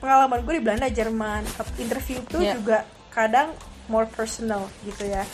pengalaman 0.00 0.44
gue 0.44 0.60
di 0.60 0.62
Belanda 0.64 0.88
Jerman 0.92 1.44
interview 1.80 2.20
itu 2.20 2.38
yeah. 2.40 2.54
juga 2.56 2.78
kadang 3.12 3.52
more 3.88 4.08
personal 4.08 4.68
gitu 4.84 5.08
ya. 5.08 5.24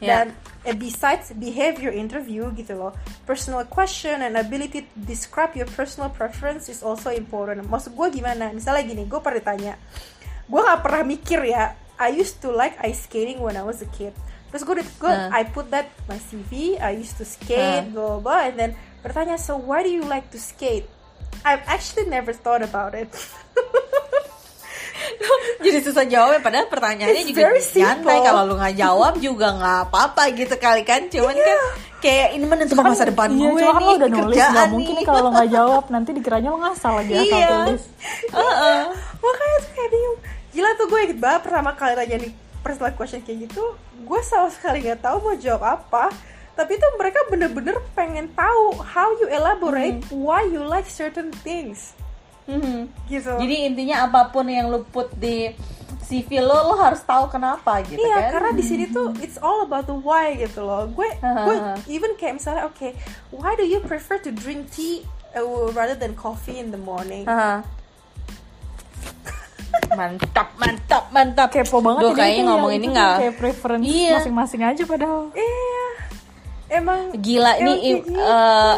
Yeah. 0.00 0.24
dan 0.24 0.26
uh, 0.64 0.72
besides 0.80 1.36
behavior 1.36 1.92
interview 1.92 2.48
gitu 2.56 2.72
loh 2.72 2.96
personal 3.28 3.68
question 3.68 4.24
and 4.24 4.32
ability 4.32 4.88
to 4.88 4.96
describe 4.96 5.52
your 5.52 5.68
personal 5.68 6.08
preference 6.08 6.72
is 6.72 6.80
also 6.80 7.12
important. 7.12 7.68
Maksud 7.68 7.92
gue 7.92 8.08
gimana? 8.08 8.48
Misalnya 8.50 8.88
gini 8.88 9.04
gue 9.04 9.20
pernah 9.20 9.44
ditanya 9.44 9.74
gue 10.50 10.60
gak 10.60 10.80
pernah 10.82 11.02
mikir 11.06 11.40
ya 11.46 11.78
I 12.00 12.10
used 12.10 12.42
to 12.42 12.50
like 12.50 12.74
ice 12.82 13.06
skating 13.06 13.38
when 13.38 13.54
I 13.54 13.62
was 13.62 13.80
a 13.86 13.90
kid 13.94 14.12
terus 14.50 14.66
gue 14.66 14.82
gue 14.82 15.12
uh. 15.14 15.30
I 15.30 15.46
put 15.46 15.70
that 15.70 15.94
my 16.10 16.18
CV 16.18 16.74
I 16.82 16.98
used 16.98 17.16
to 17.22 17.24
skate 17.24 17.86
uh. 17.86 18.18
blah, 18.18 18.18
blah 18.18 18.40
and 18.50 18.58
then 18.58 18.70
bertanya 19.06 19.38
so 19.38 19.54
why 19.54 19.86
do 19.86 19.90
you 19.90 20.02
like 20.02 20.28
to 20.34 20.38
skate 20.42 20.90
I've 21.46 21.62
actually 21.70 22.10
never 22.10 22.34
thought 22.34 22.66
about 22.66 22.98
it 22.98 23.08
jadi 25.64 25.78
susah 25.84 26.04
jawab 26.08 26.40
padahal 26.40 26.66
pertanyaannya 26.66 27.22
It's 27.24 27.30
juga 27.30 27.52
santai 27.60 28.18
kalau 28.24 28.42
lu 28.48 28.54
nggak 28.56 28.76
jawab 28.76 29.14
juga 29.20 29.54
nggak 29.54 29.78
apa-apa 29.88 30.22
gitu 30.34 30.54
kali 30.56 30.82
kan 30.82 31.06
cuman 31.12 31.36
yeah. 31.36 31.46
kan 31.46 31.58
kayak 32.00 32.28
ini 32.36 32.44
menentukan 32.48 32.84
masa 32.84 33.04
depan 33.08 33.28
iya, 33.32 33.48
gue 33.52 33.60
kan 33.60 33.82
lo 33.84 33.92
udah 34.00 34.10
nulis 34.10 34.40
nggak 34.40 34.68
mungkin 34.72 34.94
nih 34.96 35.06
kalau 35.06 35.30
nggak 35.30 35.48
jawab 35.52 35.84
nanti 35.92 36.10
dikiranya 36.16 36.48
lo 36.48 36.58
ngasal 36.64 36.92
lagi 37.00 37.12
iya. 37.12 37.22
asal 37.22 37.40
tulis 37.68 37.84
uh 38.32 38.40
-uh. 38.40 38.82
makanya 39.20 39.56
tuh 39.60 39.70
kayak 39.76 39.90
bingung 39.92 40.18
gila 40.50 40.70
tuh 40.74 40.86
gue 40.90 41.00
inget 41.06 41.18
banget 41.18 41.40
pertama 41.46 41.70
kali 41.78 41.94
tanya 41.94 42.16
nih 42.26 42.32
personal 42.60 42.92
question 42.92 43.22
kayak 43.22 43.48
gitu 43.48 43.64
gue 44.10 44.20
sama 44.24 44.48
sekali 44.50 44.82
nggak 44.84 45.00
tahu 45.04 45.16
mau 45.22 45.36
jawab 45.36 45.62
apa. 45.62 46.10
Tapi 46.58 46.76
tuh 46.76 46.90
mereka 47.00 47.24
bener-bener 47.30 47.76
pengen 47.96 48.28
tahu 48.36 48.76
how 48.84 49.08
you 49.16 49.30
elaborate 49.32 50.02
hmm. 50.10 50.12
why 50.12 50.44
you 50.44 50.60
like 50.60 50.84
certain 50.88 51.32
things. 51.40 51.96
Hmm. 52.50 52.90
gitu. 53.06 53.30
Jadi 53.38 53.56
intinya 53.70 54.10
apa 54.10 54.26
pun 54.34 54.50
yang 54.50 54.66
lu 54.66 54.82
put 54.82 55.14
di 55.14 55.54
CV 56.10 56.42
lo 56.42 56.74
lo 56.74 56.74
harus 56.74 56.98
tahu 57.06 57.30
kenapa 57.30 57.86
gitu 57.86 58.02
iya, 58.02 58.26
kan? 58.26 58.30
karena 58.34 58.50
di 58.58 58.64
sini 58.66 58.90
tuh 58.90 59.14
it's 59.22 59.38
all 59.38 59.62
about 59.62 59.86
the 59.86 59.94
why 59.94 60.34
gitu 60.34 60.66
loh. 60.66 60.90
Gue 60.90 61.06
gue 61.22 61.56
even 61.86 62.18
kayak 62.18 62.42
misalnya 62.42 62.66
oke 62.66 62.74
okay, 62.74 62.98
why 63.30 63.54
do 63.54 63.62
you 63.62 63.78
prefer 63.78 64.18
to 64.18 64.34
drink 64.34 64.66
tea 64.74 65.06
uh, 65.38 65.70
rather 65.70 65.94
than 65.94 66.18
coffee 66.18 66.58
in 66.58 66.74
the 66.74 66.80
morning? 66.80 67.24
Uh 67.30 67.38
-huh. 67.38 67.58
Mantap 70.00 70.48
mantap 70.56 71.04
mantap. 71.12 71.48
Kepo 71.52 71.84
banget 71.84 72.02
Duh, 72.08 72.16
kayaknya 72.16 72.44
ngomong 72.48 72.72
ini 72.72 72.86
nggak 72.88 73.14
kayak 73.20 73.36
preference 73.36 73.84
iya. 73.84 74.16
masing-masing 74.16 74.62
aja 74.64 74.82
padahal. 74.88 75.28
Iya. 75.36 75.86
Emang 76.70 77.12
gila 77.20 77.60
nih 77.60 77.78
gitu. 78.00 78.16
uh, 78.16 78.74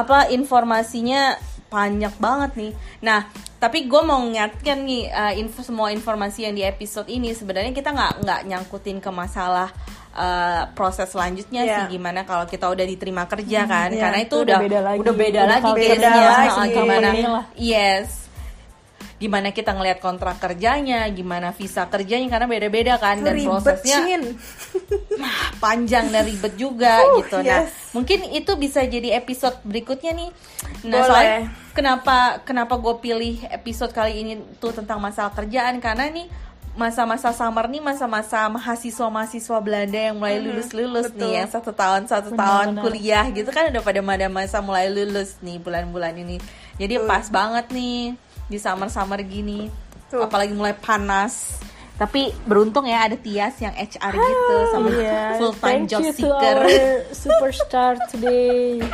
apa 0.00 0.32
informasinya 0.32 1.36
banyak 1.68 2.14
banget 2.16 2.50
nih. 2.56 2.72
Nah 3.04 3.28
tapi 3.62 3.86
gue 3.86 4.02
mau 4.02 4.18
ngingatkan 4.18 4.82
nih 4.82 5.06
uh, 5.06 5.32
info 5.38 5.62
semua 5.62 5.94
informasi 5.94 6.50
yang 6.50 6.54
di 6.58 6.66
episode 6.66 7.06
ini 7.06 7.30
sebenarnya 7.30 7.70
kita 7.70 7.94
nggak 7.94 8.12
nggak 8.26 8.40
nyangkutin 8.50 8.98
ke 8.98 9.06
masalah 9.14 9.70
uh, 10.18 10.66
proses 10.74 11.06
selanjutnya 11.06 11.62
yeah. 11.62 11.86
sih 11.86 11.94
gimana 11.94 12.26
kalau 12.26 12.42
kita 12.50 12.66
udah 12.66 12.82
diterima 12.82 13.30
kerja 13.30 13.62
hmm, 13.62 13.70
kan. 13.70 13.88
hmm, 13.94 14.02
karena 14.02 14.18
itu, 14.18 14.34
itu 14.34 14.44
udah 14.50 14.58
beda 14.58 14.80
lagi, 14.82 14.98
udah 14.98 15.14
beda 15.14 15.42
lagi 15.46 15.70
beda 15.78 16.10
lagi 16.10 16.70
gimana? 16.74 17.08
yes 17.54 18.21
gimana 19.22 19.54
kita 19.54 19.70
ngelihat 19.70 20.02
kontrak 20.02 20.42
kerjanya, 20.42 21.06
gimana 21.14 21.54
visa 21.54 21.86
kerjanya 21.86 22.26
karena 22.26 22.50
beda-beda 22.50 22.98
kan 22.98 23.22
dan 23.22 23.38
ribet, 23.38 23.54
prosesnya 23.54 24.18
nah, 25.14 25.54
panjang 25.62 26.10
dan 26.10 26.26
ribet 26.26 26.58
juga 26.58 26.98
uh, 26.98 27.14
gitu. 27.22 27.38
Nah, 27.38 27.62
yes. 27.62 27.94
mungkin 27.94 28.34
itu 28.34 28.50
bisa 28.58 28.82
jadi 28.82 29.14
episode 29.22 29.62
berikutnya 29.62 30.10
nih. 30.10 30.30
Nah, 30.90 30.98
Boleh. 30.98 31.06
soalnya 31.06 31.38
kenapa 31.70 32.16
kenapa 32.42 32.74
gue 32.82 32.94
pilih 32.98 33.36
episode 33.46 33.94
kali 33.94 34.26
ini 34.26 34.32
tuh 34.58 34.74
tentang 34.74 34.98
masalah 34.98 35.30
kerjaan 35.30 35.78
karena 35.78 36.10
nih 36.10 36.26
masa-masa 36.72 37.36
summer 37.36 37.68
nih 37.68 37.84
masa-masa 37.84 38.48
mahasiswa-mahasiswa 38.48 39.60
Belanda 39.60 40.00
yang 40.08 40.16
mulai 40.16 40.40
lulus-lulus 40.40 41.12
nih 41.12 41.44
yang 41.44 41.48
satu 41.52 41.68
tahun 41.68 42.08
satu 42.08 42.32
bener, 42.32 42.40
tahun 42.40 42.66
bener. 42.72 42.82
kuliah 42.88 43.24
gitu 43.28 43.50
kan 43.52 43.68
udah 43.68 43.82
pada 43.84 44.00
masa 44.32 44.64
mulai 44.64 44.88
lulus 44.88 45.36
nih 45.44 45.60
bulan-bulan 45.60 46.16
ini 46.16 46.40
jadi 46.80 46.96
Tuh. 46.96 47.04
pas 47.04 47.28
banget 47.28 47.68
nih 47.76 48.16
di 48.52 48.60
summer-summer 48.60 49.24
gini. 49.24 49.72
Tuh. 50.12 50.28
apalagi 50.28 50.52
mulai 50.52 50.76
panas. 50.76 51.56
Tapi 51.96 52.28
beruntung 52.44 52.84
ya 52.84 53.08
ada 53.08 53.16
Tias 53.16 53.56
yang 53.64 53.72
HR 53.72 54.12
gitu 54.12 54.56
sama 54.68 54.88
yeah. 55.00 55.40
full 55.40 55.56
time 55.56 55.88
job 55.88 56.04
seeker. 56.12 56.58
superstar 57.16 57.96
today. 58.12 58.84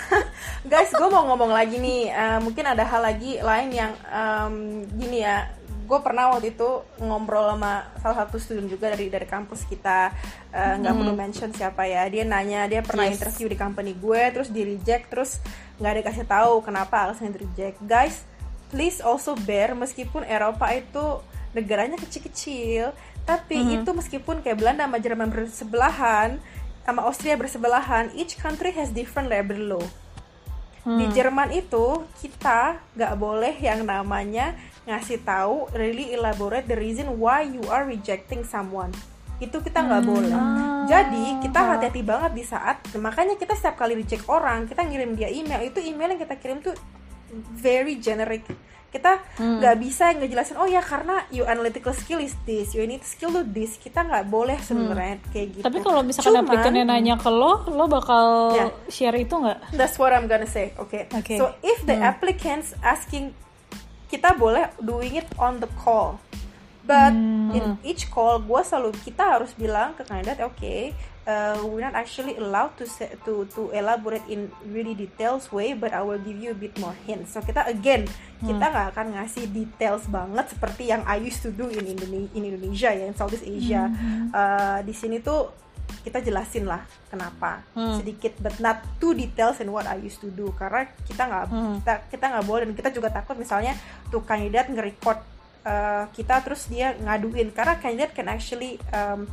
Guys 0.70 0.92
gue 0.92 1.08
mau 1.08 1.28
ngomong 1.28 1.52
lagi 1.52 1.76
nih. 1.76 2.12
Uh, 2.12 2.38
mungkin 2.40 2.64
ada 2.64 2.84
hal 2.84 3.04
lagi 3.04 3.36
lain 3.40 3.68
yang 3.72 3.92
um, 4.08 4.84
gini 4.96 5.20
ya. 5.24 5.52
Gue 5.88 6.00
pernah 6.04 6.28
waktu 6.32 6.52
itu 6.52 6.84
ngobrol 7.00 7.48
sama 7.48 7.88
salah 7.96 8.16
satu 8.24 8.36
student 8.36 8.68
juga 8.68 8.92
dari 8.92 9.08
dari 9.08 9.24
kampus 9.24 9.64
kita. 9.64 10.12
Eh, 10.52 10.74
nggak 10.84 10.84
uh, 10.84 10.96
hmm. 10.96 11.00
perlu 11.00 11.14
mention 11.16 11.50
siapa 11.52 11.88
ya. 11.88 12.04
Dia 12.12 12.28
nanya 12.28 12.68
dia 12.68 12.84
pernah 12.84 13.08
yes. 13.08 13.20
interview 13.20 13.48
di 13.48 13.56
company 13.56 13.96
gue 13.96 14.22
terus 14.36 14.52
di 14.52 14.68
reject 14.68 15.08
terus 15.08 15.40
nggak 15.80 16.04
dikasih 16.04 16.24
tahu 16.28 16.60
kenapa 16.60 17.08
alasan 17.08 17.32
di 17.32 17.40
reject. 17.40 17.80
Guys 17.80 18.28
please 18.68 19.00
also 19.00 19.34
bear 19.48 19.72
meskipun 19.72 20.24
Eropa 20.28 20.68
itu 20.72 21.24
negaranya 21.56 21.96
kecil-kecil 21.96 22.92
tapi 23.24 23.60
mm-hmm. 23.60 23.76
itu 23.82 23.90
meskipun 23.92 24.36
kayak 24.40 24.60
Belanda 24.60 24.88
sama 24.88 24.98
Jerman 25.00 25.28
bersebelahan 25.28 26.40
sama 26.88 27.04
Austria 27.04 27.36
bersebelahan 27.36 28.08
each 28.16 28.40
country 28.40 28.72
has 28.72 28.88
different 28.88 29.28
labor 29.28 29.60
law 29.60 29.84
hmm. 30.88 30.96
di 30.96 31.04
Jerman 31.12 31.52
itu 31.52 32.08
kita 32.24 32.80
nggak 32.96 33.14
boleh 33.20 33.52
yang 33.60 33.84
namanya 33.84 34.56
ngasih 34.88 35.20
tahu 35.20 35.68
really 35.76 36.16
elaborate 36.16 36.64
the 36.64 36.78
reason 36.80 37.20
why 37.20 37.44
you 37.44 37.60
are 37.68 37.84
rejecting 37.84 38.40
someone 38.40 38.88
itu 39.36 39.60
kita 39.60 39.84
nggak 39.84 40.00
hmm. 40.00 40.10
boleh 40.16 40.40
jadi 40.88 41.24
kita 41.44 41.60
hati-hati 41.60 42.00
banget 42.00 42.32
di 42.32 42.44
saat 42.48 42.80
makanya 42.96 43.36
kita 43.36 43.52
setiap 43.52 43.84
kali 43.84 43.92
reject 44.00 44.24
orang 44.24 44.64
kita 44.64 44.80
ngirim 44.88 45.12
dia 45.12 45.28
email 45.28 45.60
itu 45.68 45.84
email 45.84 46.16
yang 46.16 46.20
kita 46.24 46.40
kirim 46.40 46.64
tuh 46.64 46.72
very 47.54 48.00
generic 48.00 48.44
kita 48.88 49.20
hmm. 49.36 49.60
nggak 49.60 49.74
hmm. 49.76 49.84
bisa 49.84 50.04
ngejelasin 50.16 50.56
oh 50.56 50.64
ya 50.64 50.80
karena 50.80 51.20
you 51.28 51.44
analytical 51.44 51.92
skill 51.92 52.24
is 52.24 52.32
this 52.48 52.72
you 52.72 52.80
need 52.88 53.04
skill 53.04 53.28
to 53.28 53.44
this 53.44 53.76
kita 53.76 54.00
nggak 54.00 54.24
boleh 54.32 54.56
hmm. 54.56 54.64
sebenarnya 54.64 55.16
hmm. 55.20 55.28
kayak 55.28 55.48
gitu 55.60 55.64
tapi 55.68 55.78
kalau 55.84 56.00
misalkan 56.00 56.32
Cuman, 56.32 56.48
applicantnya 56.48 56.84
nanya 56.88 57.14
ke 57.20 57.28
lo 57.28 57.68
lo 57.68 57.84
bakal 57.84 58.26
yeah. 58.56 58.72
share 58.88 59.16
itu 59.20 59.36
nggak 59.36 59.76
that's 59.76 60.00
what 60.00 60.16
I'm 60.16 60.24
gonna 60.24 60.48
say 60.48 60.72
oke 60.80 60.88
okay. 60.88 61.04
okay. 61.12 61.36
so 61.36 61.52
if 61.60 61.84
the 61.84 62.00
hmm. 62.00 62.08
applicants 62.08 62.72
asking 62.80 63.36
kita 64.08 64.32
boleh 64.32 64.72
doing 64.80 65.20
it 65.20 65.28
on 65.36 65.60
the 65.60 65.68
call 65.76 66.16
but 66.88 67.12
hmm. 67.12 67.52
in 67.52 67.64
each 67.84 68.08
call 68.08 68.40
gue 68.40 68.60
selalu 68.64 68.96
kita 69.04 69.36
harus 69.36 69.52
bilang 69.52 69.92
ke 70.00 70.08
kandidat 70.08 70.40
oke 70.40 70.56
okay, 70.56 70.96
uh, 71.28 71.60
we're 71.68 71.84
not 71.84 71.94
actually 71.94 72.34
allowed 72.40 72.72
to 72.80 72.88
say, 72.88 73.12
to 73.28 73.44
to 73.52 73.68
elaborate 73.76 74.24
in 74.32 74.48
really 74.64 74.96
details 74.96 75.52
way 75.52 75.76
but 75.76 75.92
I 75.92 76.00
will 76.00 76.18
give 76.18 76.40
you 76.40 76.56
a 76.56 76.58
bit 76.58 76.74
more 76.80 76.96
hints 77.04 77.36
so 77.36 77.44
kita 77.44 77.68
again 77.68 78.08
hmm. 78.08 78.48
kita 78.48 78.64
nggak 78.64 78.86
akan 78.96 79.06
ngasih 79.20 79.44
details 79.52 80.08
banget 80.08 80.48
seperti 80.56 80.88
yang 80.88 81.04
I 81.04 81.20
used 81.20 81.44
to 81.44 81.52
do 81.52 81.68
in 81.68 81.84
Indonesia 81.84 82.32
in 82.32 82.42
Indonesia 82.48 82.90
ya 82.90 83.04
in 83.04 83.14
Southeast 83.14 83.44
Asia 83.44 83.92
hmm. 83.92 84.32
uh, 84.32 84.80
di 84.82 84.96
sini 84.96 85.20
tuh 85.20 85.68
kita 86.04 86.20
jelasin 86.24 86.64
lah 86.68 86.84
kenapa 87.12 87.64
hmm. 87.76 88.00
sedikit 88.00 88.32
but 88.40 88.56
not 88.60 88.80
too 88.96 89.12
details 89.12 89.60
in 89.60 89.68
what 89.68 89.84
I 89.84 90.00
used 90.00 90.20
to 90.24 90.32
do 90.32 90.52
karena 90.56 90.88
kita 91.04 91.22
nggak 91.28 91.44
hmm. 91.52 91.74
kita 91.84 91.92
kita 92.16 92.24
nggak 92.32 92.44
boleh 92.48 92.62
dan 92.68 92.74
kita 92.76 92.90
juga 92.92 93.08
takut 93.12 93.36
misalnya 93.36 93.76
tuh 94.08 94.24
kandidat 94.24 94.68
nge-record 94.72 95.20
uh, 95.64 96.04
kita 96.12 96.40
terus 96.44 96.68
dia 96.68 96.96
ngaduin 96.96 97.52
karena 97.52 97.76
kandidat 97.80 98.12
can 98.16 98.28
actually 98.28 98.80
um, 98.92 99.28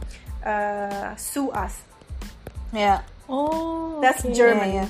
uh, 0.46 1.12
sue 1.18 1.50
us. 1.52 1.82
Ya. 2.72 2.80
Yeah. 2.80 3.00
Oh. 3.26 4.00
That's 4.00 4.24
okay. 4.24 4.38
German. 4.38 4.70
Yeah, 4.70 4.88
yeah. 4.88 4.90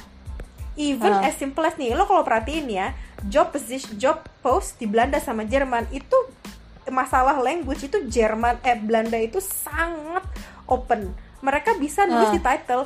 Even 0.75 1.13
uh. 1.15 1.23
as 1.23 1.39
simple 1.39 1.63
as 1.63 1.79
nih, 1.79 1.95
lo 1.95 2.03
kalau 2.03 2.27
perhatiin 2.27 2.67
ya, 2.67 2.91
job 3.31 3.55
position, 3.55 3.95
job 3.95 4.19
post 4.43 4.75
di 4.75 4.85
Belanda 4.85 5.23
sama 5.23 5.47
Jerman 5.47 5.87
itu 5.95 6.15
masalah 6.91 7.39
language 7.41 7.87
itu 7.89 7.97
Jerman 8.05 8.61
eh 8.61 8.77
Belanda 8.77 9.15
itu 9.15 9.39
sangat 9.39 10.27
open. 10.67 11.15
Mereka 11.39 11.79
bisa 11.79 12.03
nulis 12.03 12.29
uh. 12.29 12.35
di 12.35 12.41
title 12.43 12.83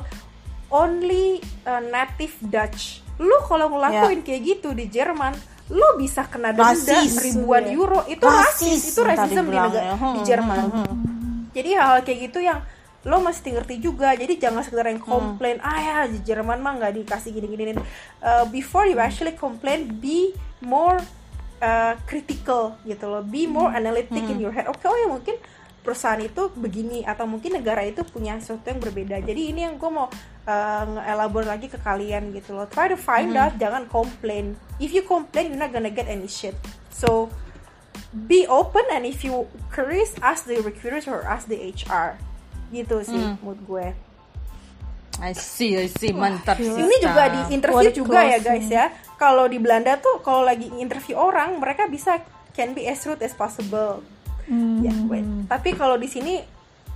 only 0.70 1.42
uh, 1.66 1.82
native 1.82 2.38
Dutch. 2.46 3.02
Lo 3.18 3.42
kalau 3.44 3.74
ngelakuin 3.74 4.22
yeah. 4.22 4.24
kayak 4.24 4.42
gitu 4.46 4.70
di 4.72 4.86
Jerman, 4.86 5.34
lo 5.74 5.98
bisa 5.98 6.30
kena 6.30 6.54
denda 6.54 6.94
ribuan 7.02 7.66
ya. 7.66 7.74
euro. 7.74 8.00
Itu 8.06 8.24
rasis, 8.24 8.70
rasis 8.70 8.94
itu 8.94 9.00
rasisme 9.02 9.50
di, 9.50 9.58
negara, 9.58 9.98
hmm, 9.98 10.14
di 10.14 10.20
Jerman. 10.22 10.58
Hmm, 10.62 10.86
hmm 10.86 11.19
jadi 11.50 11.78
hal-hal 11.78 12.00
kayak 12.06 12.30
gitu 12.30 12.40
yang 12.42 12.60
lo 13.00 13.16
mesti 13.24 13.56
ngerti 13.56 13.80
juga. 13.80 14.12
Jadi 14.12 14.36
jangan 14.36 14.60
sekedar 14.60 14.92
yang 14.92 15.00
komplain 15.00 15.56
hmm. 15.56 15.68
ah 15.68 15.78
ya 15.80 15.96
di 16.04 16.20
Jerman 16.20 16.60
mah 16.60 16.76
nggak 16.76 17.00
dikasih 17.00 17.32
gini-gini 17.32 17.80
uh, 18.20 18.44
before 18.52 18.84
you 18.84 19.00
actually 19.00 19.32
complain 19.32 19.88
be 19.88 20.36
more 20.60 21.00
uh, 21.64 21.96
critical 22.04 22.76
gitu 22.84 23.08
loh. 23.08 23.24
Be 23.24 23.48
more 23.48 23.72
analytic 23.72 24.20
hmm. 24.20 24.32
in 24.36 24.38
your 24.44 24.52
head. 24.52 24.68
Oke 24.68 24.84
okay, 24.84 24.92
oh 24.92 24.98
ya 25.00 25.08
mungkin 25.08 25.36
perusahaan 25.80 26.20
itu 26.20 26.52
begini 26.52 27.08
atau 27.08 27.24
mungkin 27.24 27.56
negara 27.56 27.80
itu 27.88 28.04
punya 28.04 28.36
sesuatu 28.36 28.68
yang 28.68 28.84
berbeda. 28.84 29.16
Jadi 29.24 29.48
ini 29.48 29.64
yang 29.64 29.80
gue 29.80 29.88
mau 29.88 30.12
uh, 30.44 30.84
nge 30.84 31.40
lagi 31.48 31.66
ke 31.72 31.80
kalian 31.80 32.36
gitu 32.36 32.52
loh. 32.52 32.68
Try 32.68 32.92
to 32.92 33.00
find 33.00 33.32
hmm. 33.32 33.40
out 33.40 33.56
jangan 33.56 33.88
komplain 33.88 34.60
if 34.76 34.92
you 34.92 35.08
complain 35.08 35.56
you're 35.56 35.62
not 35.62 35.72
gonna 35.72 35.88
get 35.88 36.04
any 36.04 36.28
shit. 36.28 36.52
So 36.92 37.32
be 38.10 38.46
open 38.50 38.82
and 38.90 39.06
if 39.06 39.22
you 39.22 39.46
curious 39.70 40.14
ask 40.18 40.46
the 40.46 40.58
recruiters 40.62 41.06
or 41.06 41.22
ask 41.22 41.46
the 41.46 41.58
HR 41.58 42.18
gitu 42.74 43.02
sih 43.06 43.18
hmm. 43.18 43.38
mood 43.42 43.58
gue 43.66 43.94
I 45.20 45.36
see, 45.36 45.76
I 45.76 45.84
see, 45.92 46.16
mantap 46.16 46.56
sih. 46.56 46.80
Ini 46.80 46.96
juga 46.96 47.28
di 47.28 47.52
interview 47.52 47.92
juga 47.92 48.24
ya 48.24 48.40
guys 48.40 48.72
ya. 48.72 48.88
Kalau 49.20 49.44
di 49.52 49.60
Belanda 49.60 50.00
tuh 50.00 50.24
kalau 50.24 50.48
lagi 50.48 50.72
interview 50.80 51.12
orang, 51.12 51.60
mereka 51.60 51.84
bisa 51.92 52.24
can 52.56 52.72
be 52.72 52.88
as 52.88 53.04
rude 53.04 53.20
as 53.20 53.36
possible. 53.36 54.00
Hmm. 54.48 54.80
Ya, 54.80 54.96
gue. 54.96 55.20
Tapi 55.44 55.76
kalau 55.76 56.00
di 56.00 56.08
sini 56.08 56.40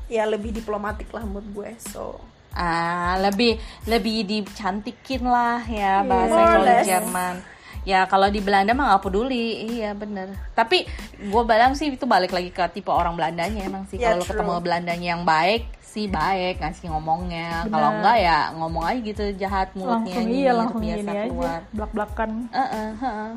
ya 0.08 0.24
lebih 0.24 0.56
diplomatik 0.56 1.12
lah 1.12 1.20
mood 1.28 1.44
gue. 1.52 1.76
So 1.84 2.16
ah 2.54 3.18
lebih 3.18 3.58
lebih 3.90 4.24
dicantikin 4.30 5.26
lah 5.26 5.66
ya 5.66 6.06
bahasa 6.06 6.62
yeah. 6.62 6.86
Jerman 6.86 7.42
ya 7.84 8.08
kalau 8.08 8.32
di 8.32 8.40
Belanda 8.40 8.72
mah 8.72 8.96
nggak 8.96 9.04
peduli. 9.04 9.68
Iya 9.78 9.92
bener. 9.92 10.32
Tapi 10.56 10.88
gue 11.20 11.42
bilang 11.44 11.76
sih 11.76 11.92
itu 11.92 12.04
balik 12.08 12.32
lagi 12.32 12.50
ke 12.50 12.64
tipe 12.72 12.90
orang 12.90 13.14
Belandanya 13.14 13.64
emang 13.64 13.84
sih. 13.86 14.00
Yeah, 14.00 14.16
kalau 14.16 14.24
ketemu 14.24 14.52
Belandanya 14.64 15.08
yang 15.16 15.22
baik 15.22 15.68
sih 15.84 16.10
baik 16.10 16.58
ngasih 16.58 16.90
ngomongnya. 16.90 17.70
Kalau 17.70 17.88
enggak 18.00 18.16
ya 18.18 18.38
ngomong 18.58 18.82
aja 18.82 19.00
gitu 19.04 19.24
jahat 19.38 19.70
mulutnya 19.78 20.18
langsung 20.18 20.26
iya 20.34 20.50
langsung 20.50 20.82
biasa 20.82 20.98
ini 20.98 21.14
keluar. 21.30 21.60
belak 21.70 21.90
belakan 21.94 22.30
uh, 22.50 22.62
uh, 22.66 22.90
uh. 22.98 23.28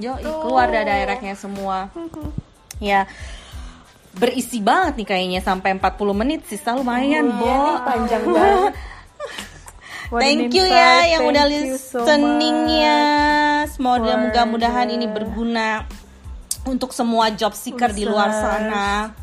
yo 0.00 0.12
keluar 0.16 0.66
dari 0.72 0.88
directnya 1.04 1.34
semua. 1.36 1.92
Ya 2.80 3.04
berisi 4.16 4.64
banget 4.64 5.04
nih 5.04 5.06
kayaknya 5.12 5.40
sampai 5.44 5.76
40 5.76 6.16
menit 6.16 6.40
sih 6.48 6.56
lumayan 6.72 7.28
oh, 7.28 7.36
bo. 7.36 7.44
iya 7.44 7.72
panjang 7.84 8.24
banget 8.24 8.72
Thank 10.10 10.54
you 10.54 10.62
ya 10.62 11.18
yang 11.18 11.26
udah 11.26 11.44
listening 11.50 12.56
so 12.56 12.70
ya. 12.70 13.02
Semoga 13.66 14.14
mudah-mudahan 14.14 14.88
ini 14.94 15.10
berguna 15.10 15.86
untuk 16.66 16.94
semua 16.94 17.34
job 17.34 17.54
seeker 17.54 17.90
Usah. 17.90 17.98
di 17.98 18.04
luar 18.06 18.30
sana. 18.30 19.14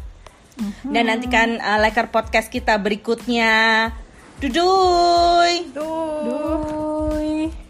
Dan 0.86 1.09
nantikan 1.09 1.57
uh, 1.57 1.79
leker 1.81 2.11
podcast 2.13 2.51
kita 2.51 2.77
berikutnya. 2.77 3.89
Duduy. 4.38 5.71
Duduy. 5.71 6.23
Duduy. 6.27 7.62